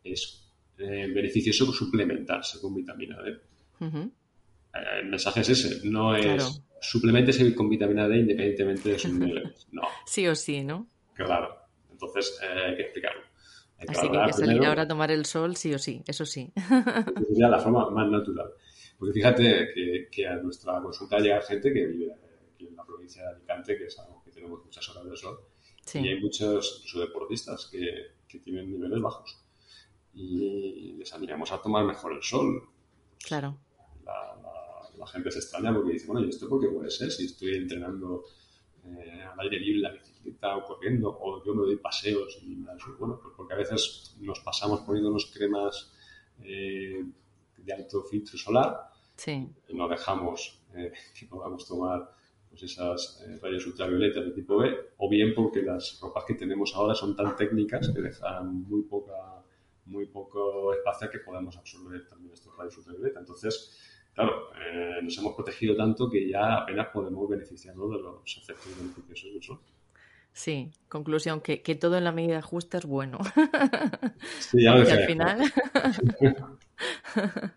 es 0.05 0.44
eh, 0.79 1.07
beneficioso 1.13 1.73
suplementarse 1.73 2.61
con 2.61 2.75
vitamina 2.75 3.23
D. 3.23 3.31
Eh, 3.81 4.11
el 5.01 5.09
mensaje 5.09 5.41
es 5.41 5.51
ese, 5.51 5.89
no 5.89 6.17
es 6.17 6.61
claro. 6.81 7.55
con 7.57 7.69
vitamina 7.69 8.09
D 8.09 8.19
independientemente 8.19 8.89
de 8.91 8.99
sus 8.99 9.13
niveles. 9.19 9.69
No. 9.71 9.83
Sí 10.05 10.27
o 10.27 10.35
sí, 10.35 10.65
¿no? 10.65 10.89
Claro. 11.15 11.57
Entonces 11.91 12.41
eh, 12.43 12.67
hay 12.67 12.77
que 12.77 12.83
explicarlo. 12.83 13.23
Así 13.87 14.09
que 14.09 14.19
hay 14.19 14.27
que 14.27 14.33
salir 14.33 14.65
ahora 14.65 14.83
a 14.83 14.89
tomar 14.89 15.11
el 15.11 15.27
sol 15.27 15.57
sí 15.57 15.73
o 15.75 15.79
sí, 15.79 16.03
eso 16.07 16.25
sí. 16.25 16.53
Sería 17.29 17.49
la 17.49 17.59
forma 17.59 17.91
más 17.91 18.11
natural. 18.11 18.51
Porque 18.99 19.13
fíjate 19.13 20.09
que, 20.11 20.27
a 20.27 20.37
nuestra 20.37 20.81
consulta 20.81 21.19
llega 21.19 21.41
gente 21.43 21.73
que 21.73 21.87
vive 21.87 22.13
aquí 22.55 22.67
en 22.67 22.77
la 22.77 22.85
provincia 22.85 23.23
de 23.23 23.29
Alicante, 23.29 23.77
que 23.77 23.87
es 23.87 23.99
algo 23.99 24.23
que 24.25 24.31
tenemos 24.31 24.65
muchas 24.65 24.89
horas 24.89 25.11
de 25.11 25.17
sol, 25.17 25.41
y 25.95 26.09
hay 26.09 26.21
muchos 26.21 26.85
deportistas 26.95 27.69
que, 27.71 28.13
que 28.27 28.39
tienen 28.39 28.71
niveles 28.71 29.01
bajos 29.01 29.44
y 30.14 30.92
les 30.92 31.12
animamos 31.12 31.50
a 31.53 31.61
tomar 31.61 31.85
mejor 31.85 32.12
el 32.12 32.22
sol. 32.22 32.62
Claro. 33.27 33.59
La, 34.05 35.07
gente 35.07 35.31
se 35.31 35.38
extraña 35.38 35.74
porque 35.74 35.92
dice, 35.92 36.07
bueno, 36.07 36.24
¿y 36.24 36.31
esto 36.31 36.48
por 36.48 36.62
qué 36.62 36.68
puede 36.68 36.90
ser? 36.90 37.11
Si 37.11 37.27
estoy 37.27 37.57
entrenando 37.57 38.24
eh, 38.87 39.22
al 39.22 39.38
aire 39.40 39.61
libre, 39.61 39.83
la 39.83 39.92
bicicleta 39.92 40.57
o 40.57 40.64
corriendo, 40.64 41.14
o 41.20 41.44
yo 41.44 41.55
me 41.55 41.62
doy 41.62 41.77
paseos 41.77 42.38
y 42.42 42.57
me 42.57 42.72
Bueno, 42.98 43.20
pues 43.22 43.35
porque 43.37 43.53
a 43.53 43.57
veces 43.59 44.16
nos 44.20 44.40
pasamos 44.40 44.81
poniéndonos 44.81 45.27
cremas 45.27 45.92
eh, 46.42 47.05
de 47.59 47.72
alto 47.72 48.03
filtro 48.05 48.38
solar 48.38 48.88
sí. 49.14 49.46
y 49.68 49.74
no 49.74 49.87
dejamos 49.88 50.62
eh, 50.74 50.90
que 51.18 51.27
podamos 51.27 51.68
tomar 51.68 52.11
pues 52.48 52.62
esas 52.62 53.22
rayos 53.42 53.66
ultravioletas 53.66 54.24
de 54.24 54.31
tipo 54.31 54.57
B, 54.57 54.74
o 54.96 55.11
bien 55.11 55.35
porque 55.35 55.61
las 55.61 55.98
ropas 56.00 56.24
que 56.24 56.35
tenemos 56.35 56.74
ahora 56.74 56.94
son 56.94 57.14
tan 57.14 57.37
técnicas 57.37 57.90
que 57.94 58.00
dejan 58.00 58.62
muy 58.62 58.83
poca 58.85 59.44
muy 59.87 60.07
poco 60.07 60.73
espacio 60.73 61.11
que 61.11 61.18
podemos 61.18 61.57
absorber 61.57 62.07
también 62.09 62.33
estos 62.33 62.57
rayos 62.57 62.77
ultravioleta. 62.79 63.20
Entonces, 63.20 63.79
claro, 64.14 64.51
eh, 64.55 65.01
nos 65.03 65.16
hemos 65.18 65.35
protegido 65.35 65.77
tanto 65.77 66.11
que 66.11 66.29
ya 66.29 66.59
apenas 66.59 66.88
podemos 66.92 67.29
beneficiarnos 67.29 67.90
de 67.90 67.99
los 67.99 68.38
efectos 68.38 68.77
beneficiosos 68.79 69.33
del 69.33 69.42
sol. 69.42 69.61
Sí, 70.33 70.70
conclusión, 70.88 71.40
que, 71.40 71.62
que, 71.62 71.77
todo 71.77 71.97
en 71.97 72.03
la 72.03 72.11
medida 72.11 72.42
justa 72.42 72.79
es 72.79 72.87
bueno. 72.87 73.18
Sí, 74.40 74.64
ya 74.64 74.77
y 74.77 74.90
al 74.90 75.07
final... 75.07 75.40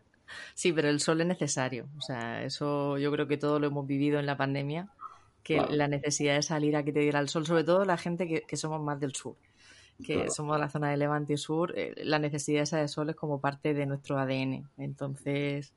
sí, 0.53 0.73
pero 0.73 0.89
el 0.89 0.99
sol 0.99 1.21
es 1.21 1.27
necesario. 1.27 1.87
O 1.97 2.01
sea, 2.01 2.43
eso 2.43 2.99
yo 2.99 3.11
creo 3.11 3.27
que 3.27 3.37
todo 3.37 3.59
lo 3.59 3.67
hemos 3.67 3.87
vivido 3.87 4.19
en 4.19 4.27
la 4.27 4.37
pandemia, 4.37 4.89
que 5.41 5.59
la 5.71 5.87
necesidad 5.87 6.35
de 6.35 6.43
salir 6.43 6.75
a 6.75 6.83
que 6.83 6.91
te 6.91 6.99
diera 6.99 7.19
el 7.19 7.29
sol, 7.29 7.47
sobre 7.47 7.63
todo 7.63 7.83
la 7.83 7.97
gente 7.97 8.27
que, 8.27 8.41
que 8.41 8.57
somos 8.57 8.79
más 8.79 8.99
del 8.99 9.15
sur 9.15 9.37
que 10.03 10.29
somos 10.29 10.55
de 10.55 10.61
la 10.61 10.69
zona 10.69 10.89
de 10.89 10.97
Levante 10.97 11.33
y 11.33 11.37
Sur, 11.37 11.73
eh, 11.77 11.93
la 12.03 12.19
necesidad 12.19 12.63
esa 12.63 12.77
de 12.77 12.87
sol 12.87 13.09
es 13.09 13.15
como 13.15 13.41
parte 13.41 13.73
de 13.73 13.85
nuestro 13.85 14.19
ADN. 14.19 14.69
Entonces, 14.77 15.73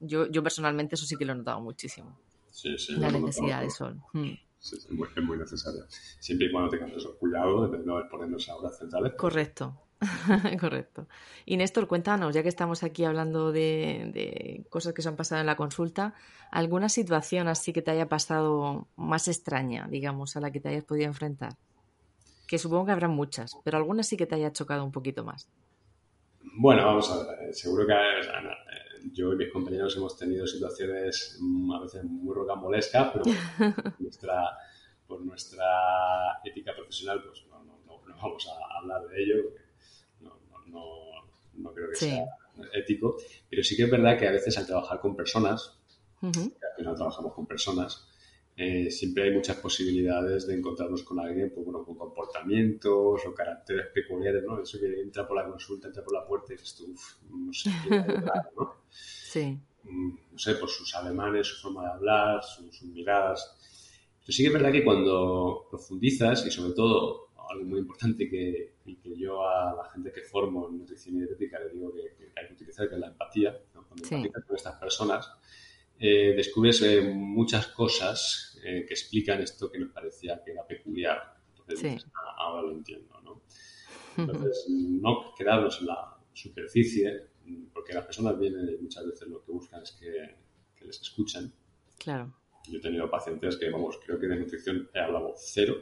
yo, 0.00 0.26
yo 0.26 0.42
personalmente 0.42 0.94
eso 0.94 1.06
sí 1.06 1.16
que 1.16 1.24
lo 1.24 1.32
he 1.32 1.36
notado 1.36 1.60
muchísimo. 1.60 2.18
Sí, 2.50 2.76
sí, 2.78 2.96
la 2.96 3.10
necesidad 3.10 3.62
de 3.62 3.70
sol. 3.70 4.00
Mm. 4.12 4.32
Sí, 4.58 4.76
es, 4.76 4.90
muy, 4.90 5.08
es 5.14 5.22
muy 5.22 5.36
necesaria. 5.36 5.82
Siempre 6.20 6.46
y 6.46 6.52
cuando 6.52 6.70
tengas 6.70 6.92
eso, 6.92 7.16
cuidado 7.18 7.68
de 7.68 7.78
no 7.78 7.98
exponernos 7.98 8.48
a 8.48 8.56
horas 8.56 8.78
centrales. 8.78 9.12
Correcto. 9.14 9.80
Correcto. 10.60 11.06
Y 11.44 11.56
Néstor, 11.56 11.86
cuéntanos, 11.86 12.34
ya 12.34 12.42
que 12.42 12.48
estamos 12.48 12.82
aquí 12.82 13.04
hablando 13.04 13.52
de, 13.52 14.10
de, 14.12 14.66
cosas 14.70 14.92
que 14.92 15.02
se 15.02 15.08
han 15.08 15.16
pasado 15.16 15.40
en 15.40 15.46
la 15.46 15.56
consulta, 15.56 16.14
¿alguna 16.50 16.88
situación 16.88 17.48
así 17.48 17.72
que 17.72 17.82
te 17.82 17.90
haya 17.90 18.08
pasado 18.08 18.88
más 18.96 19.28
extraña, 19.28 19.86
digamos, 19.88 20.36
a 20.36 20.40
la 20.40 20.50
que 20.50 20.60
te 20.60 20.68
hayas 20.68 20.84
podido 20.84 21.06
enfrentar? 21.06 21.56
Que 22.46 22.58
supongo 22.58 22.86
que 22.86 22.92
habrá 22.92 23.08
muchas, 23.08 23.56
pero 23.64 23.76
algunas 23.76 24.06
sí 24.06 24.16
que 24.16 24.26
te 24.26 24.34
haya 24.34 24.52
chocado 24.52 24.84
un 24.84 24.92
poquito 24.92 25.24
más. 25.24 25.48
Bueno, 26.56 26.84
vamos 26.84 27.10
a 27.10 27.26
ver, 27.26 27.54
seguro 27.54 27.86
que 27.86 27.92
eh, 27.92 29.10
yo 29.12 29.32
y 29.32 29.36
mis 29.36 29.52
compañeros 29.52 29.96
hemos 29.96 30.16
tenido 30.16 30.46
situaciones 30.46 31.38
mm, 31.40 31.72
a 31.72 31.80
veces 31.80 32.04
muy 32.04 32.34
rocambolescas, 32.34 33.12
pero 33.12 33.24
por 33.24 34.00
nuestra, 34.00 34.58
por 35.06 35.20
nuestra 35.22 36.40
ética 36.44 36.74
profesional 36.74 37.22
pues 37.24 37.44
no, 37.48 37.64
no, 37.64 37.78
no, 37.86 38.16
vamos 38.16 38.46
a 38.48 38.78
hablar 38.78 39.02
de 39.08 39.22
ello, 39.22 39.34
no, 40.66 41.72
creo 41.72 41.90
que 41.90 41.96
sea 41.96 42.26
ético, 42.72 43.16
pero 43.50 43.64
sí 43.64 43.76
que 43.76 43.84
es 43.84 43.90
verdad 43.90 44.16
que 44.18 44.28
a 44.28 44.32
veces 44.32 44.56
al 44.58 44.66
trabajar 44.66 45.00
con 45.00 45.16
personas, 45.16 45.76
al 46.22 46.32
final 46.32 46.94
trabajamos 46.94 47.34
con 47.34 47.46
personas, 47.46 48.08
eh, 48.56 48.90
siempre 48.90 49.24
hay 49.24 49.32
muchas 49.32 49.56
posibilidades 49.56 50.46
de 50.46 50.54
encontrarnos 50.54 51.02
con 51.02 51.18
alguien 51.18 51.50
pues, 51.52 51.63
comportamientos 52.44 53.26
o 53.26 53.34
caracteres 53.34 53.86
peculiares, 53.92 54.42
¿no? 54.44 54.60
Eso 54.60 54.78
que 54.78 55.00
entra 55.00 55.26
por 55.26 55.36
la 55.36 55.48
consulta, 55.48 55.88
entra 55.88 56.02
por 56.02 56.12
la 56.12 56.26
puerta 56.26 56.52
y 56.52 56.56
dices 56.56 56.74
tú, 56.76 56.94
no 57.30 57.52
sé 57.52 57.70
qué 57.88 57.96
¿no? 58.56 58.74
Sí. 58.90 59.58
Mm, 59.84 60.14
no 60.32 60.38
sé, 60.38 60.54
por 60.54 60.68
sus 60.68 60.94
alemanes, 60.94 61.46
su 61.46 61.60
forma 61.60 61.82
de 61.82 61.92
hablar, 61.92 62.42
sus, 62.42 62.82
miradas. 62.82 63.56
Pero 64.20 64.32
sí 64.32 64.42
que 64.42 64.48
es 64.48 64.52
verdad 64.52 64.72
que 64.72 64.84
cuando 64.84 65.66
profundizas, 65.68 66.46
y 66.46 66.50
sobre 66.50 66.72
todo 66.72 67.28
algo 67.50 67.64
muy 67.64 67.80
importante 67.80 68.28
que, 68.28 68.74
que 68.84 69.16
yo 69.16 69.46
a 69.46 69.74
la 69.74 69.90
gente 69.90 70.12
que 70.12 70.22
formo 70.22 70.68
en 70.68 70.78
nutrición 70.78 71.16
y 71.16 71.18
dietética 71.18 71.58
le 71.58 71.70
digo 71.70 71.92
que, 71.92 72.32
hay 72.36 72.46
que 72.46 72.54
utilizar, 72.54 72.88
que 72.88 72.94
es 72.94 73.00
la 73.00 73.08
empatía, 73.08 73.60
cuando 73.72 74.04
sí. 74.04 74.30
con 74.30 74.56
estas 74.56 74.76
personas, 74.76 75.30
eh, 75.98 76.34
descubres 76.36 76.80
eh, 76.82 77.02
muchas 77.02 77.68
cosas 77.68 78.58
eh, 78.64 78.84
que 78.86 78.94
explican 78.94 79.42
esto 79.42 79.70
que 79.70 79.78
nos 79.78 79.92
parecía 79.92 80.42
que 80.42 80.52
era 80.52 80.66
peculiar. 80.66 81.33
Entonces, 81.66 82.06
ah, 82.14 82.34
ahora 82.38 82.62
lo 82.62 82.72
entiendo, 82.72 83.20
¿no? 83.22 83.42
Entonces, 84.16 84.66
no 84.68 85.34
quedarnos 85.36 85.80
en 85.80 85.86
la 85.86 86.16
superficie, 86.32 87.30
porque 87.72 87.92
las 87.92 88.04
personas 88.04 88.38
vienen 88.38 88.68
y 88.68 88.82
muchas 88.82 89.06
veces 89.06 89.28
lo 89.28 89.42
que 89.42 89.52
buscan 89.52 89.82
es 89.82 89.92
que, 89.92 90.44
les 90.84 91.00
escuchen. 91.00 91.50
Claro. 91.98 92.34
Yo 92.68 92.78
he 92.78 92.80
tenido 92.80 93.10
pacientes 93.10 93.56
que, 93.56 93.70
vamos, 93.70 93.98
creo 94.04 94.18
que 94.18 94.26
de 94.26 94.36
nutrición 94.36 94.90
he 94.92 95.00
hablado 95.00 95.32
cero 95.36 95.76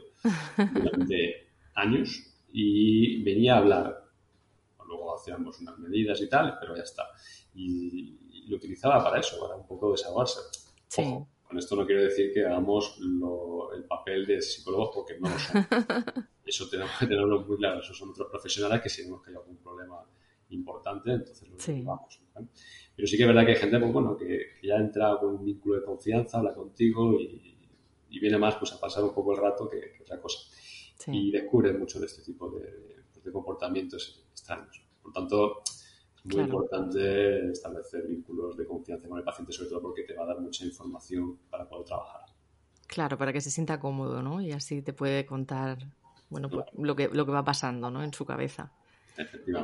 durante 0.73 1.49
años 1.75 2.33
y 2.53 3.21
venía 3.23 3.55
a 3.55 3.57
hablar. 3.57 4.03
Luego 4.87 5.15
hacíamos 5.15 5.59
unas 5.59 5.77
medidas 5.79 6.21
y 6.21 6.29
tal, 6.29 6.57
pero 6.59 6.75
ya 6.77 6.83
está. 6.83 7.03
Y, 7.53 8.19
lo 8.47 8.57
utilizaba 8.57 9.01
para 9.03 9.19
eso, 9.19 9.39
para 9.41 9.55
un 9.55 9.65
poco 9.65 9.91
desahogarse. 9.91 10.39
Sí. 10.87 11.17
Con 11.53 11.59
esto 11.59 11.75
no 11.75 11.85
quiero 11.85 12.01
decir 12.01 12.33
que 12.33 12.43
hagamos 12.43 12.99
el 13.75 13.83
papel 13.83 14.25
de 14.25 14.41
psicólogos 14.41 14.89
porque 14.91 15.19
no 15.19 15.29
lo 15.29 15.37
son. 15.37 15.63
Eso 16.45 16.67
tenemos 16.67 16.91
que 16.99 17.05
tenerlo 17.05 17.41
muy 17.41 17.57
claro. 17.57 17.79
Esos 17.79 17.95
son 17.95 18.09
otros 18.09 18.27
profesionales 18.27 18.81
que 18.81 18.89
si 18.89 19.03
vemos 19.03 19.21
que 19.21 19.29
hay 19.29 19.35
algún 19.35 19.57
problema 19.57 20.03
importante, 20.49 21.11
entonces 21.11 21.47
lo 21.47 21.57
llevamos. 21.57 22.19
Pero 22.95 23.07
sí 23.07 23.17
que 23.17 23.23
es 23.23 23.27
verdad 23.27 23.45
que 23.45 23.51
hay 23.51 23.57
gente 23.57 23.79
pues, 23.79 23.93
bueno, 23.93 24.17
que, 24.17 24.47
ya 24.63 24.77
entra 24.77 25.15
con 25.19 25.35
un 25.35 25.45
vínculo 25.45 25.79
de 25.79 25.85
confianza, 25.85 26.39
habla 26.39 26.55
contigo 26.55 27.19
y, 27.19 27.51
viene 28.19 28.37
más 28.39 28.55
pues, 28.55 28.73
a 28.73 28.79
pasar 28.79 29.03
un 29.03 29.13
poco 29.13 29.33
el 29.33 29.37
rato 29.39 29.69
que, 29.69 30.01
otra 30.01 30.19
cosa. 30.19 30.39
Y 31.07 31.31
descubre 31.31 31.71
mucho 31.73 31.99
de 31.99 32.07
este 32.07 32.23
tipo 32.23 32.49
de, 32.49 33.31
comportamientos 33.31 34.25
extraños. 34.31 34.81
Por 35.03 35.13
tanto, 35.13 35.61
muy 36.23 36.43
importante 36.43 37.51
establecer 37.51 38.07
vínculos 38.07 38.57
de 38.57 38.65
confianza 38.65 39.07
con 39.07 39.17
el 39.17 39.23
paciente, 39.23 39.51
sobre 39.51 39.69
todo 39.69 39.81
porque 39.81 40.03
te 40.03 40.13
va 40.13 40.23
a 40.23 40.27
dar 40.27 40.39
mucha 40.39 40.65
información 40.65 41.37
para 41.49 41.67
poder 41.67 41.85
trabajar. 41.85 42.21
Claro, 42.87 43.17
para 43.17 43.33
que 43.33 43.41
se 43.41 43.49
sienta 43.49 43.79
cómodo, 43.79 44.21
¿no? 44.21 44.41
Y 44.41 44.51
así 44.51 44.81
te 44.81 44.93
puede 44.93 45.25
contar 45.25 45.79
bueno, 46.29 46.49
pues, 46.49 46.65
lo, 46.77 46.95
que, 46.95 47.09
lo 47.09 47.25
que 47.25 47.31
va 47.31 47.43
pasando 47.43 47.91
¿no? 47.91 48.03
en 48.03 48.13
su 48.13 48.25
cabeza. 48.25 48.71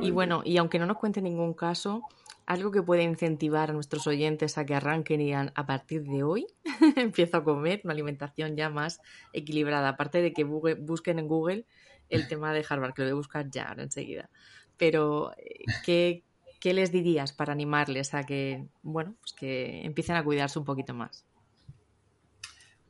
Y 0.00 0.12
bueno, 0.12 0.42
y 0.44 0.56
aunque 0.58 0.78
no 0.78 0.86
nos 0.86 0.98
cuente 0.98 1.20
ningún 1.20 1.54
caso, 1.54 2.02
algo 2.46 2.70
que 2.70 2.82
puede 2.82 3.02
incentivar 3.02 3.70
a 3.70 3.72
nuestros 3.72 4.06
oyentes 4.06 4.56
a 4.56 4.64
que 4.64 4.74
arranquen 4.74 5.20
y 5.20 5.34
a, 5.34 5.52
partir 5.66 6.04
de 6.04 6.22
hoy 6.22 6.46
empiezo 6.96 7.38
a 7.38 7.44
comer 7.44 7.80
una 7.82 7.92
alimentación 7.92 8.56
ya 8.56 8.70
más 8.70 9.00
equilibrada, 9.32 9.88
aparte 9.88 10.22
de 10.22 10.32
que 10.32 10.44
busquen 10.44 11.18
en 11.18 11.26
Google 11.26 11.66
el 12.08 12.28
tema 12.28 12.52
de 12.52 12.64
Harvard, 12.68 12.94
que 12.94 13.02
lo 13.02 13.08
voy 13.08 13.12
a 13.12 13.16
buscar 13.16 13.50
ya 13.50 13.74
enseguida. 13.76 14.30
Pero, 14.76 15.32
eh, 15.36 15.64
¿qué, 15.84 16.22
¿qué 16.60 16.74
les 16.74 16.92
dirías 16.92 17.32
para 17.32 17.52
animarles 17.52 18.14
a 18.14 18.24
que, 18.24 18.68
bueno, 18.82 19.16
pues 19.20 19.32
que 19.32 19.82
empiecen 19.84 20.16
a 20.16 20.24
cuidarse 20.24 20.58
un 20.58 20.64
poquito 20.64 20.94
más? 20.94 21.24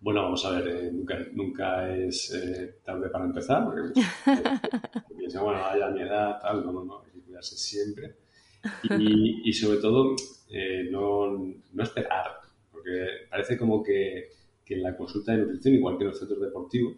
Bueno, 0.01 0.23
vamos 0.23 0.45
a 0.47 0.53
ver, 0.53 0.69
eh, 0.69 0.91
nunca, 0.93 1.19
nunca, 1.33 1.95
es 1.95 2.33
eh, 2.33 2.79
tarde 2.83 3.11
para 3.11 3.27
empezar, 3.27 3.65
porque, 3.65 3.93
piensan, 5.19 5.45
bueno, 5.45 5.61
vaya 5.61 5.91
mi 5.91 6.01
edad, 6.01 6.39
tal, 6.41 6.65
no, 6.65 6.73
no, 6.73 6.85
no, 6.85 7.03
hay 7.03 7.11
que 7.13 7.21
cuidarse 7.21 7.57
siempre. 7.57 8.17
Y, 8.85 9.43
y 9.49 9.53
sobre 9.53 9.79
todo, 9.79 10.17
eh, 10.49 10.89
no, 10.91 11.37
no, 11.37 11.83
esperar, 11.83 12.29
porque 12.73 13.07
parece 13.29 13.59
como 13.59 13.83
que, 13.83 14.31
que, 14.65 14.75
en 14.75 14.83
la 14.83 14.97
consulta 14.97 15.33
de 15.33 15.39
nutrición, 15.43 15.75
igual 15.75 15.99
que 15.99 16.05
en 16.05 16.09
los 16.09 16.19
centros 16.19 16.41
deportivos, 16.41 16.97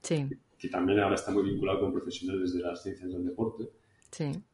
que, 0.00 0.68
también 0.70 1.00
ahora 1.00 1.16
está 1.16 1.30
muy 1.30 1.44
vinculado 1.44 1.80
con 1.80 1.92
profesionales 1.92 2.54
de 2.54 2.60
las 2.60 2.82
ciencias 2.82 3.12
del 3.12 3.26
deporte, 3.26 3.68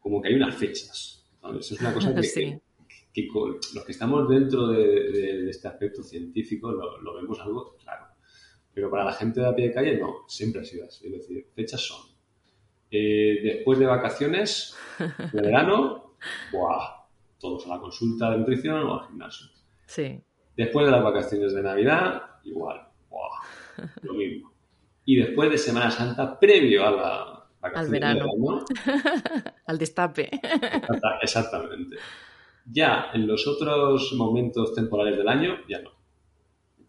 como 0.01 0.21
que 0.21 0.29
hay 0.29 0.35
unas 0.35 0.57
fechas. 0.57 1.24
Eso 1.59 1.75
es 1.75 1.81
una 1.81 1.93
cosa 1.93 2.15
que, 2.15 2.61
que 3.13 3.29
los 3.75 3.85
que 3.85 3.93
estamos 3.93 4.29
dentro 4.29 4.69
de, 4.69 5.49
este 5.49 5.69
aspecto 5.69 6.03
científico 6.03 6.73
lo, 6.73 7.15
vemos 7.15 7.39
algo 7.41 7.77
claro. 7.77 8.07
Pero 8.73 8.91
para 8.91 9.05
la 9.05 9.13
gente 9.13 9.41
de 9.41 9.47
a 9.47 9.55
pie 9.55 9.69
de 9.69 9.75
calle 9.75 9.99
no, 9.99 10.25
siempre 10.27 10.63
ha 10.63 10.65
sido 10.65 10.87
así. 10.87 11.07
Es 11.07 11.13
decir, 11.13 11.47
fechas 11.55 11.81
son 11.81 12.15
eh, 12.91 13.41
después 13.43 13.79
de 13.79 13.87
vacaciones, 13.87 14.77
de 14.99 15.41
verano, 15.41 16.17
¡buah! 16.53 17.05
todos 17.39 17.67
a 17.67 17.71
la 17.71 17.81
consulta 17.81 18.31
de 18.31 18.39
nutrición 18.39 18.83
o 18.85 19.01
al 19.01 19.07
gimnasio. 19.09 19.47
Sí. 19.87 20.21
Después 20.57 20.87
de 20.87 20.93
las 20.93 21.05
vacaciones 21.05 21.55
de 21.55 21.63
Navidad, 21.63 22.23
igual, 22.45 22.89
¡buah! 23.11 23.87
lo 24.03 24.15
mismo. 24.15 24.53
Y 25.05 25.17
después 25.17 25.51
de 25.51 25.59
Semana 25.59 25.91
Santa, 25.91 26.39
previo 26.39 26.87
a 26.87 26.91
la 26.91 27.34
al 27.73 27.89
verano. 27.89 28.27
al 29.67 29.79
destape. 29.79 30.31
Exactamente. 31.23 31.97
Ya 32.67 33.11
en 33.13 33.27
los 33.27 33.47
otros 33.47 34.13
momentos 34.17 34.75
temporales 34.75 35.17
del 35.17 35.29
año, 35.29 35.57
ya 35.69 35.81
no. 35.83 35.91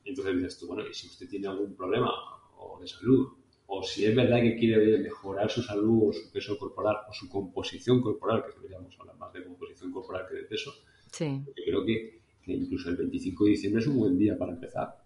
Entonces 0.03 0.35
dices 0.35 0.59
tú, 0.59 0.67
bueno, 0.67 0.87
y 0.87 0.93
si 0.93 1.07
usted 1.07 1.27
tiene 1.27 1.47
algún 1.47 1.75
problema 1.75 2.11
o 2.57 2.79
de 2.79 2.87
salud, 2.87 3.27
o 3.67 3.83
si 3.83 4.05
es 4.05 4.15
verdad 4.15 4.41
que 4.41 4.55
quiere 4.55 4.99
mejorar 4.99 5.49
su 5.49 5.61
salud 5.63 6.09
o 6.09 6.13
su 6.13 6.31
peso 6.31 6.57
corporal 6.57 6.97
o 7.09 7.13
su 7.13 7.27
composición 7.27 8.01
corporal, 8.01 8.43
que 8.45 8.53
deberíamos 8.53 8.95
hablar 8.99 9.17
más 9.17 9.33
de 9.33 9.43
composición 9.43 9.91
corporal 9.91 10.25
que 10.29 10.35
de 10.35 10.43
peso, 10.43 10.71
sí. 11.11 11.41
yo 11.47 11.63
creo 11.65 11.85
que, 11.85 12.21
incluso 12.47 12.89
el 12.89 12.97
25 12.97 13.43
de 13.45 13.49
diciembre 13.49 13.81
es 13.81 13.87
un 13.87 13.97
buen 13.97 14.17
día 14.17 14.37
para 14.37 14.51
empezar. 14.51 15.03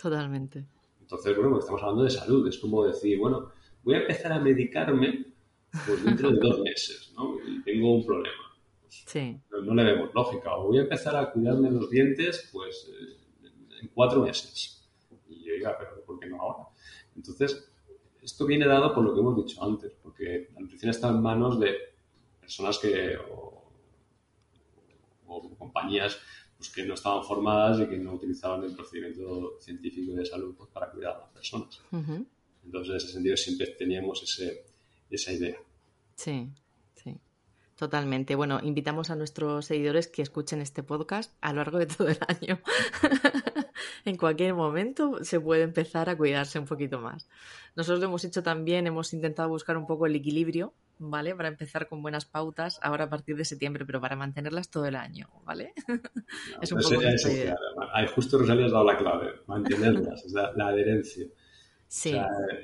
Totalmente. 0.00 0.66
Entonces, 1.00 1.34
bueno, 1.34 1.52
pues 1.52 1.64
estamos 1.64 1.82
hablando 1.82 2.04
de 2.04 2.10
salud, 2.10 2.46
es 2.46 2.58
como 2.58 2.84
decir, 2.84 3.18
bueno, 3.18 3.50
voy 3.82 3.94
a 3.94 4.00
empezar 4.00 4.32
a 4.32 4.40
medicarme 4.40 5.26
pues 5.86 6.04
dentro 6.04 6.30
de 6.30 6.38
dos 6.38 6.60
meses, 6.60 7.12
¿no? 7.16 7.36
Y 7.46 7.62
tengo 7.62 7.94
un 7.96 8.06
problema 8.06 8.50
no, 9.62 9.74
le 9.74 9.84
vemos 9.84 10.14
lógica. 10.14 10.56
O 10.56 10.68
voy 10.68 10.78
a 10.78 10.82
empezar 10.82 11.16
a 11.16 11.30
cuidarme 11.30 11.70
los 11.70 11.90
dientes, 11.90 12.48
pues, 12.52 12.90
eh, 12.90 13.48
en 13.80 13.88
cuatro 13.88 14.22
meses. 14.22 14.88
Y 15.28 15.44
yo 15.44 15.54
diga, 15.54 15.76
pero 15.78 16.04
¿por 16.04 16.18
qué 16.18 16.28
no 16.28 16.40
ahora? 16.40 16.68
Entonces, 17.16 17.70
esto 18.22 18.46
viene 18.46 18.66
dado 18.66 18.94
por 18.94 19.04
lo 19.04 19.14
que 19.14 19.20
hemos 19.20 19.36
dicho 19.36 19.62
antes, 19.62 19.92
porque 20.02 20.50
la 20.54 20.60
nutrición 20.60 20.90
está 20.90 21.08
en 21.08 21.22
manos 21.22 21.58
de 21.58 21.74
personas 22.40 22.78
que, 22.78 23.16
o, 23.16 23.48
compañías 25.58 26.18
pues, 26.56 26.70
que 26.70 26.84
no 26.84 26.94
estaban 26.94 27.22
formadas 27.22 27.80
y 27.80 27.86
que 27.86 27.96
no 27.96 28.14
utilizaban 28.14 28.64
el 28.64 28.74
procedimiento 28.74 29.56
científico 29.60 30.14
de 30.14 30.26
salud 30.26 30.54
pues, 30.56 30.68
para 30.70 30.90
cuidar 30.90 31.16
a 31.16 31.18
las 31.20 31.28
personas. 31.30 31.80
Entonces, 32.70 32.90
en 32.90 32.96
ese 32.96 33.08
sentido, 33.08 33.36
siempre 33.36 33.66
teníamos 33.78 34.22
ese, 34.22 34.64
esa 35.10 35.32
idea. 35.32 35.56
Sí. 36.14 36.48
Totalmente. 37.80 38.34
Bueno, 38.34 38.60
invitamos 38.62 39.08
a 39.08 39.16
nuestros 39.16 39.64
seguidores 39.64 40.06
que 40.06 40.20
escuchen 40.20 40.60
este 40.60 40.82
podcast 40.82 41.32
a 41.40 41.54
lo 41.54 41.60
largo 41.60 41.78
de 41.78 41.86
todo 41.86 42.08
el 42.08 42.18
año. 42.28 42.60
en 44.04 44.18
cualquier 44.18 44.52
momento 44.52 45.24
se 45.24 45.40
puede 45.40 45.62
empezar 45.62 46.10
a 46.10 46.16
cuidarse 46.18 46.58
un 46.58 46.66
poquito 46.66 47.00
más. 47.00 47.26
Nosotros 47.76 48.00
lo 48.00 48.04
hemos 48.04 48.22
hecho 48.26 48.42
también, 48.42 48.86
hemos 48.86 49.14
intentado 49.14 49.48
buscar 49.48 49.78
un 49.78 49.86
poco 49.86 50.04
el 50.04 50.14
equilibrio, 50.14 50.74
¿vale? 50.98 51.34
Para 51.34 51.48
empezar 51.48 51.88
con 51.88 52.02
buenas 52.02 52.26
pautas 52.26 52.78
ahora 52.82 53.04
a 53.04 53.08
partir 53.08 53.34
de 53.34 53.46
septiembre, 53.46 53.86
pero 53.86 53.98
para 53.98 54.14
mantenerlas 54.14 54.68
todo 54.68 54.84
el 54.84 54.96
año, 54.96 55.30
¿vale? 55.46 55.72
es 56.60 56.72
un 56.72 56.82
poco 56.82 57.00
es, 57.00 57.24
idea. 57.24 57.56
Justo 58.14 58.36
Rosalia 58.36 58.66
has 58.66 58.72
dado 58.72 58.84
la 58.84 58.98
clave, 58.98 59.32
mantenerlas, 59.46 60.22
es 60.26 60.32
la, 60.34 60.50
adherencia. 60.66 61.24
Sí. 61.90 62.14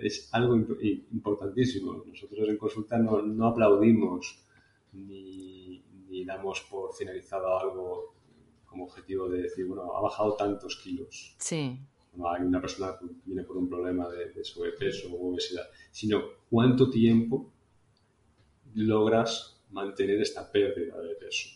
es 0.02 0.32
algo 0.32 0.54
importantísimo. 0.54 2.04
Nosotros 2.06 2.48
en 2.48 2.56
consulta 2.56 2.96
no, 2.96 3.20
no 3.22 3.48
aplaudimos 3.48 4.38
ni, 4.92 5.82
damos 6.24 6.60
por 6.70 6.94
finalizado 6.94 7.58
algo 7.58 8.14
como 8.66 8.84
objetivo 8.84 9.28
de 9.28 9.42
decir, 9.42 9.66
bueno, 9.66 9.96
ha 9.96 10.00
bajado 10.00 10.36
tantos 10.36 10.76
kilos. 10.76 11.34
Sí. 11.40 11.76
No 12.14 12.30
hay 12.30 12.42
una 12.42 12.60
persona 12.60 12.96
que 13.00 13.06
viene 13.24 13.42
por 13.42 13.56
un 13.56 13.68
problema 13.68 14.08
de, 14.08 14.44
sobrepeso 14.44 15.12
o 15.12 15.32
obesidad, 15.32 15.64
sino 15.90 16.22
cuánto 16.48 16.88
tiempo 16.88 17.52
logras 18.74 19.60
mantener 19.70 20.20
esta 20.20 20.50
pérdida 20.52 21.00
de 21.00 21.14
peso, 21.16 21.48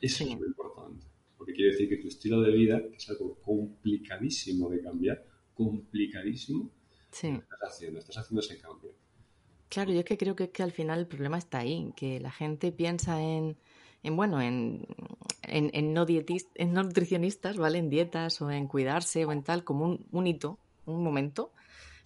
Eso 0.00 0.24
es 0.24 0.36
muy 0.36 0.46
importante, 0.46 1.04
porque 1.36 1.54
quiere 1.54 1.72
decir 1.72 1.88
que 1.88 1.96
tu 1.96 2.06
estilo 2.06 2.40
de 2.40 2.52
vida, 2.52 2.80
que 2.88 2.96
es 2.96 3.10
algo 3.10 3.34
complicadísimo 3.42 4.70
de 4.70 4.80
cambiar, 4.80 5.24
complicadísimo, 5.58 6.70
sí. 7.10 7.28
estás 7.28 7.58
haciendo, 7.62 7.98
estás 7.98 8.18
haciendo 8.18 8.40
ese 8.40 8.58
cambio. 8.58 8.92
Claro, 9.68 9.92
yo 9.92 9.98
es 9.98 10.04
que 10.04 10.16
creo 10.16 10.34
que, 10.34 10.50
que 10.50 10.62
al 10.62 10.72
final 10.72 11.00
el 11.00 11.06
problema 11.06 11.36
está 11.36 11.58
ahí, 11.58 11.92
que 11.96 12.20
la 12.20 12.30
gente 12.30 12.72
piensa 12.72 13.20
en, 13.20 13.56
en 14.02 14.16
bueno, 14.16 14.40
en, 14.40 14.86
en, 15.42 15.92
no 15.92 16.06
dietistas, 16.06 16.52
en 16.54 16.72
no 16.72 16.84
nutricionistas, 16.84 17.56
¿vale? 17.58 17.78
En 17.78 17.90
dietas 17.90 18.40
o 18.40 18.50
en 18.50 18.68
cuidarse 18.68 19.26
o 19.26 19.32
en 19.32 19.42
tal, 19.42 19.64
como 19.64 19.84
un, 19.84 20.06
un 20.12 20.26
hito, 20.26 20.58
un 20.86 21.02
momento, 21.02 21.52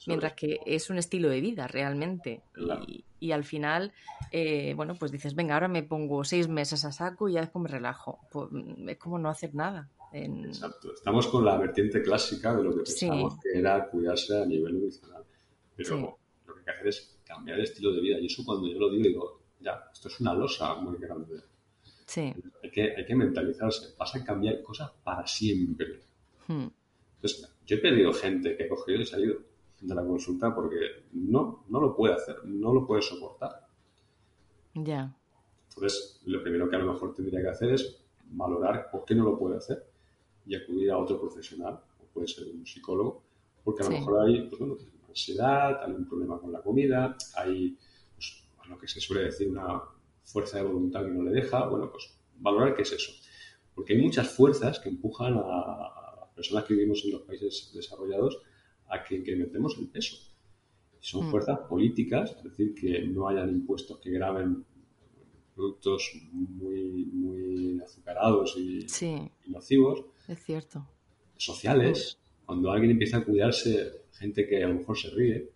mientras 0.06 0.32
que 0.32 0.58
es 0.66 0.90
un 0.90 0.98
estilo 0.98 1.28
de 1.28 1.40
vida 1.40 1.68
realmente. 1.68 2.42
Y, 2.88 3.04
y, 3.20 3.32
al 3.32 3.44
final, 3.44 3.92
eh, 4.32 4.72
bueno, 4.74 4.96
pues 4.96 5.12
dices, 5.12 5.36
venga, 5.36 5.54
ahora 5.54 5.68
me 5.68 5.84
pongo 5.84 6.24
seis 6.24 6.48
meses 6.48 6.84
a 6.84 6.90
saco 6.90 7.28
y 7.28 7.34
ya 7.34 7.42
después 7.42 7.62
me 7.62 7.68
relajo. 7.68 8.18
Pues, 8.32 8.48
es 8.88 8.96
como 8.96 9.18
no 9.20 9.28
hacer 9.28 9.54
nada. 9.54 9.88
Exacto. 10.12 10.92
Estamos 10.94 11.26
con 11.28 11.44
la 11.44 11.56
vertiente 11.56 12.02
clásica 12.02 12.54
de 12.54 12.62
lo 12.62 12.70
que 12.70 12.82
pensamos 12.82 13.38
que 13.40 13.58
era 13.58 13.88
cuidarse 13.88 14.42
a 14.42 14.46
nivel 14.46 14.74
nutricional. 14.74 15.24
Pero 15.74 16.18
lo 16.46 16.54
que 16.54 16.60
hay 16.60 16.64
que 16.64 16.70
hacer 16.70 16.86
es 16.88 17.18
cambiar 17.24 17.58
el 17.58 17.64
estilo 17.64 17.92
de 17.92 18.00
vida. 18.00 18.18
Y 18.18 18.26
eso 18.26 18.44
cuando 18.44 18.68
yo 18.68 18.78
lo 18.78 18.90
digo, 18.90 19.02
digo, 19.02 19.40
ya, 19.60 19.88
esto 19.92 20.08
es 20.08 20.20
una 20.20 20.34
losa 20.34 20.74
muy 20.74 20.98
grande. 20.98 21.40
Sí. 22.06 22.34
Hay 22.62 22.70
que, 22.70 22.94
hay 22.94 23.06
que 23.06 23.14
mentalizarse. 23.14 23.94
Vas 23.98 24.14
a 24.14 24.24
cambiar 24.24 24.62
cosas 24.62 24.90
para 25.02 25.26
siempre. 25.26 26.00
Hmm. 26.46 26.68
Entonces, 27.16 27.54
yo 27.66 27.76
he 27.76 27.78
perdido 27.78 28.12
gente 28.12 28.56
que 28.56 28.64
ha 28.64 28.68
cogido 28.68 29.00
y 29.00 29.06
salido 29.06 29.38
de 29.80 29.94
la 29.94 30.04
consulta 30.04 30.54
porque 30.54 31.06
no, 31.12 31.64
no 31.68 31.80
lo 31.80 31.96
puede 31.96 32.14
hacer, 32.14 32.44
no 32.44 32.74
lo 32.74 32.86
puede 32.86 33.00
soportar. 33.00 33.66
Ya. 34.74 35.16
Entonces, 35.68 36.20
lo 36.26 36.42
primero 36.42 36.68
que 36.68 36.76
a 36.76 36.80
lo 36.80 36.92
mejor 36.92 37.14
tendría 37.14 37.40
que 37.40 37.48
hacer 37.48 37.72
es 37.72 37.98
valorar 38.26 38.90
por 38.90 39.04
qué 39.04 39.14
no 39.14 39.24
lo 39.24 39.38
puede 39.38 39.56
hacer 39.56 39.91
y 40.46 40.54
acudir 40.54 40.90
a 40.90 40.98
otro 40.98 41.20
profesional, 41.20 41.80
puede 42.12 42.28
ser 42.28 42.48
un 42.48 42.66
psicólogo, 42.66 43.22
porque 43.64 43.82
a 43.82 43.86
lo 43.86 43.92
mejor 43.92 44.26
hay 44.26 44.42
pues, 44.48 44.58
bueno, 44.58 44.76
ansiedad, 45.08 45.82
hay 45.84 45.92
un 45.92 46.06
problema 46.06 46.38
con 46.38 46.52
la 46.52 46.60
comida, 46.60 47.16
hay 47.36 47.76
pues, 48.14 48.44
lo 48.68 48.78
que 48.78 48.88
se 48.88 49.00
suele 49.00 49.24
decir 49.24 49.48
una 49.48 49.82
fuerza 50.24 50.58
de 50.58 50.64
voluntad 50.64 51.04
que 51.04 51.10
no 51.10 51.22
le 51.22 51.30
deja, 51.30 51.68
bueno, 51.68 51.90
pues 51.90 52.14
valorar 52.38 52.74
qué 52.74 52.82
es 52.82 52.92
eso. 52.92 53.12
Porque 53.74 53.94
hay 53.94 54.02
muchas 54.02 54.28
fuerzas 54.28 54.78
que 54.80 54.88
empujan 54.88 55.34
a, 55.34 56.16
las 56.20 56.28
personas 56.34 56.64
que 56.64 56.74
vivimos 56.74 57.04
en 57.04 57.12
los 57.12 57.22
países 57.22 57.70
desarrollados 57.74 58.38
a 58.88 59.02
que 59.02 59.16
incrementemos 59.16 59.76
el 59.78 59.88
peso. 59.88 60.16
son 61.00 61.26
mm. 61.26 61.30
fuerzas 61.30 61.58
políticas, 61.68 62.36
es 62.36 62.44
decir, 62.44 62.74
que 62.74 63.06
no 63.06 63.28
hayan 63.28 63.50
impuestos 63.50 63.98
que 63.98 64.10
graben 64.10 64.64
productos 65.54 66.10
muy, 66.32 67.06
muy 67.12 67.80
azucarados 67.80 68.56
y, 68.56 68.86
nocivos. 69.46 70.04
Es 70.28 70.44
cierto. 70.44 70.86
Sociales. 71.36 72.18
Cuando 72.44 72.70
alguien 72.70 72.92
empieza 72.92 73.18
a 73.18 73.24
cuidarse, 73.24 74.02
gente 74.12 74.46
que 74.46 74.62
a 74.62 74.68
lo 74.68 74.74
mejor 74.74 74.98
se 74.98 75.10
ríe, 75.10 75.50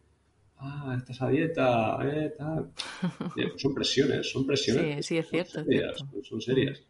ah, 0.59 0.95
estás 0.97 1.21
a 1.23 1.29
dieta, 1.29 1.99
eh, 2.03 2.33
tal. 2.37 2.73
son 3.57 3.75
presiones, 3.75 4.31
son 4.31 4.47
presiones. 4.47 5.05
Sí, 5.07 5.15
sí, 5.15 5.19
es 5.19 5.29
cierto. 5.29 5.53
Son 5.53 5.65
serias. 5.65 6.05
Son 6.23 6.41
serias. 6.41 6.83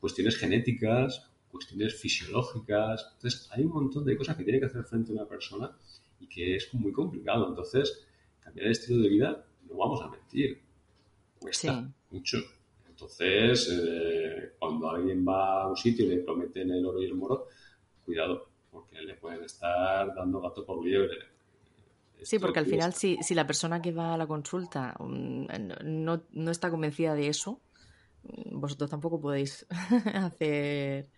Cuestiones 0.00 0.36
genéticas, 0.36 1.30
cuestiones 1.50 1.94
fisiológicas. 1.94 3.08
Entonces, 3.14 3.48
hay 3.52 3.64
un 3.64 3.72
montón 3.72 4.04
de 4.04 4.16
cosas 4.16 4.36
que 4.36 4.44
tiene 4.44 4.60
que 4.60 4.66
hacer 4.66 4.84
frente 4.84 5.12
a 5.12 5.14
una 5.14 5.26
persona 5.26 5.76
y 6.20 6.26
que 6.28 6.56
es 6.56 6.72
muy 6.74 6.92
complicado. 6.92 7.48
Entonces, 7.48 8.06
cambiar 8.40 8.66
el 8.66 8.72
estilo 8.72 9.02
de 9.02 9.08
vida, 9.08 9.44
no 9.68 9.76
vamos 9.76 10.00
a 10.02 10.08
mentir, 10.08 10.62
cuesta 11.38 11.92
mucho. 12.10 12.38
Entonces, 12.96 13.68
eh, 13.70 14.52
cuando 14.58 14.90
alguien 14.90 15.22
va 15.22 15.64
a 15.64 15.68
un 15.68 15.76
sitio 15.76 16.06
y 16.06 16.08
le 16.08 16.16
prometen 16.22 16.70
el 16.70 16.86
oro 16.86 17.02
y 17.02 17.04
el 17.04 17.14
moro, 17.14 17.48
cuidado, 18.06 18.48
porque 18.70 19.02
le 19.02 19.16
pueden 19.16 19.44
estar 19.44 20.14
dando 20.14 20.40
gato 20.40 20.64
por 20.64 20.82
liebre. 20.82 21.18
sí, 22.22 22.38
porque 22.38 22.58
al 22.58 22.64
final, 22.64 22.94
si, 22.94 23.18
si, 23.20 23.34
la 23.34 23.46
persona 23.46 23.82
que 23.82 23.92
va 23.92 24.14
a 24.14 24.16
la 24.16 24.26
consulta 24.26 24.94
mm, 24.98 25.44
no, 25.84 26.22
no 26.30 26.50
está 26.50 26.70
convencida 26.70 27.14
de 27.14 27.28
eso, 27.28 27.60
mm, 28.22 28.60
vosotros 28.60 28.88
tampoco 28.88 29.20
podéis 29.20 29.66
hacer. 30.14 31.10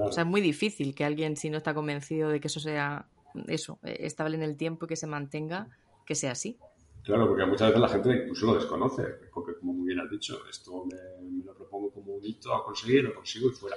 O 0.00 0.10
sea, 0.10 0.22
es 0.22 0.28
muy 0.30 0.40
difícil 0.40 0.94
que 0.94 1.04
alguien, 1.04 1.36
si 1.36 1.50
no 1.50 1.58
está 1.58 1.74
convencido 1.74 2.30
de 2.30 2.40
que 2.40 2.46
eso 2.46 2.58
sea 2.58 3.06
eso, 3.48 3.78
eh, 3.82 3.98
estable 4.00 4.36
en 4.36 4.42
el 4.42 4.56
tiempo 4.56 4.86
y 4.86 4.88
que 4.88 4.96
se 4.96 5.06
mantenga, 5.06 5.68
que 6.06 6.14
sea 6.14 6.32
así. 6.32 6.56
Claro, 7.02 7.28
porque 7.28 7.44
muchas 7.44 7.68
veces 7.68 7.80
la 7.80 7.88
gente 7.88 8.22
incluso 8.22 8.46
lo 8.46 8.54
desconoce, 8.54 9.02
porque 9.32 9.56
como 9.58 9.72
muy 9.72 9.88
bien 9.88 10.00
has 10.00 10.10
dicho, 10.10 10.46
esto 10.48 10.84
me, 10.84 11.42
lo 11.44 11.54
propongo 11.54 11.90
como 11.90 12.14
un 12.14 12.24
hito 12.24 12.54
a 12.54 12.64
conseguir, 12.64 13.02
lo 13.02 13.14
consigo 13.14 13.48
y 13.48 13.52
fuera. 13.52 13.76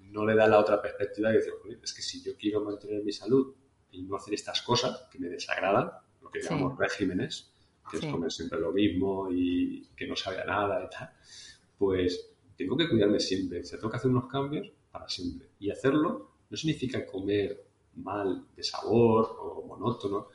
No 0.00 0.26
le 0.26 0.34
da 0.34 0.48
la 0.48 0.58
otra 0.58 0.82
perspectiva 0.82 1.30
de 1.30 1.36
decir, 1.36 1.52
es 1.82 1.92
que 1.94 2.02
si 2.02 2.22
yo 2.22 2.36
quiero 2.36 2.62
mantener 2.62 3.04
mi 3.04 3.12
salud 3.12 3.54
y 3.92 4.02
no 4.02 4.16
hacer 4.16 4.34
estas 4.34 4.62
cosas 4.62 5.08
que 5.10 5.18
me 5.18 5.28
desagradan, 5.28 5.90
lo 6.20 6.30
que 6.30 6.42
llamamos 6.42 6.76
regímenes, 6.76 7.52
que 7.88 7.98
es 7.98 8.06
comer 8.06 8.32
siempre 8.32 8.58
lo 8.58 8.72
mismo 8.72 9.28
y 9.30 9.88
que 9.96 10.06
no 10.06 10.16
sabe 10.16 10.40
a 10.40 10.44
nada 10.44 10.84
y 10.84 10.90
tal, 10.90 11.10
pues 11.78 12.34
tengo 12.56 12.76
que 12.76 12.88
cuidarme 12.88 13.20
siempre. 13.20 13.62
Se 13.64 13.76
tengo 13.76 13.90
que 13.90 13.96
hacer 13.98 14.10
unos 14.10 14.26
cambios 14.26 14.70
para 14.90 15.08
siempre. 15.08 15.50
Y 15.60 15.70
hacerlo 15.70 16.30
no 16.50 16.56
significa 16.56 17.06
comer 17.06 17.66
mal 17.96 18.46
de 18.56 18.62
sabor 18.62 19.36
o 19.38 19.64
monótono, 19.66 20.28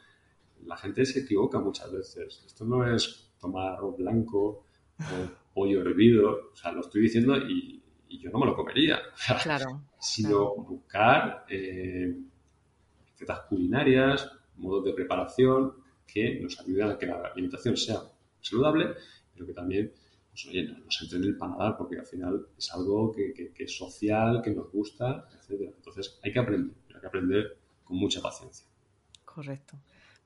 la 0.65 0.77
gente 0.77 1.05
se 1.05 1.19
equivoca 1.19 1.59
muchas 1.59 1.91
veces. 1.91 2.43
Esto 2.45 2.65
no 2.65 2.87
es 2.87 3.31
tomar 3.39 3.73
arroz 3.73 3.97
blanco 3.97 4.63
o 4.99 5.29
pollo 5.53 5.81
hervido, 5.81 6.51
o 6.51 6.55
sea, 6.55 6.71
lo 6.71 6.81
estoy 6.81 7.03
diciendo 7.03 7.37
y, 7.37 7.75
yo 8.09 8.31
no 8.31 8.39
me 8.39 8.47
lo 8.47 8.55
comería. 8.55 8.99
claro. 9.43 9.83
Sino 9.99 10.55
buscar 10.55 11.45
eh, 11.47 12.17
recetas 13.11 13.41
culinarias, 13.41 14.29
modos 14.57 14.83
de 14.83 14.93
preparación 14.93 15.75
que 16.05 16.39
nos 16.39 16.59
ayuden 16.59 16.89
a 16.89 16.97
que 16.97 17.05
la 17.05 17.31
alimentación 17.33 17.77
sea 17.77 18.01
saludable, 18.41 18.95
pero 19.33 19.45
que 19.45 19.53
también 19.53 19.93
pues, 20.31 20.47
oye, 20.47 20.63
nos 20.63 21.01
entre 21.01 21.19
en 21.19 21.23
el 21.25 21.37
paladar, 21.37 21.77
porque 21.77 21.99
al 21.99 22.05
final 22.05 22.47
es 22.57 22.73
algo 22.73 23.11
que, 23.11 23.33
que 23.33 23.63
es 23.63 23.77
social, 23.77 24.41
que 24.43 24.51
nos 24.51 24.71
gusta, 24.71 25.27
etc. 25.33 25.71
Entonces 25.77 26.19
hay 26.23 26.31
que 26.31 26.39
aprender, 26.39 26.75
hay 26.93 27.01
que 27.01 27.07
aprender 27.07 27.57
con 27.83 27.97
mucha 27.97 28.21
paciencia. 28.21 28.65
Correcto. 29.23 29.77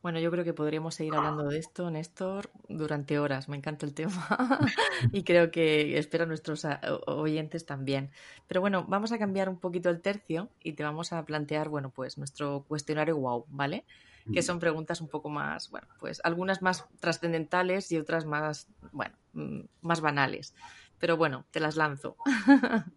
Bueno, 0.04 0.20
yo 0.20 0.30
creo 0.32 0.44
que 0.44 0.54
podríamos 0.54 0.96
seguir 0.96 1.16
hablando 1.16 1.46
de 1.46 1.58
esto, 1.58 1.90
Néstor, 1.90 2.50
durante 2.68 3.20
horas. 3.20 3.48
Me 3.48 3.56
encanta 3.56 3.86
el 3.86 3.94
tema 3.94 4.60
y 5.14 5.24
creo 5.24 5.50
que 5.50 5.98
espero 5.98 6.26
a 6.26 6.28
nuestros 6.28 6.68
oyentes 7.08 7.66
también. 7.66 8.12
Pero 8.46 8.60
bueno, 8.60 8.84
vamos 8.86 9.14
a 9.14 9.18
cambiar 9.18 9.48
un 9.48 9.58
poquito 9.58 9.90
el 9.90 10.02
tercio 10.02 10.50
y 10.62 10.74
te 10.74 10.84
vamos 10.84 11.14
a 11.14 11.24
plantear, 11.24 11.70
bueno, 11.70 11.90
pues 11.90 12.18
nuestro 12.18 12.66
cuestionario 12.68 13.16
wow, 13.16 13.46
¿vale? 13.48 13.86
Que 14.34 14.42
son 14.42 14.60
preguntas 14.60 15.00
un 15.00 15.08
poco 15.08 15.30
más, 15.30 15.70
bueno, 15.70 15.88
pues 16.00 16.20
algunas 16.26 16.62
más 16.62 16.86
trascendentales 17.00 17.90
y 17.94 17.98
otras 17.98 18.26
más, 18.26 18.68
bueno, 18.92 19.16
mm, 19.32 19.62
más 19.82 20.02
banales. 20.02 20.54
Pero 21.00 21.16
bueno, 21.16 21.46
te 21.52 21.62
las 21.62 21.78
lanzo. 21.78 22.18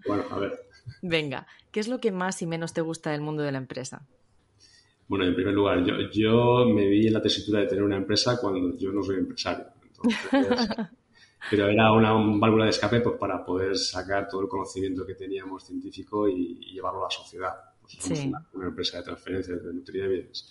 Bueno, 0.08 0.24
a 0.28 0.38
ver. 0.38 0.68
Venga, 1.02 1.46
¿qué 1.70 1.78
es 1.78 1.86
lo 1.86 2.00
que 2.00 2.10
más 2.10 2.42
y 2.42 2.46
menos 2.46 2.72
te 2.72 2.80
gusta 2.80 3.10
del 3.10 3.20
mundo 3.20 3.44
de 3.44 3.52
la 3.52 3.58
empresa? 3.58 4.02
Bueno, 5.08 5.24
en 5.24 5.34
primer 5.34 5.54
lugar, 5.54 5.84
yo, 5.84 5.94
yo 6.10 6.66
me 6.66 6.86
vi 6.86 7.06
en 7.06 7.12
la 7.12 7.22
tesitura 7.22 7.60
de 7.60 7.66
tener 7.66 7.84
una 7.84 7.96
empresa 7.96 8.38
cuando 8.40 8.76
yo 8.76 8.92
no 8.92 9.02
soy 9.02 9.16
empresario. 9.16 9.66
pero 11.50 11.68
era 11.68 11.92
una 11.92 12.12
válvula 12.12 12.64
de 12.64 12.70
escape 12.70 13.00
pues, 13.00 13.16
para 13.18 13.44
poder 13.44 13.76
sacar 13.76 14.28
todo 14.28 14.42
el 14.42 14.48
conocimiento 14.48 15.06
que 15.06 15.14
teníamos 15.14 15.64
científico 15.64 16.28
y, 16.28 16.72
llevarlo 16.72 17.00
a 17.00 17.04
la 17.04 17.10
sociedad. 17.10 17.52
Pues 17.80 17.94
somos 18.00 18.24
una, 18.52 18.66
empresa 18.66 18.98
de 18.98 19.04
transferencias 19.04 19.62
de 19.62 19.72
nutrición 19.72 20.08
bienes. 20.10 20.50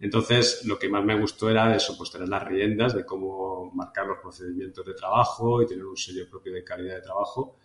Entonces, 0.00 0.64
lo 0.66 0.78
que 0.78 0.88
más 0.88 1.04
me 1.04 1.18
gustó 1.18 1.48
era 1.48 1.74
eso, 1.74 1.96
pues 1.96 2.10
tener 2.10 2.28
las 2.28 2.44
riendas 2.44 2.94
de 2.94 3.06
cómo 3.06 3.70
marcar 3.74 4.06
los 4.06 4.18
procedimientos 4.18 4.84
de 4.84 4.92
trabajo 4.92 5.62
y 5.62 5.66
tener 5.66 5.84
un 5.84 5.96
sello 5.96 6.28
propio 6.28 6.52
de 6.52 6.64
calidad 6.64 6.96
de 6.96 7.02
trabajo. 7.02 7.58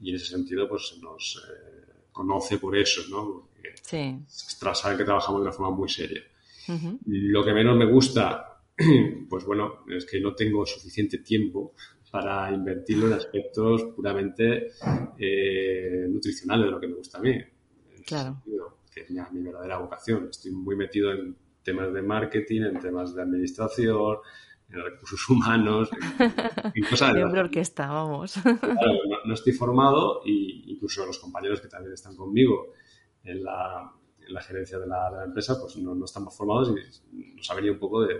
Y 0.00 0.10
en 0.10 0.16
ese 0.16 0.26
sentido, 0.26 0.68
pues 0.68 0.98
nos 1.00 1.42
eh, 1.48 1.92
conoce 2.12 2.58
por 2.58 2.76
eso, 2.76 3.02
¿no? 3.08 3.48
Sí. 3.82 4.18
saben 4.74 4.98
que 4.98 5.04
trabajamos 5.04 5.40
de 5.40 5.48
una 5.48 5.52
forma 5.52 5.76
muy 5.76 5.88
seria. 5.88 6.22
Lo 7.06 7.44
que 7.44 7.52
menos 7.52 7.76
me 7.76 7.86
gusta, 7.86 8.60
pues 9.28 9.44
bueno, 9.44 9.84
es 9.88 10.04
que 10.04 10.20
no 10.20 10.34
tengo 10.34 10.66
suficiente 10.66 11.18
tiempo 11.18 11.74
para 12.10 12.52
invertirlo 12.52 13.06
en 13.08 13.12
aspectos 13.14 13.84
puramente 13.94 14.72
eh, 15.18 16.06
nutricionales 16.08 16.66
de 16.66 16.70
lo 16.70 16.80
que 16.80 16.88
me 16.88 16.94
gusta 16.94 17.18
a 17.18 17.20
mí. 17.20 17.38
Claro. 18.04 18.42
que 18.94 19.00
es 19.02 19.10
mi, 19.10 19.42
verdadera 19.42 19.78
vocación. 19.78 20.28
Estoy 20.30 20.52
muy 20.52 20.76
metido 20.76 21.12
en 21.12 21.36
temas 21.62 21.92
de 21.92 22.02
marketing, 22.02 22.62
en 22.62 22.80
temas 22.80 23.14
de 23.14 23.22
administración, 23.22 24.18
en 24.70 24.82
recursos 24.82 25.28
humanos, 25.28 25.90
en, 26.74 26.84
cosas 26.84 27.14
de... 27.14 27.24
orquesta, 27.40 27.88
vamos. 27.88 28.38
no, 29.24 29.34
estoy 29.34 29.52
formado 29.52 30.22
y 30.24 30.72
incluso 30.72 31.04
los 31.04 31.18
compañeros 31.18 31.60
que 31.60 31.68
también 31.68 31.94
están 31.94 32.16
conmigo 32.16 32.72
en 33.26 33.44
la, 33.44 33.92
gerencia 34.40 34.78
de 34.78 34.86
la, 34.86 35.24
empresa, 35.24 35.58
pues 35.60 35.76
no, 35.76 36.04
estamos 36.04 36.36
formados 36.36 36.74
y 37.12 37.34
nos 37.34 37.50
ha 37.50 37.54
venido 37.54 37.74
un 37.74 37.80
poco 37.80 38.02
de, 38.02 38.16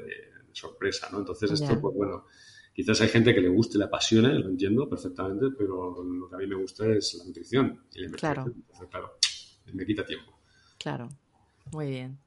sorpresa, 0.52 1.08
¿no? 1.12 1.18
Entonces 1.18 1.50
esto, 1.52 1.78
pues 1.80 1.94
bueno, 1.94 2.24
quizás 2.72 3.00
hay 3.00 3.08
gente 3.08 3.34
que 3.34 3.40
le 3.40 3.48
guste, 3.48 3.78
le 3.78 3.84
apasione, 3.84 4.38
lo 4.38 4.48
entiendo 4.48 4.88
perfectamente, 4.88 5.46
pero 5.56 6.02
lo 6.02 6.28
que 6.28 6.34
a 6.34 6.38
mí 6.38 6.46
me 6.46 6.56
gusta 6.56 6.86
es 6.86 7.14
la 7.18 7.24
nutrición 7.24 7.84
y 7.92 8.08
la 8.08 8.16
Claro. 8.16 8.44
Entonces, 8.46 8.88
claro, 8.88 9.18
me 9.72 9.84
quita 9.84 10.04
tiempo. 10.04 10.38
Claro, 10.78 11.08
muy 11.72 11.90
bien. 11.90 12.18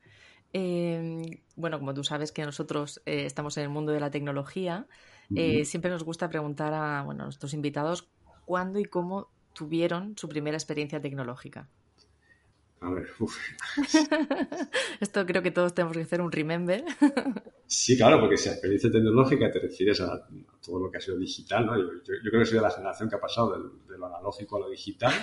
Em, 0.53 1.21
bueno, 1.55 1.79
como 1.79 1.93
tú 1.93 2.03
sabes 2.03 2.31
que 2.31 2.43
nosotros 2.43 3.01
eh, 3.05 3.25
estamos 3.25 3.57
en 3.57 3.63
el 3.63 3.69
mundo 3.69 3.91
de 3.91 3.99
la 3.99 4.09
tecnología, 4.11 4.87
eh, 5.35 5.63
siempre 5.65 5.91
nos 5.91 6.03
gusta 6.03 6.27
preguntar 6.29 6.73
a 6.73 7.03
bueno, 7.03 7.25
nuestros 7.25 7.53
invitados 7.53 8.09
cuándo 8.45 8.79
y 8.79 8.85
cómo 8.85 9.29
tuvieron 9.53 10.17
su 10.17 10.27
primera 10.27 10.57
experiencia 10.57 10.99
tecnológica. 10.99 11.69
A 12.81 12.89
ver, 12.91 13.07
Esto 14.99 15.25
creo 15.25 15.41
que 15.41 15.51
todos 15.51 15.73
tenemos 15.73 15.97
que 15.97 16.03
hacer 16.03 16.21
un 16.21 16.31
remember. 16.31 16.83
sí, 17.67 17.97
claro, 17.97 18.19
porque 18.19 18.37
si 18.37 18.49
a 18.49 18.53
experiencia 18.53 18.91
tecnológica 18.91 19.51
te 19.51 19.59
refieres 19.59 19.99
a, 20.01 20.27
todo 20.65 20.79
lo 20.79 20.91
que 20.91 20.97
ha 20.97 21.01
sido 21.01 21.17
digital, 21.17 21.65
¿no? 21.65 21.77
Yo, 21.77 21.89
creo 22.03 22.39
que 22.39 22.45
soy 22.45 22.57
de 22.57 22.63
la 22.63 22.71
generación 22.71 23.09
que 23.09 23.15
ha 23.15 23.19
pasado 23.19 23.71
de, 23.87 23.97
lo 23.97 24.05
analógico 24.05 24.57
a 24.57 24.59
lo 24.61 24.69
digital, 24.69 25.13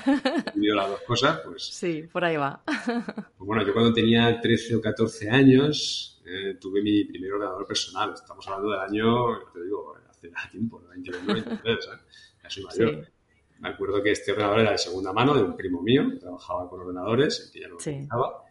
unido 0.54 0.76
las 0.76 0.90
dos 0.90 1.00
cosas, 1.02 1.40
pues... 1.44 1.62
Sí, 1.64 2.02
por 2.12 2.24
ahí 2.24 2.36
va. 2.36 2.62
Pues 2.66 3.46
bueno, 3.46 3.66
yo 3.66 3.72
cuando 3.72 3.92
tenía 3.92 4.38
13 4.38 4.76
o 4.76 4.80
14 4.80 5.30
años 5.30 6.20
eh, 6.26 6.58
tuve 6.60 6.82
mi 6.82 7.04
primer 7.04 7.32
ordenador 7.32 7.66
personal. 7.66 8.12
Estamos 8.12 8.46
hablando 8.48 8.70
del 8.70 8.80
año, 8.80 9.50
te 9.52 9.62
digo, 9.62 9.96
hace 10.10 10.30
tiempo, 10.50 10.82
29, 10.90 11.32
23, 11.32 11.76
¿eh? 11.86 11.90
Ya 12.42 12.50
soy 12.50 12.64
mayor. 12.64 13.15
Me 13.60 13.70
acuerdo 13.70 14.02
que 14.02 14.12
este 14.12 14.32
ordenador 14.32 14.60
era 14.60 14.72
de 14.72 14.78
segunda 14.78 15.12
mano 15.12 15.34
de 15.34 15.42
un 15.42 15.56
primo 15.56 15.82
mío 15.82 16.10
que 16.10 16.16
trabajaba 16.16 16.68
con 16.68 16.80
ordenadores 16.80 17.48
y 17.48 17.52
que 17.52 17.60
ya 17.60 17.68
lo 17.68 17.76
utilizaba. 17.76 18.44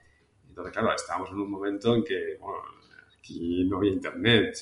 Entonces, 0.48 0.74
claro, 0.74 0.94
estábamos 0.96 1.30
en 1.30 1.40
un 1.40 1.52
momento 1.52 1.96
en 1.96 2.04
que 2.04 2.38
bueno, 2.40 2.60
aquí 3.18 3.66
no 3.66 3.78
había 3.78 3.92
internet, 3.92 4.56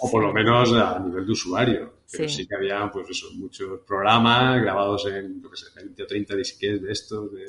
o 0.00 0.10
por 0.10 0.22
lo 0.22 0.32
menos 0.32 0.72
a 0.72 0.98
nivel 0.98 1.26
de 1.26 1.32
usuario. 1.32 1.92
Pero 2.10 2.28
sí, 2.28 2.46
que 2.46 2.56
había 2.56 2.90
pues 2.90 3.08
eso, 3.10 3.28
muchos 3.34 3.80
programas 3.86 4.60
grabados 4.62 5.06
en, 5.06 5.40
20 5.40 6.02
o 6.02 6.06
30 6.06 6.36
disquetes 6.36 6.82
de 6.82 6.92
estos, 6.92 7.32
de, 7.32 7.44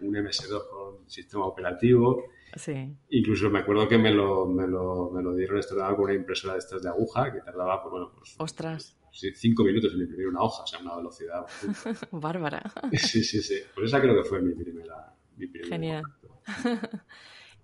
un 0.00 0.14
MS2 0.14 0.68
con 0.68 1.10
sistema 1.10 1.46
operativo. 1.46 2.24
Sí. 2.56 2.96
Incluso 3.10 3.50
me 3.50 3.60
acuerdo 3.60 3.88
que 3.88 3.98
me 3.98 4.12
lo, 4.12 4.46
me 4.46 4.66
lo, 4.66 5.10
me 5.10 5.22
lo 5.22 5.34
dieron 5.34 5.58
esto 5.58 5.76
con 5.76 6.04
una 6.04 6.14
impresora 6.14 6.54
de 6.54 6.60
estas 6.60 6.82
de 6.82 6.88
aguja 6.88 7.32
que 7.32 7.40
tardaba, 7.40 7.82
pues 7.82 7.90
bueno, 7.90 8.12
pues, 8.16 8.34
Ostras. 8.38 8.96
Cinco 9.34 9.64
minutos 9.64 9.94
en 9.94 10.00
imprimir 10.00 10.28
una 10.28 10.42
hoja, 10.42 10.62
o 10.62 10.66
sea, 10.66 10.80
una 10.80 10.96
velocidad. 10.96 11.46
Bárbara. 12.10 12.62
Sí, 12.92 13.22
sí, 13.22 13.42
sí. 13.42 13.56
Pues 13.74 13.86
esa 13.86 14.00
creo 14.00 14.14
que 14.22 14.28
fue 14.28 14.42
mi 14.42 14.54
primera. 14.54 15.14
Mi 15.36 15.46
primer 15.46 15.68
Genial. 15.68 16.02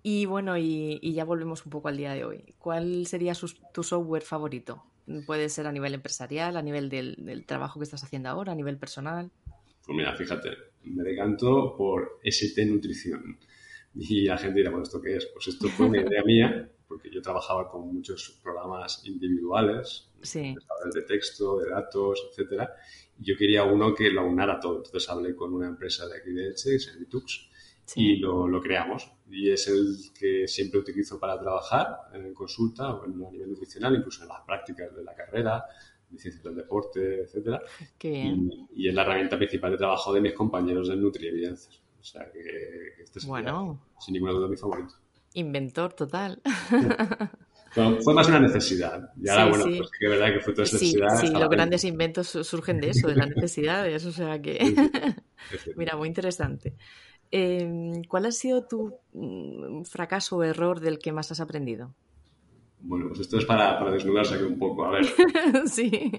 Y 0.03 0.25
bueno, 0.25 0.57
y, 0.57 0.99
y 1.01 1.13
ya 1.13 1.25
volvemos 1.25 1.65
un 1.65 1.71
poco 1.71 1.87
al 1.87 1.97
día 1.97 2.13
de 2.13 2.25
hoy. 2.25 2.55
¿Cuál 2.57 3.05
sería 3.05 3.33
tu 3.73 3.83
software 3.83 4.23
favorito? 4.23 4.83
Puede 5.25 5.49
ser 5.49 5.67
a 5.67 5.71
nivel 5.71 5.93
empresarial, 5.93 6.57
a 6.57 6.61
nivel 6.61 6.89
del, 6.89 7.17
del 7.19 7.45
trabajo 7.45 7.79
que 7.79 7.83
estás 7.83 8.03
haciendo 8.03 8.29
ahora, 8.29 8.53
a 8.53 8.55
nivel 8.55 8.77
personal. 8.77 9.29
Pues 9.85 9.95
mira, 9.95 10.15
fíjate, 10.15 10.49
me 10.83 11.03
decanto 11.03 11.75
por 11.77 12.19
ST 12.23 12.65
Nutrición. 12.65 13.37
Y 13.93 14.25
la 14.25 14.37
gente 14.37 14.59
dirá, 14.59 14.71
bueno, 14.71 14.83
¿esto 14.83 15.01
qué 15.01 15.17
es? 15.17 15.27
Pues 15.33 15.49
esto 15.49 15.67
fue 15.67 15.87
una 15.87 16.01
idea 16.01 16.23
mía, 16.23 16.69
porque 16.91 17.09
yo 17.09 17.21
trabajaba 17.21 17.69
con 17.69 17.93
muchos 17.93 18.37
programas 18.43 19.01
individuales, 19.05 20.09
Sí. 20.21 20.53
de 20.93 21.01
texto, 21.03 21.57
de 21.59 21.69
datos, 21.69 22.21
etcétera, 22.29 22.75
y 23.17 23.23
yo 23.23 23.37
quería 23.37 23.63
uno 23.63 23.95
que 23.95 24.09
lo 24.11 24.25
unara 24.25 24.59
todo. 24.59 24.83
Entonces 24.83 25.09
hablé 25.09 25.33
con 25.35 25.53
una 25.53 25.67
empresa 25.67 26.05
de 26.07 26.17
aquí 26.17 26.31
de 26.31 26.47
Elche, 26.47 26.71
que 26.71 26.77
llama 26.79 26.99
Vitux, 26.99 27.49
Sí. 27.85 28.01
y 28.01 28.15
lo, 28.17 28.45
lo 28.47 28.61
creamos. 28.61 29.09
Y 29.29 29.49
es 29.49 29.67
el 29.69 29.97
que 30.19 30.47
siempre 30.49 30.79
utilizo 30.81 31.17
para 31.17 31.39
trabajar 31.39 31.87
en 32.13 32.33
consulta 32.33 32.93
o 32.93 33.05
en, 33.05 33.23
a 33.25 33.31
nivel 33.31 33.49
nutricional, 33.51 33.95
incluso 33.95 34.23
en 34.23 34.29
las 34.29 34.41
prácticas 34.41 34.93
de 34.93 35.03
la 35.03 35.15
carrera, 35.15 35.63
de 36.09 36.19
ciencias 36.19 36.43
del 36.43 36.55
deporte, 36.55 37.21
etcétera. 37.21 37.61
Qué 37.97 38.09
bien. 38.11 38.51
Y, 38.75 38.83
y 38.83 38.89
es 38.89 38.93
la 38.93 39.03
herramienta 39.03 39.37
principal 39.37 39.71
de 39.71 39.77
trabajo 39.77 40.11
de 40.13 40.19
mis 40.19 40.33
compañeros 40.33 40.89
de 40.89 40.97
Nutrievidencias. 40.97 41.81
O 41.99 42.03
sea 42.03 42.29
que, 42.31 42.41
que 42.97 43.03
este 43.03 43.19
sería, 43.21 43.29
Bueno. 43.29 43.81
sin 43.99 44.13
ninguna 44.13 44.33
duda, 44.33 44.47
mi 44.47 44.57
favorito. 44.57 44.95
Inventor 45.33 45.93
total. 45.93 46.41
Bueno, 47.75 48.01
fue 48.01 48.13
más 48.13 48.27
una 48.27 48.39
necesidad. 48.39 49.11
Y 49.21 49.29
ahora, 49.29 49.43
Sí, 49.45 49.49
bueno, 49.49 49.63
sí. 49.65 49.77
pues 49.77 49.89
que 49.97 50.07
verdad 50.09 50.33
que 50.33 50.39
fue 50.41 50.53
toda 50.53 50.63
esa 50.63 50.75
necesidad. 50.75 51.07
sí, 51.19 51.27
los 51.31 51.49
grandes 51.49 51.83
inventos 51.85 52.27
su- 52.27 52.43
surgen 52.43 52.81
de 52.81 52.89
eso, 52.91 53.07
de 53.07 53.15
las 53.15 53.29
necesidades. 53.29 54.05
O 54.05 54.11
sea 54.11 54.41
que, 54.41 54.75
mira, 55.75 55.95
muy 55.95 56.07
interesante. 56.09 56.75
Eh, 57.31 58.01
¿Cuál 58.09 58.25
ha 58.25 58.31
sido 58.31 58.65
tu 58.67 58.93
mm, 59.13 59.83
fracaso 59.83 60.37
o 60.37 60.43
error 60.43 60.81
del 60.81 60.99
que 60.99 61.13
más 61.13 61.31
has 61.31 61.39
aprendido? 61.39 61.95
Bueno, 62.83 63.07
pues 63.09 63.21
esto 63.21 63.37
es 63.37 63.45
para, 63.45 63.77
para 63.77 63.91
desnudarse 63.91 64.35
aquí 64.35 64.43
un 64.43 64.57
poco. 64.59 64.83
A 64.85 64.91
ver. 64.91 65.05
sí. 65.67 66.11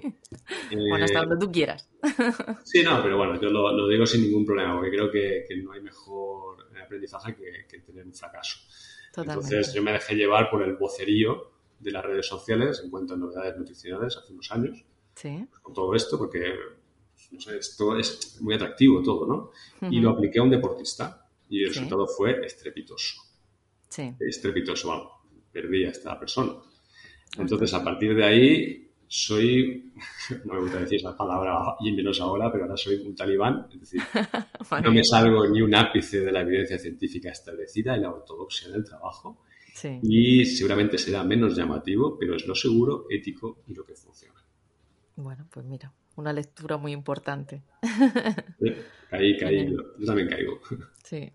Bueno, 0.71 0.97
eh, 0.97 1.03
hasta 1.03 1.19
donde 1.19 1.37
tú 1.45 1.51
quieras. 1.51 1.87
Sí, 2.63 2.81
no, 2.83 3.03
pero 3.03 3.17
bueno, 3.17 3.39
yo 3.39 3.49
lo, 3.49 3.71
lo 3.73 3.87
digo 3.87 4.05
sin 4.05 4.21
ningún 4.23 4.45
problema, 4.45 4.73
porque 4.75 4.89
creo 4.89 5.11
que, 5.11 5.45
que 5.47 5.57
no 5.57 5.73
hay 5.73 5.81
mejor 5.81 6.57
aprendizaje 6.83 7.35
que, 7.35 7.65
que 7.69 7.79
tener 7.79 8.05
un 8.05 8.13
fracaso. 8.13 8.57
Totalmente. 9.13 9.53
Entonces 9.55 9.73
yo 9.75 9.83
me 9.83 9.91
dejé 9.91 10.15
llevar 10.15 10.49
por 10.49 10.63
el 10.63 10.75
vocerío 10.75 11.51
de 11.79 11.91
las 11.91 12.03
redes 12.03 12.25
sociales 12.25 12.81
en 12.83 12.89
cuanto 12.89 13.13
a 13.13 13.17
novedades 13.17 13.57
nutricionales 13.57 14.17
hace 14.17 14.33
unos 14.33 14.51
años, 14.51 14.83
Sí. 15.15 15.45
con 15.61 15.73
todo 15.73 15.93
esto, 15.93 16.17
porque, 16.17 16.53
no 17.31 17.39
sé, 17.39 17.57
esto 17.57 17.97
es 17.97 18.41
muy 18.41 18.55
atractivo 18.55 19.03
todo, 19.03 19.27
¿no? 19.27 19.51
Y 19.91 19.99
lo 19.99 20.09
apliqué 20.11 20.39
a 20.39 20.43
un 20.43 20.49
deportista 20.49 21.27
y 21.49 21.59
el 21.63 21.69
Sí. 21.69 21.75
resultado 21.75 22.07
fue 22.07 22.43
estrepitoso. 22.45 23.21
Sí. 23.89 24.15
Estrepitoso, 24.19 24.87
vamos, 24.87 25.11
perdí 25.51 25.85
a 25.85 25.89
esta 25.89 26.19
persona. 26.19 26.53
Entonces, 27.37 27.71
a 27.75 27.83
partir 27.83 28.15
de 28.15 28.23
ahí, 28.23 28.82
soy, 29.15 29.91
no 30.45 30.53
me 30.55 30.59
gusta 30.61 30.79
decir 30.79 30.97
esa 30.99 31.15
palabra 31.15 31.75
y 31.81 31.91
menos 31.91 32.19
ahora, 32.19 32.51
pero 32.51 32.63
ahora 32.63 32.77
soy 32.77 32.95
un 32.95 33.15
talibán, 33.15 33.67
es 33.71 33.79
decir, 33.79 34.01
no 34.83 34.91
me 34.91 35.03
salgo 35.03 35.47
ni 35.47 35.61
un 35.61 35.75
ápice 35.75 36.21
de 36.21 36.31
la 36.31 36.41
evidencia 36.41 36.79
científica 36.79 37.29
establecida 37.29 37.95
y 37.95 38.01
la 38.01 38.09
ortodoxia 38.09 38.69
del 38.69 38.83
trabajo 38.83 39.43
Sí. 39.75 39.99
y 40.03 40.45
seguramente 40.45 40.97
será 40.99 41.23
menos 41.23 41.55
llamativo, 41.55 42.15
pero 42.19 42.35
es 42.35 42.45
lo 42.47 42.53
seguro, 42.55 43.05
ético 43.09 43.63
y 43.67 43.73
lo 43.73 43.83
que 43.83 43.95
funciona. 43.95 44.39
Bueno, 45.15 45.47
pues 45.51 45.65
mira, 45.65 45.91
una 46.15 46.31
lectura 46.31 46.77
muy 46.77 46.91
importante. 46.91 47.63
Caí, 49.09 49.37
caí, 49.39 49.71
yo 49.71 50.05
también 50.05 50.27
caigo. 50.29 50.59
Sí. 51.03 51.31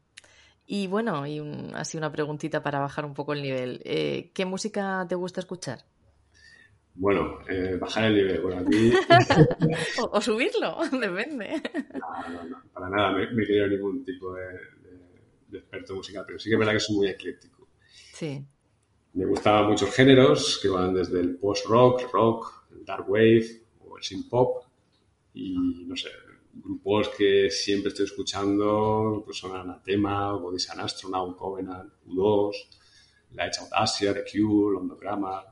Y 0.67 0.87
bueno, 0.87 1.27
y 1.27 1.41
un- 1.41 1.73
así 1.75 1.97
una 1.99 2.13
preguntita 2.13 2.63
para 2.63 2.79
bajar 2.79 3.05
un 3.05 3.15
poco 3.15 3.33
el 3.33 3.43
nivel. 3.43 3.81
Eh, 3.85 4.31
¿Qué 4.35 4.45
música 4.45 5.05
te 5.09 5.15
gusta 5.17 5.41
escuchar? 5.41 5.81
Bueno, 7.01 7.39
eh, 7.49 7.77
bajar 7.81 8.07
el 8.07 8.15
nivel, 8.17 8.41
bueno, 8.41 8.61
aquí 8.61 8.91
O, 9.99 10.11
o 10.17 10.21
subirlo, 10.21 10.79
depende. 11.01 11.63
no, 11.95 12.29
no, 12.29 12.45
no, 12.45 12.63
para 12.73 12.89
nada. 12.91 13.13
Me, 13.13 13.31
me 13.33 13.45
creo 13.47 13.69
ningún 13.69 14.05
tipo 14.05 14.35
de, 14.35 14.43
de- 14.47 14.59
de 15.49 15.59
experto 15.59 15.95
musical, 15.95 16.25
pero 16.27 16.39
sí 16.39 16.49
que 16.51 16.55
es 16.55 16.59
verdad 16.59 16.73
que 16.75 16.81
soy 16.81 16.97
muy 16.97 17.09
ecléctico. 17.09 17.69
Sí, 18.13 18.45
Me 19.15 19.25
gustaban 19.27 19.69
muchos 19.69 19.95
géneros 19.95 20.59
que 20.61 20.69
van 20.69 20.93
desde 20.93 21.21
el 21.21 21.37
post-rock, 21.37 22.13
rock, 22.13 22.67
el 22.73 22.85
dark 22.85 23.09
wave 23.09 23.47
o 23.87 23.97
el 23.97 24.03
synth-pop 24.03 24.65
y, 25.35 25.85
no 25.87 25.97
sé, 25.97 26.09
grupos 26.53 27.09
que 27.11 27.49
siempre 27.51 27.89
estoy 27.91 28.07
escuchando 28.07 29.23
pues 29.25 29.39
son 29.39 29.55
Anathema, 29.57 30.33
Body 30.33 30.59
San 30.59 30.81
Astronaut, 30.81 31.37
Covenant, 31.37 31.93
U2, 32.09 32.53
La 33.35 33.47
Edge 33.47 33.61
Audacia, 33.61 34.13
The 34.13 34.25
Cure, 34.25 34.75
Londograma, 34.75 35.45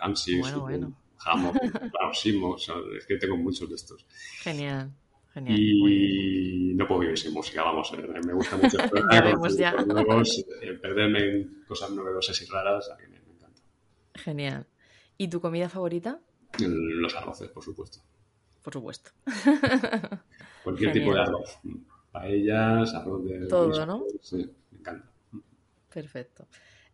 Kansas, 0.00 0.34
Bueno, 0.40 0.60
bueno. 0.60 0.92
Hammock, 1.26 1.58
claro, 1.60 2.14
Simo, 2.14 2.50
o 2.52 2.58
sea, 2.58 2.74
es 2.96 3.06
que 3.06 3.16
tengo 3.18 3.36
muchos 3.36 3.68
de 3.68 3.74
estos. 3.74 4.06
genial. 4.42 4.90
Genial. 5.34 5.56
Y 5.60 6.72
no 6.74 6.88
puedo 6.88 7.02
vivir 7.02 7.16
sin 7.18 7.32
música, 7.32 7.62
vamos, 7.62 7.92
eh, 7.96 8.04
me 8.26 8.32
gusta 8.32 8.56
mucho 8.56 8.78
Ya 9.12 9.20
vemos, 9.22 9.56
ya. 9.56 9.72
nuevos, 9.72 10.44
eh, 10.62 10.72
perderme 10.72 11.20
en 11.24 11.64
cosas 11.68 11.90
novedosas 11.90 12.40
y 12.42 12.46
raras, 12.46 12.90
a 12.90 12.96
mí 12.96 13.04
me, 13.08 13.20
me 13.20 13.32
encanta. 13.34 13.62
Genial. 14.14 14.66
¿Y 15.18 15.28
tu 15.28 15.40
comida 15.40 15.68
favorita? 15.68 16.20
Los 16.58 17.14
arroces, 17.14 17.48
por 17.50 17.62
supuesto. 17.62 18.00
Por 18.62 18.72
supuesto. 18.72 19.10
Cualquier 20.64 20.92
Genial. 20.92 20.92
tipo 20.94 21.14
de 21.14 21.20
arroz. 21.20 21.58
Paellas, 22.10 22.94
arroz 22.94 23.24
de... 23.24 23.46
Todo, 23.46 23.86
¿no? 23.86 24.04
Sí, 24.20 24.50
me 24.72 24.78
encanta. 24.78 25.08
Perfecto. 25.92 26.46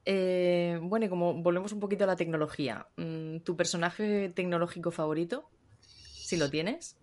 Eh, 0.08 0.78
bueno, 0.80 1.06
y 1.06 1.08
como 1.08 1.34
volvemos 1.42 1.72
un 1.72 1.80
poquito 1.80 2.04
a 2.04 2.06
la 2.06 2.14
tecnología, 2.16 2.86
mm, 2.96 3.38
¿tu 3.40 3.56
personaje 3.56 4.30
tecnológico 4.34 4.92
favorito? 4.92 5.50
Si 5.80 6.36
lo 6.36 6.48
tienes. 6.48 6.96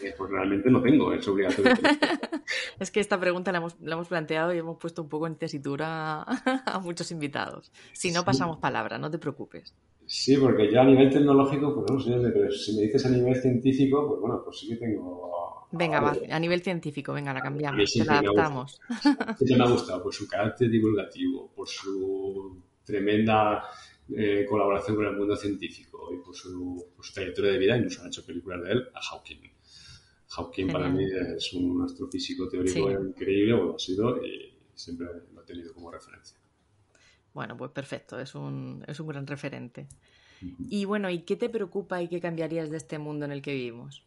Eh, 0.00 0.14
Pues 0.16 0.30
realmente 0.30 0.70
no 0.70 0.80
tengo, 0.80 1.12
es 1.12 1.26
obligatorio. 1.28 1.72
Es 2.78 2.90
que 2.90 3.00
esta 3.00 3.18
pregunta 3.18 3.52
la 3.52 3.58
hemos, 3.58 3.76
la 3.80 3.94
hemos 3.94 4.08
planteado 4.08 4.52
y 4.54 4.58
hemos 4.58 4.78
puesto 4.78 5.02
un 5.02 5.08
poco 5.08 5.26
en 5.26 5.36
tesitura 5.36 6.22
a 6.66 6.78
muchos 6.80 7.10
invitados. 7.10 7.72
Si 7.92 8.12
no, 8.12 8.24
pasamos 8.24 8.58
palabra, 8.58 8.98
no 8.98 9.10
te 9.10 9.18
preocupes. 9.18 9.74
Sí, 10.06 10.36
porque 10.36 10.70
yo 10.70 10.80
a 10.80 10.84
nivel 10.84 11.10
tecnológico, 11.10 11.74
pues 11.74 11.90
no 11.90 12.00
sé, 12.00 12.30
pero 12.30 12.50
si 12.50 12.76
me 12.76 12.82
dices 12.82 13.06
a 13.06 13.10
nivel 13.10 13.40
científico, 13.40 14.06
pues 14.06 14.20
bueno, 14.20 14.42
pues 14.44 14.58
sí 14.58 14.68
que 14.68 14.76
tengo... 14.76 15.68
Venga, 15.72 16.00
va, 16.00 16.14
a 16.30 16.38
nivel 16.38 16.62
científico, 16.62 17.12
venga, 17.12 17.32
la 17.32 17.40
cambiamos, 17.40 17.96
la 17.96 18.12
ha 18.12 18.18
adaptamos. 18.18 18.80
Siempre 19.36 19.56
me 19.56 19.64
ha 19.64 19.70
gustado 19.70 20.02
por 20.02 20.14
su 20.14 20.28
carácter 20.28 20.70
divulgativo, 20.70 21.50
por 21.52 21.68
su 21.68 22.62
tremenda 22.84 23.64
eh, 24.16 24.46
colaboración 24.48 24.96
con 24.96 25.06
el 25.06 25.16
mundo 25.16 25.34
científico 25.34 26.10
y 26.12 26.24
por 26.24 26.34
su, 26.36 26.92
por 26.94 27.04
su 27.04 27.12
trayectoria 27.12 27.52
de 27.52 27.58
vida. 27.58 27.76
Incluso 27.76 28.02
han 28.02 28.08
hecho 28.08 28.24
películas 28.24 28.62
de 28.62 28.72
él, 28.72 28.88
a 28.94 29.00
Hawking. 29.00 29.40
Hawking 30.28 30.68
para 30.68 30.88
mí 30.88 31.04
es 31.36 31.52
un 31.54 31.82
astrofísico 31.82 32.48
teórico 32.48 32.88
Sí. 32.88 32.96
increíble, 33.08 33.54
o 33.54 33.64
lo 33.64 33.74
ha 33.74 33.78
sido, 33.78 34.24
y 34.24 34.52
siempre 34.74 35.06
lo 35.32 35.42
he 35.42 35.44
tenido 35.44 35.72
como 35.72 35.90
referencia. 35.90 36.38
Bueno, 37.34 37.56
pues 37.56 37.72
perfecto, 37.72 38.18
es 38.18 38.34
un, 38.34 38.84
es 38.86 38.98
un 39.00 39.08
gran 39.08 39.26
referente. 39.26 39.88
Y 40.68 40.84
bueno, 40.84 41.10
¿y 41.10 41.20
qué 41.20 41.36
te 41.36 41.48
preocupa 41.48 42.02
y 42.02 42.08
qué 42.08 42.20
cambiarías 42.20 42.70
de 42.70 42.76
este 42.76 42.98
mundo 42.98 43.24
en 43.24 43.32
el 43.32 43.42
que 43.42 43.54
vivimos? 43.54 44.04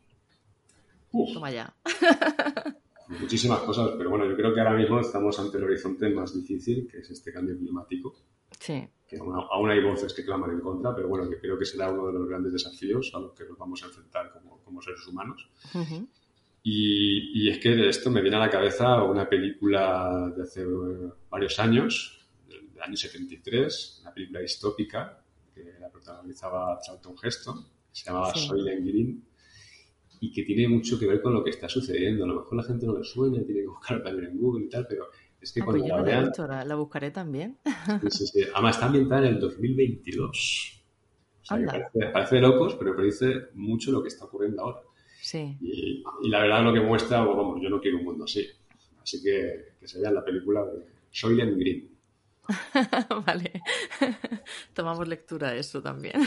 Uf, 1.12 1.34
Toma 1.34 1.52
ya. 1.52 1.76
muchísimas 3.20 3.60
cosas, 3.62 3.92
pero 3.98 4.10
bueno, 4.10 4.26
yo 4.30 4.36
creo 4.36 4.54
que 4.54 4.60
ahora 4.60 4.76
mismo 4.76 5.00
estamos 5.00 5.40
ante 5.40 5.58
el 5.58 5.64
horizonte 5.64 6.10
más 6.10 6.34
difícil, 6.34 6.88
que 6.90 7.00
es 7.00 7.10
este 7.10 7.32
cambio 7.34 7.58
climático. 7.58 8.16
Sí, 8.60 8.88
que 9.08 9.18
aún, 9.18 9.36
aún 9.36 9.70
hay 9.70 9.82
voces 9.82 10.14
que 10.14 10.24
claman 10.24 10.52
en 10.52 10.60
contra, 10.60 10.94
pero 10.96 11.08
bueno, 11.08 11.30
que 11.30 11.40
creo 11.40 11.58
que 11.58 11.66
será 11.66 11.92
uno 11.92 12.08
de 12.08 12.14
los 12.14 12.28
grandes 12.28 12.54
desafíos 12.54 13.12
a 13.14 13.20
los 13.20 13.34
que 13.34 13.46
nos 13.46 13.58
vamos 13.58 13.82
a 13.84 13.88
enfrentar 13.88 14.32
como, 14.32 14.60
como 14.64 14.82
seres 14.82 15.06
humanos. 15.08 15.50
Ujú. 15.74 16.08
Y, 16.64 17.46
y 17.46 17.50
es 17.50 17.60
que 17.60 17.70
de 17.70 17.90
esto 17.90 18.12
me 18.12 18.22
viene 18.22 18.36
a 18.38 18.42
la 18.42 18.50
cabeza 18.50 19.02
una 19.04 19.30
película 19.30 20.32
de 20.36 20.44
hace 20.44 20.66
varios 21.30 21.58
años, 21.60 22.27
del, 22.78 22.84
año 22.84 22.96
73, 22.98 24.00
una 24.02 24.14
película 24.14 24.40
distópica 24.42 25.22
que 25.54 25.74
la 25.80 25.90
protagonizaba 25.90 26.80
Charlton 26.86 27.16
Heston, 27.22 27.64
que 27.64 27.70
se 27.92 28.06
llamaba 28.06 28.34
Sí. 28.34 28.48
Soylent 28.48 28.86
Green, 28.86 29.24
y 30.20 30.32
que 30.32 30.44
tiene 30.44 30.68
mucho 30.68 30.98
que 30.98 31.06
ver 31.08 31.22
con 31.22 31.34
lo 31.34 31.44
que 31.44 31.52
está 31.52 31.68
sucediendo. 31.70 32.24
A 32.24 32.28
lo 32.28 32.36
mejor 32.36 32.58
la 32.58 32.64
gente 32.64 32.86
no 32.86 32.98
le 32.98 33.04
suena, 33.04 33.44
tiene 33.44 33.62
que 33.62 33.68
buscarlo 33.68 34.04
también 34.04 34.32
en 34.32 34.38
Google 34.38 34.66
y 34.66 34.70
tal, 34.70 34.86
pero 34.88 35.08
es 35.40 35.52
que 35.52 35.62
Ah, 35.62 35.66
cuando 35.66 35.82
pues 35.84 35.90
yo 35.92 35.98
la 35.98 36.04
vean, 36.04 36.26
visto, 36.26 36.48
la, 36.48 36.66
la 36.66 36.76
buscaré 36.76 37.12
también. 37.12 37.58
Sí, 38.02 38.10
sí, 38.10 38.28
sí. 38.28 38.42
Además, 38.54 38.76
está 38.76 38.88
ambientada 38.88 39.28
en 39.28 39.36
el 39.36 39.40
2022. 39.40 40.74
O 41.42 41.46
sea, 41.46 41.90
que 41.94 42.06
parece, 42.08 42.40
locos, 42.40 42.76
pero 42.76 42.96
predice 42.96 43.48
mucho 43.54 43.92
lo 43.92 44.02
que 44.02 44.10
está 44.10 44.26
ocurriendo 44.26 44.62
ahora. 44.64 44.82
Sí, 45.22 45.58
Y, 45.62 46.04
y 46.24 46.30
la 46.30 46.42
verdad 46.42 46.64
lo 46.64 46.74
que 46.74 46.82
muestra, 46.82 47.24
bueno, 47.24 47.42
vamos, 47.44 47.62
yo 47.62 47.70
no 47.70 47.80
quiero 47.80 47.98
un 47.98 48.06
mundo 48.06 48.26
así. 48.26 48.46
Así 49.02 49.22
que 49.24 49.76
que 49.80 49.88
se 49.88 50.02
vea 50.02 50.12
la 50.12 50.24
película 50.26 50.66
de 50.66 50.86
Soylent 51.12 51.58
Green. 51.58 51.97
vale. 53.26 53.62
Tomamos 54.74 55.08
lectura 55.08 55.52
de 55.52 55.60
eso 55.60 55.82
también. 55.82 56.22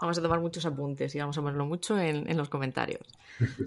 vamos 0.00 0.18
a 0.18 0.22
tomar 0.22 0.40
muchos 0.40 0.66
apuntes 0.66 1.14
y 1.14 1.18
vamos 1.18 1.38
a 1.38 1.42
ponerlo 1.42 1.66
mucho 1.66 1.98
en, 1.98 2.36
los 2.36 2.48
comentarios. 2.48 3.06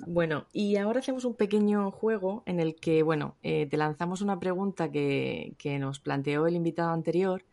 Bueno, 0.05 0.47
y 0.53 0.77
ahora 0.77 0.99
hacemos 0.99 1.25
un 1.25 1.35
pequeño 1.35 1.91
juego 1.91 2.43
en 2.45 2.59
el 2.59 2.75
que, 2.75 3.03
bueno, 3.03 3.37
eh, 3.43 3.65
te 3.67 3.77
lanzamos 3.77 4.21
una 4.21 4.39
pregunta 4.39 4.91
que, 4.91 5.55
nos 5.79 5.99
planteó 5.99 6.47
el 6.47 6.55
invitado 6.55 6.91
anterior. 6.91 7.43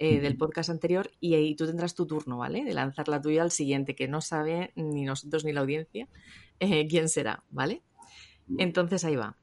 Eh, 0.00 0.20
del 0.20 0.36
podcast 0.36 0.70
anterior 0.70 1.10
y 1.18 1.34
ahí 1.34 1.56
tú 1.56 1.66
tendrás 1.66 1.96
tu 1.96 2.06
turno, 2.06 2.38
¿vale? 2.38 2.62
De 2.62 2.72
lanzar 2.72 3.08
la 3.08 3.20
tuya 3.20 3.42
al 3.42 3.50
siguiente, 3.50 3.96
que 3.96 4.06
no 4.06 4.20
sabe 4.20 4.70
ni 4.76 5.02
nosotros 5.02 5.44
ni 5.44 5.52
la 5.52 5.62
audiencia 5.62 6.06
eh, 6.60 6.86
quién 6.86 7.08
será, 7.08 7.42
¿vale? 7.50 7.82
Entonces 8.58 9.04
ahí 9.04 9.16
va. 9.16 9.36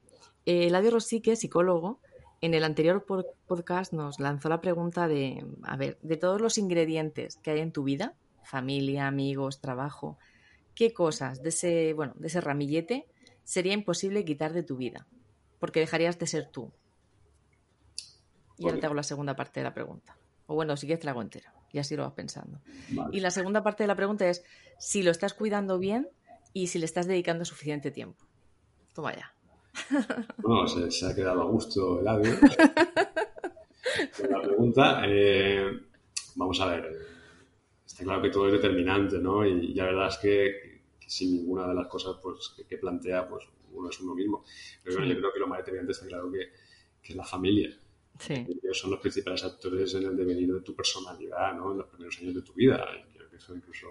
Eladio 0.46 0.92
Rosique, 0.92 1.36
psicólogo, 1.36 2.00
en 2.40 2.54
el 2.54 2.64
anterior 2.64 3.04
podcast 3.46 3.92
nos 3.92 4.20
lanzó 4.20 4.48
la 4.48 4.60
pregunta 4.60 5.08
de, 5.08 5.44
a 5.62 5.76
ver, 5.76 5.98
de 6.02 6.16
todos 6.16 6.40
los 6.40 6.58
ingredientes 6.58 7.36
que 7.36 7.52
hay 7.52 7.60
en 7.60 7.72
tu 7.72 7.84
vida, 7.84 8.14
familia, 8.42 9.06
amigos, 9.06 9.60
trabajo, 9.60 10.18
¿qué 10.74 10.92
cosas 10.92 11.42
de 11.42 11.48
ese, 11.48 11.92
bueno, 11.94 12.14
de 12.16 12.28
ese 12.28 12.40
ramillete 12.40 13.06
sería 13.44 13.72
imposible 13.72 14.24
quitar 14.24 14.52
de 14.52 14.62
tu 14.62 14.76
vida? 14.76 15.06
Porque 15.58 15.80
dejarías 15.80 16.18
de 16.18 16.26
ser 16.26 16.48
tú. 16.50 16.72
Y 18.58 18.66
ahora 18.66 18.80
te 18.80 18.86
hago 18.86 18.94
la 18.94 19.02
segunda 19.02 19.34
parte 19.34 19.60
de 19.60 19.64
la 19.64 19.74
pregunta. 19.74 20.16
O 20.46 20.54
bueno, 20.54 20.76
si 20.76 20.86
quieres 20.86 21.00
te 21.00 21.06
la 21.06 21.12
hago 21.12 21.22
entera. 21.22 21.52
Y 21.72 21.78
así 21.78 21.96
lo 21.96 22.04
vas 22.04 22.12
pensando. 22.12 22.60
Y 23.12 23.20
la 23.20 23.30
segunda 23.30 23.62
parte 23.62 23.82
de 23.82 23.88
la 23.88 23.96
pregunta 23.96 24.26
es 24.28 24.44
si 24.78 25.02
lo 25.02 25.10
estás 25.10 25.34
cuidando 25.34 25.78
bien 25.78 26.08
y 26.52 26.68
si 26.68 26.78
le 26.78 26.86
estás 26.86 27.06
dedicando 27.06 27.44
suficiente 27.44 27.90
tiempo. 27.90 28.24
Toma 28.94 29.14
ya. 29.14 29.35
Bueno, 30.38 30.66
se, 30.66 31.06
ha 31.06 31.14
quedado 31.14 31.42
a 31.42 31.44
gusto 31.44 32.00
el 32.00 32.08
audio. 32.08 32.32
la 34.30 34.42
pregunta, 34.42 35.02
eh, 35.06 35.80
vamos 36.34 36.60
a 36.60 36.66
ver, 36.66 37.06
está 37.84 38.04
claro 38.04 38.22
que 38.22 38.30
todo 38.30 38.46
es 38.46 38.52
determinante, 38.52 39.18
¿no? 39.18 39.44
Y 39.44 39.74
la 39.74 39.84
verdad 39.84 40.08
es 40.08 40.18
que, 40.18 40.82
sin 41.06 41.36
ninguna 41.36 41.68
de 41.68 41.74
las 41.74 41.86
cosas 41.86 42.16
pues, 42.22 42.54
que, 42.68 42.78
plantea, 42.78 43.28
pues 43.28 43.44
uno 43.72 43.90
es 43.90 44.00
uno 44.00 44.14
mismo. 44.14 44.44
Pero 44.82 45.04
yo 45.04 45.16
creo 45.16 45.32
que 45.32 45.38
lo 45.38 45.46
más 45.46 45.58
determinante 45.58 45.92
está 45.92 46.06
claro 46.06 46.30
que, 46.30 46.52
es 47.02 47.16
la 47.16 47.24
familia. 47.24 47.70
Sí. 48.18 48.32
Ellos 48.34 48.78
son 48.78 48.90
los 48.90 49.00
principales 49.00 49.44
actores 49.44 49.94
en 49.94 50.04
el 50.04 50.16
devenir 50.16 50.52
de 50.52 50.60
tu 50.60 50.74
personalidad, 50.74 51.54
¿no? 51.54 51.72
En 51.72 51.78
los 51.78 51.86
primeros 51.86 52.18
años 52.18 52.34
de 52.34 52.42
tu 52.42 52.52
vida. 52.54 52.84
Creo 53.14 53.30
que 53.30 53.36
eso 53.36 53.54
incluso, 53.54 53.86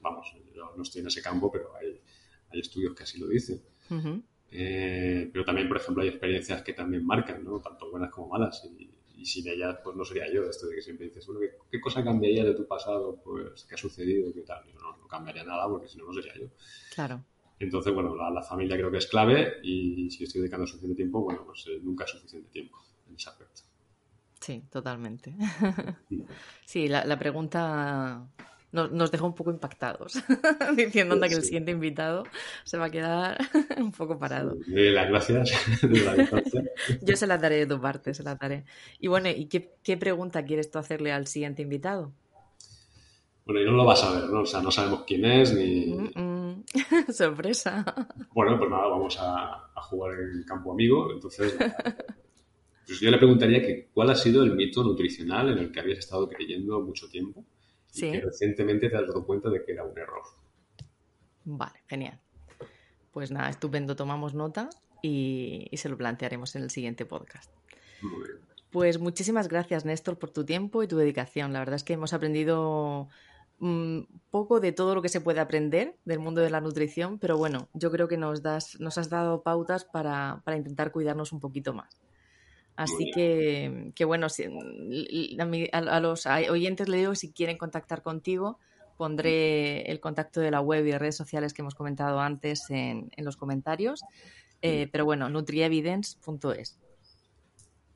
vamos, 0.00 0.26
yo 0.54 0.74
no 0.76 0.82
estoy 0.82 1.00
en 1.00 1.06
ese 1.06 1.22
campo, 1.22 1.50
pero 1.50 1.74
hay, 1.76 1.98
hay 2.50 2.60
estudios 2.60 2.94
que 2.94 3.04
así 3.04 3.18
lo 3.18 3.28
dicen. 3.28 3.62
Eh, 4.52 5.30
pero 5.32 5.44
también, 5.44 5.66
por 5.66 5.78
ejemplo, 5.78 6.02
hay 6.02 6.10
experiencias 6.10 6.62
que 6.62 6.74
también 6.74 7.06
marcan, 7.06 7.42
¿no? 7.42 7.60
Tanto 7.60 7.90
buenas 7.90 8.10
como 8.10 8.28
malas. 8.28 8.62
Y, 8.78 8.90
sin 9.24 9.46
ellas, 9.46 9.78
pues 9.84 9.96
no 9.96 10.04
sería 10.04 10.30
yo. 10.32 10.42
Esto 10.42 10.66
de 10.66 10.74
que 10.74 10.82
siempre 10.82 11.06
dices, 11.06 11.24
bueno, 11.26 11.40
¿qué, 11.70 11.80
cosa 11.80 12.02
cambiaría 12.02 12.44
de 12.44 12.54
tu 12.54 12.66
pasado? 12.66 13.20
Pues, 13.22 13.64
¿qué 13.64 13.76
ha 13.76 13.78
sucedido? 13.78 14.32
¿Qué 14.34 14.40
tal? 14.40 14.64
no, 14.74 14.96
no 14.96 15.06
cambiaría 15.06 15.44
nada 15.44 15.68
porque 15.68 15.86
si 15.86 15.96
no, 15.96 16.06
no 16.06 16.12
sería 16.12 16.34
yo. 16.34 16.48
Claro. 16.92 17.24
Entonces, 17.60 17.94
bueno, 17.94 18.16
la, 18.16 18.42
familia 18.42 18.76
creo 18.76 18.90
que 18.90 18.98
es 18.98 19.06
clave 19.06 19.60
y 19.62 20.10
si 20.10 20.24
estoy 20.24 20.40
dedicando 20.40 20.66
suficiente 20.66 20.96
tiempo, 20.96 21.22
bueno, 21.22 21.44
pues 21.46 21.64
eh, 21.68 21.78
nunca 21.80 22.04
es 22.04 22.10
suficiente 22.10 22.50
tiempo 22.50 22.76
en 23.08 23.14
ese 23.14 23.30
aspecto. 23.30 23.62
Sí, 24.40 24.64
totalmente. 24.68 25.32
sí, 26.66 26.88
la, 26.88 27.04
la 27.04 27.16
pregunta 27.16 28.26
nos, 28.72 29.10
dejó 29.10 29.26
un 29.26 29.34
poco 29.34 29.50
impactados, 29.50 30.14
diciendo 30.76 31.20
que 31.20 31.34
el 31.34 31.42
siguiente 31.42 31.72
invitado 31.72 32.24
se 32.64 32.78
va 32.78 32.86
a 32.86 32.90
quedar 32.90 33.38
un 33.76 33.92
poco 33.92 34.18
parado. 34.18 34.56
las 34.66 35.08
gracias. 35.08 35.52
Yo 37.02 37.16
se 37.16 37.26
las 37.26 37.40
daré 37.40 37.56
de 37.56 37.66
tu 37.66 37.80
parte, 37.80 38.14
se 38.14 38.22
las 38.22 38.38
daré. 38.38 38.64
Y 38.98 39.08
bueno, 39.08 39.28
¿y 39.28 39.46
qué, 39.46 39.96
pregunta 39.96 40.44
quieres 40.44 40.70
tú 40.70 40.78
hacerle 40.78 41.12
al 41.12 41.26
siguiente 41.26 41.62
invitado? 41.62 42.12
Bueno, 43.44 43.60
y 43.60 43.64
no 43.64 43.72
lo 43.72 43.84
vas 43.84 44.02
a 44.04 44.12
ver, 44.12 44.30
¿no? 44.30 44.40
O 44.40 44.46
sea, 44.46 44.62
no 44.62 44.70
sabemos 44.70 45.04
quién 45.06 45.24
es 45.24 45.52
ni... 45.52 46.10
Sorpresa. 47.12 47.84
Bueno, 48.32 48.56
pues 48.56 48.70
nada, 48.70 48.86
vamos 48.86 49.18
a, 49.20 49.68
jugar 49.82 50.12
en 50.18 50.44
campo 50.44 50.72
amigo. 50.72 51.10
Entonces, 51.12 51.56
pues 52.86 53.00
yo 53.00 53.10
le 53.10 53.18
preguntaría 53.18 53.60
que 53.60 53.88
cuál 53.92 54.10
ha 54.10 54.14
sido 54.14 54.44
el 54.44 54.54
mito 54.54 54.82
nutricional 54.82 55.50
en 55.50 55.58
el 55.58 55.72
que 55.72 55.80
habías 55.80 55.98
estado 55.98 56.28
creyendo 56.28 56.80
mucho 56.80 57.08
tiempo 57.08 57.44
Sí. 57.92 58.08
Y 58.08 58.12
que 58.12 58.20
recientemente 58.22 58.88
te 58.88 58.96
has 58.96 59.06
dado 59.06 59.24
cuenta 59.24 59.50
de 59.50 59.64
que 59.64 59.72
era 59.72 59.84
un 59.84 59.96
error. 59.96 60.22
Vale, 61.44 61.82
genial. 61.86 62.18
Pues 63.12 63.30
nada, 63.30 63.50
estupendo, 63.50 63.94
tomamos 63.94 64.32
nota 64.32 64.70
y, 65.02 65.68
se 65.74 65.88
lo 65.90 65.98
plantearemos 65.98 66.56
en 66.56 66.62
el 66.62 66.70
siguiente 66.70 67.04
podcast. 67.04 67.52
Muy 68.00 68.26
bien. 68.26 68.38
Pues 68.70 68.98
muchísimas 68.98 69.48
gracias, 69.48 69.84
Néstor, 69.84 70.18
por 70.18 70.30
tu 70.30 70.46
tiempo 70.46 70.82
y 70.82 70.88
tu 70.88 70.96
dedicación. 70.96 71.52
La 71.52 71.58
verdad 71.58 71.74
es 71.74 71.84
que 71.84 71.92
hemos 71.92 72.14
aprendido 72.14 73.10
un 73.60 73.98
mm, 74.08 74.20
poco 74.30 74.60
de 74.60 74.72
todo 74.72 74.94
lo 74.94 75.02
que 75.02 75.10
se 75.10 75.20
puede 75.20 75.40
aprender 75.40 75.94
del 76.06 76.20
mundo 76.20 76.40
de 76.40 76.48
la 76.48 76.62
nutrición, 76.62 77.18
pero 77.18 77.36
bueno, 77.36 77.68
yo 77.74 77.90
creo 77.90 78.08
que 78.08 78.16
nos, 78.16 78.42
das, 78.42 78.80
nos 78.80 78.96
has 78.96 79.10
dado 79.10 79.42
pautas 79.42 79.84
para, 79.84 80.40
para 80.44 80.56
intentar 80.56 80.90
cuidarnos 80.90 81.32
un 81.32 81.40
poquito 81.40 81.74
más. 81.74 82.00
Así 82.76 83.10
que, 83.14 83.92
que, 83.94 84.04
bueno, 84.04 84.28
a, 85.72 86.00
los 86.00 86.26
oyentes 86.26 86.88
le 86.88 86.96
digo 86.96 87.14
si 87.14 87.32
quieren 87.32 87.58
contactar 87.58 88.02
contigo, 88.02 88.58
pondré 88.96 89.82
el 89.90 90.00
contacto 90.00 90.40
de 90.40 90.50
la 90.50 90.60
web 90.60 90.86
y 90.86 90.92
redes 90.92 91.16
sociales 91.16 91.52
que 91.52 91.62
hemos 91.62 91.74
comentado 91.74 92.20
antes 92.20 92.62
en, 92.70 93.10
los 93.18 93.36
comentarios. 93.36 94.02
Eh, 94.62 94.88
pero 94.90 95.04
bueno, 95.04 95.28
nutrievidence.es. 95.28 96.78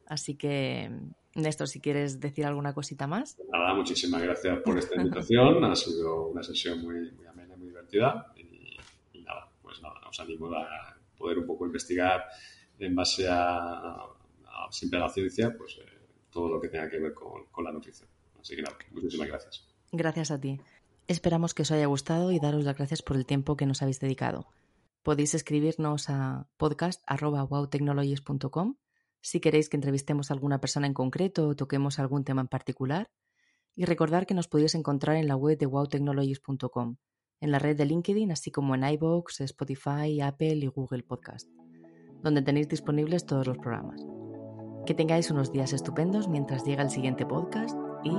Así 0.06 0.34
que, 0.34 0.90
Néstor, 1.34 1.68
si 1.68 1.80
quieres 1.80 2.20
decir 2.20 2.44
alguna 2.44 2.74
cosita 2.74 3.06
más. 3.06 3.38
Nada, 3.52 3.74
muchísimas 3.74 4.22
gracias 4.22 4.58
por 4.60 4.78
esta 4.78 4.96
invitación. 5.00 5.64
ha 5.64 5.74
sido 5.74 6.28
una 6.28 6.42
sesión 6.42 6.82
muy, 6.82 7.12
muy 7.12 7.26
amena, 7.26 7.56
muy 7.56 7.68
divertida. 7.68 8.32
Y, 8.36 8.76
y, 9.12 9.22
nada, 9.22 9.48
pues 9.62 9.80
nada, 9.80 10.00
os 10.08 10.20
animo 10.20 10.52
a 10.54 10.96
poder 11.16 11.38
un 11.38 11.46
poco 11.46 11.66
investigar 11.66 12.24
en 12.78 12.94
base 12.94 13.26
a 13.28 13.96
siempre 14.70 14.98
a 14.98 15.02
la 15.02 15.08
ciencia, 15.08 15.56
pues 15.56 15.78
eh, 15.78 15.84
todo 16.30 16.48
lo 16.48 16.60
que 16.60 16.68
tenga 16.68 16.90
que 16.90 16.98
ver 16.98 17.14
con, 17.14 17.64
la 17.64 17.72
nutrición. 17.72 18.08
Así 18.40 18.56
que 18.56 18.62
nada, 18.62 18.76
muchísimas 18.90 19.28
gracias. 19.28 19.64
Gracias 19.92 20.30
a 20.30 20.40
ti. 20.40 20.60
Esperamos 21.08 21.52
que 21.54 21.62
os 21.62 21.70
haya 21.70 21.86
gustado 21.86 22.32
y 22.32 22.40
daros 22.40 22.64
las 22.64 22.76
gracias 22.76 23.02
por 23.02 23.16
el 23.16 23.24
tiempo 23.26 23.56
que 23.56 23.66
nos 23.66 23.82
habéis 23.82 24.00
dedicado. 24.00 24.48
Podéis 25.02 25.34
escribirnos 25.34 26.10
a 26.10 26.48
podcast.wowtechnologies.com 26.56 28.76
si 29.20 29.40
queréis 29.40 29.68
que 29.68 29.76
entrevistemos 29.76 30.30
a 30.30 30.34
alguna 30.34 30.60
persona 30.60 30.86
en 30.86 30.94
concreto 30.94 31.48
o 31.48 31.56
toquemos 31.56 31.98
algún 31.98 32.22
tema 32.22 32.42
en 32.42 32.48
particular. 32.48 33.10
Y 33.74 33.84
recordar 33.84 34.26
que 34.26 34.34
nos 34.34 34.46
podéis 34.48 34.74
encontrar 34.74 35.16
en 35.16 35.28
la 35.28 35.36
web 35.36 35.58
de 35.58 35.66
wowtechnologies.com, 35.66 36.96
en 37.40 37.50
la 37.50 37.58
red 37.58 37.76
de 37.76 37.86
LinkedIn, 37.86 38.32
así 38.32 38.50
como 38.50 38.74
en 38.74 38.84
iVoox, 38.84 39.40
Spotify, 39.40 40.20
Apple 40.20 40.56
y 40.56 40.66
Google 40.68 41.02
Podcast, 41.02 41.48
donde 42.22 42.42
tenéis 42.42 42.68
disponibles 42.68 43.24
todos 43.26 43.46
los 43.46 43.58
programas. 43.58 44.00
Que 44.86 44.94
tengáis 44.94 45.32
unos 45.32 45.50
días 45.50 45.72
estupendos 45.72 46.28
mientras 46.28 46.64
llega 46.64 46.80
el 46.80 46.90
siguiente 46.90 47.26
podcast 47.26 47.76
y 48.04 48.12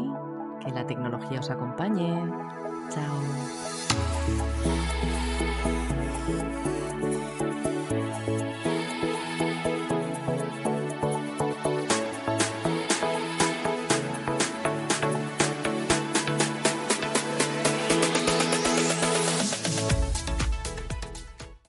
que 0.62 0.72
la 0.72 0.86
tecnología 0.86 1.40
os 1.40 1.50
acompañe. 1.50 2.14
Chao. 2.90 3.22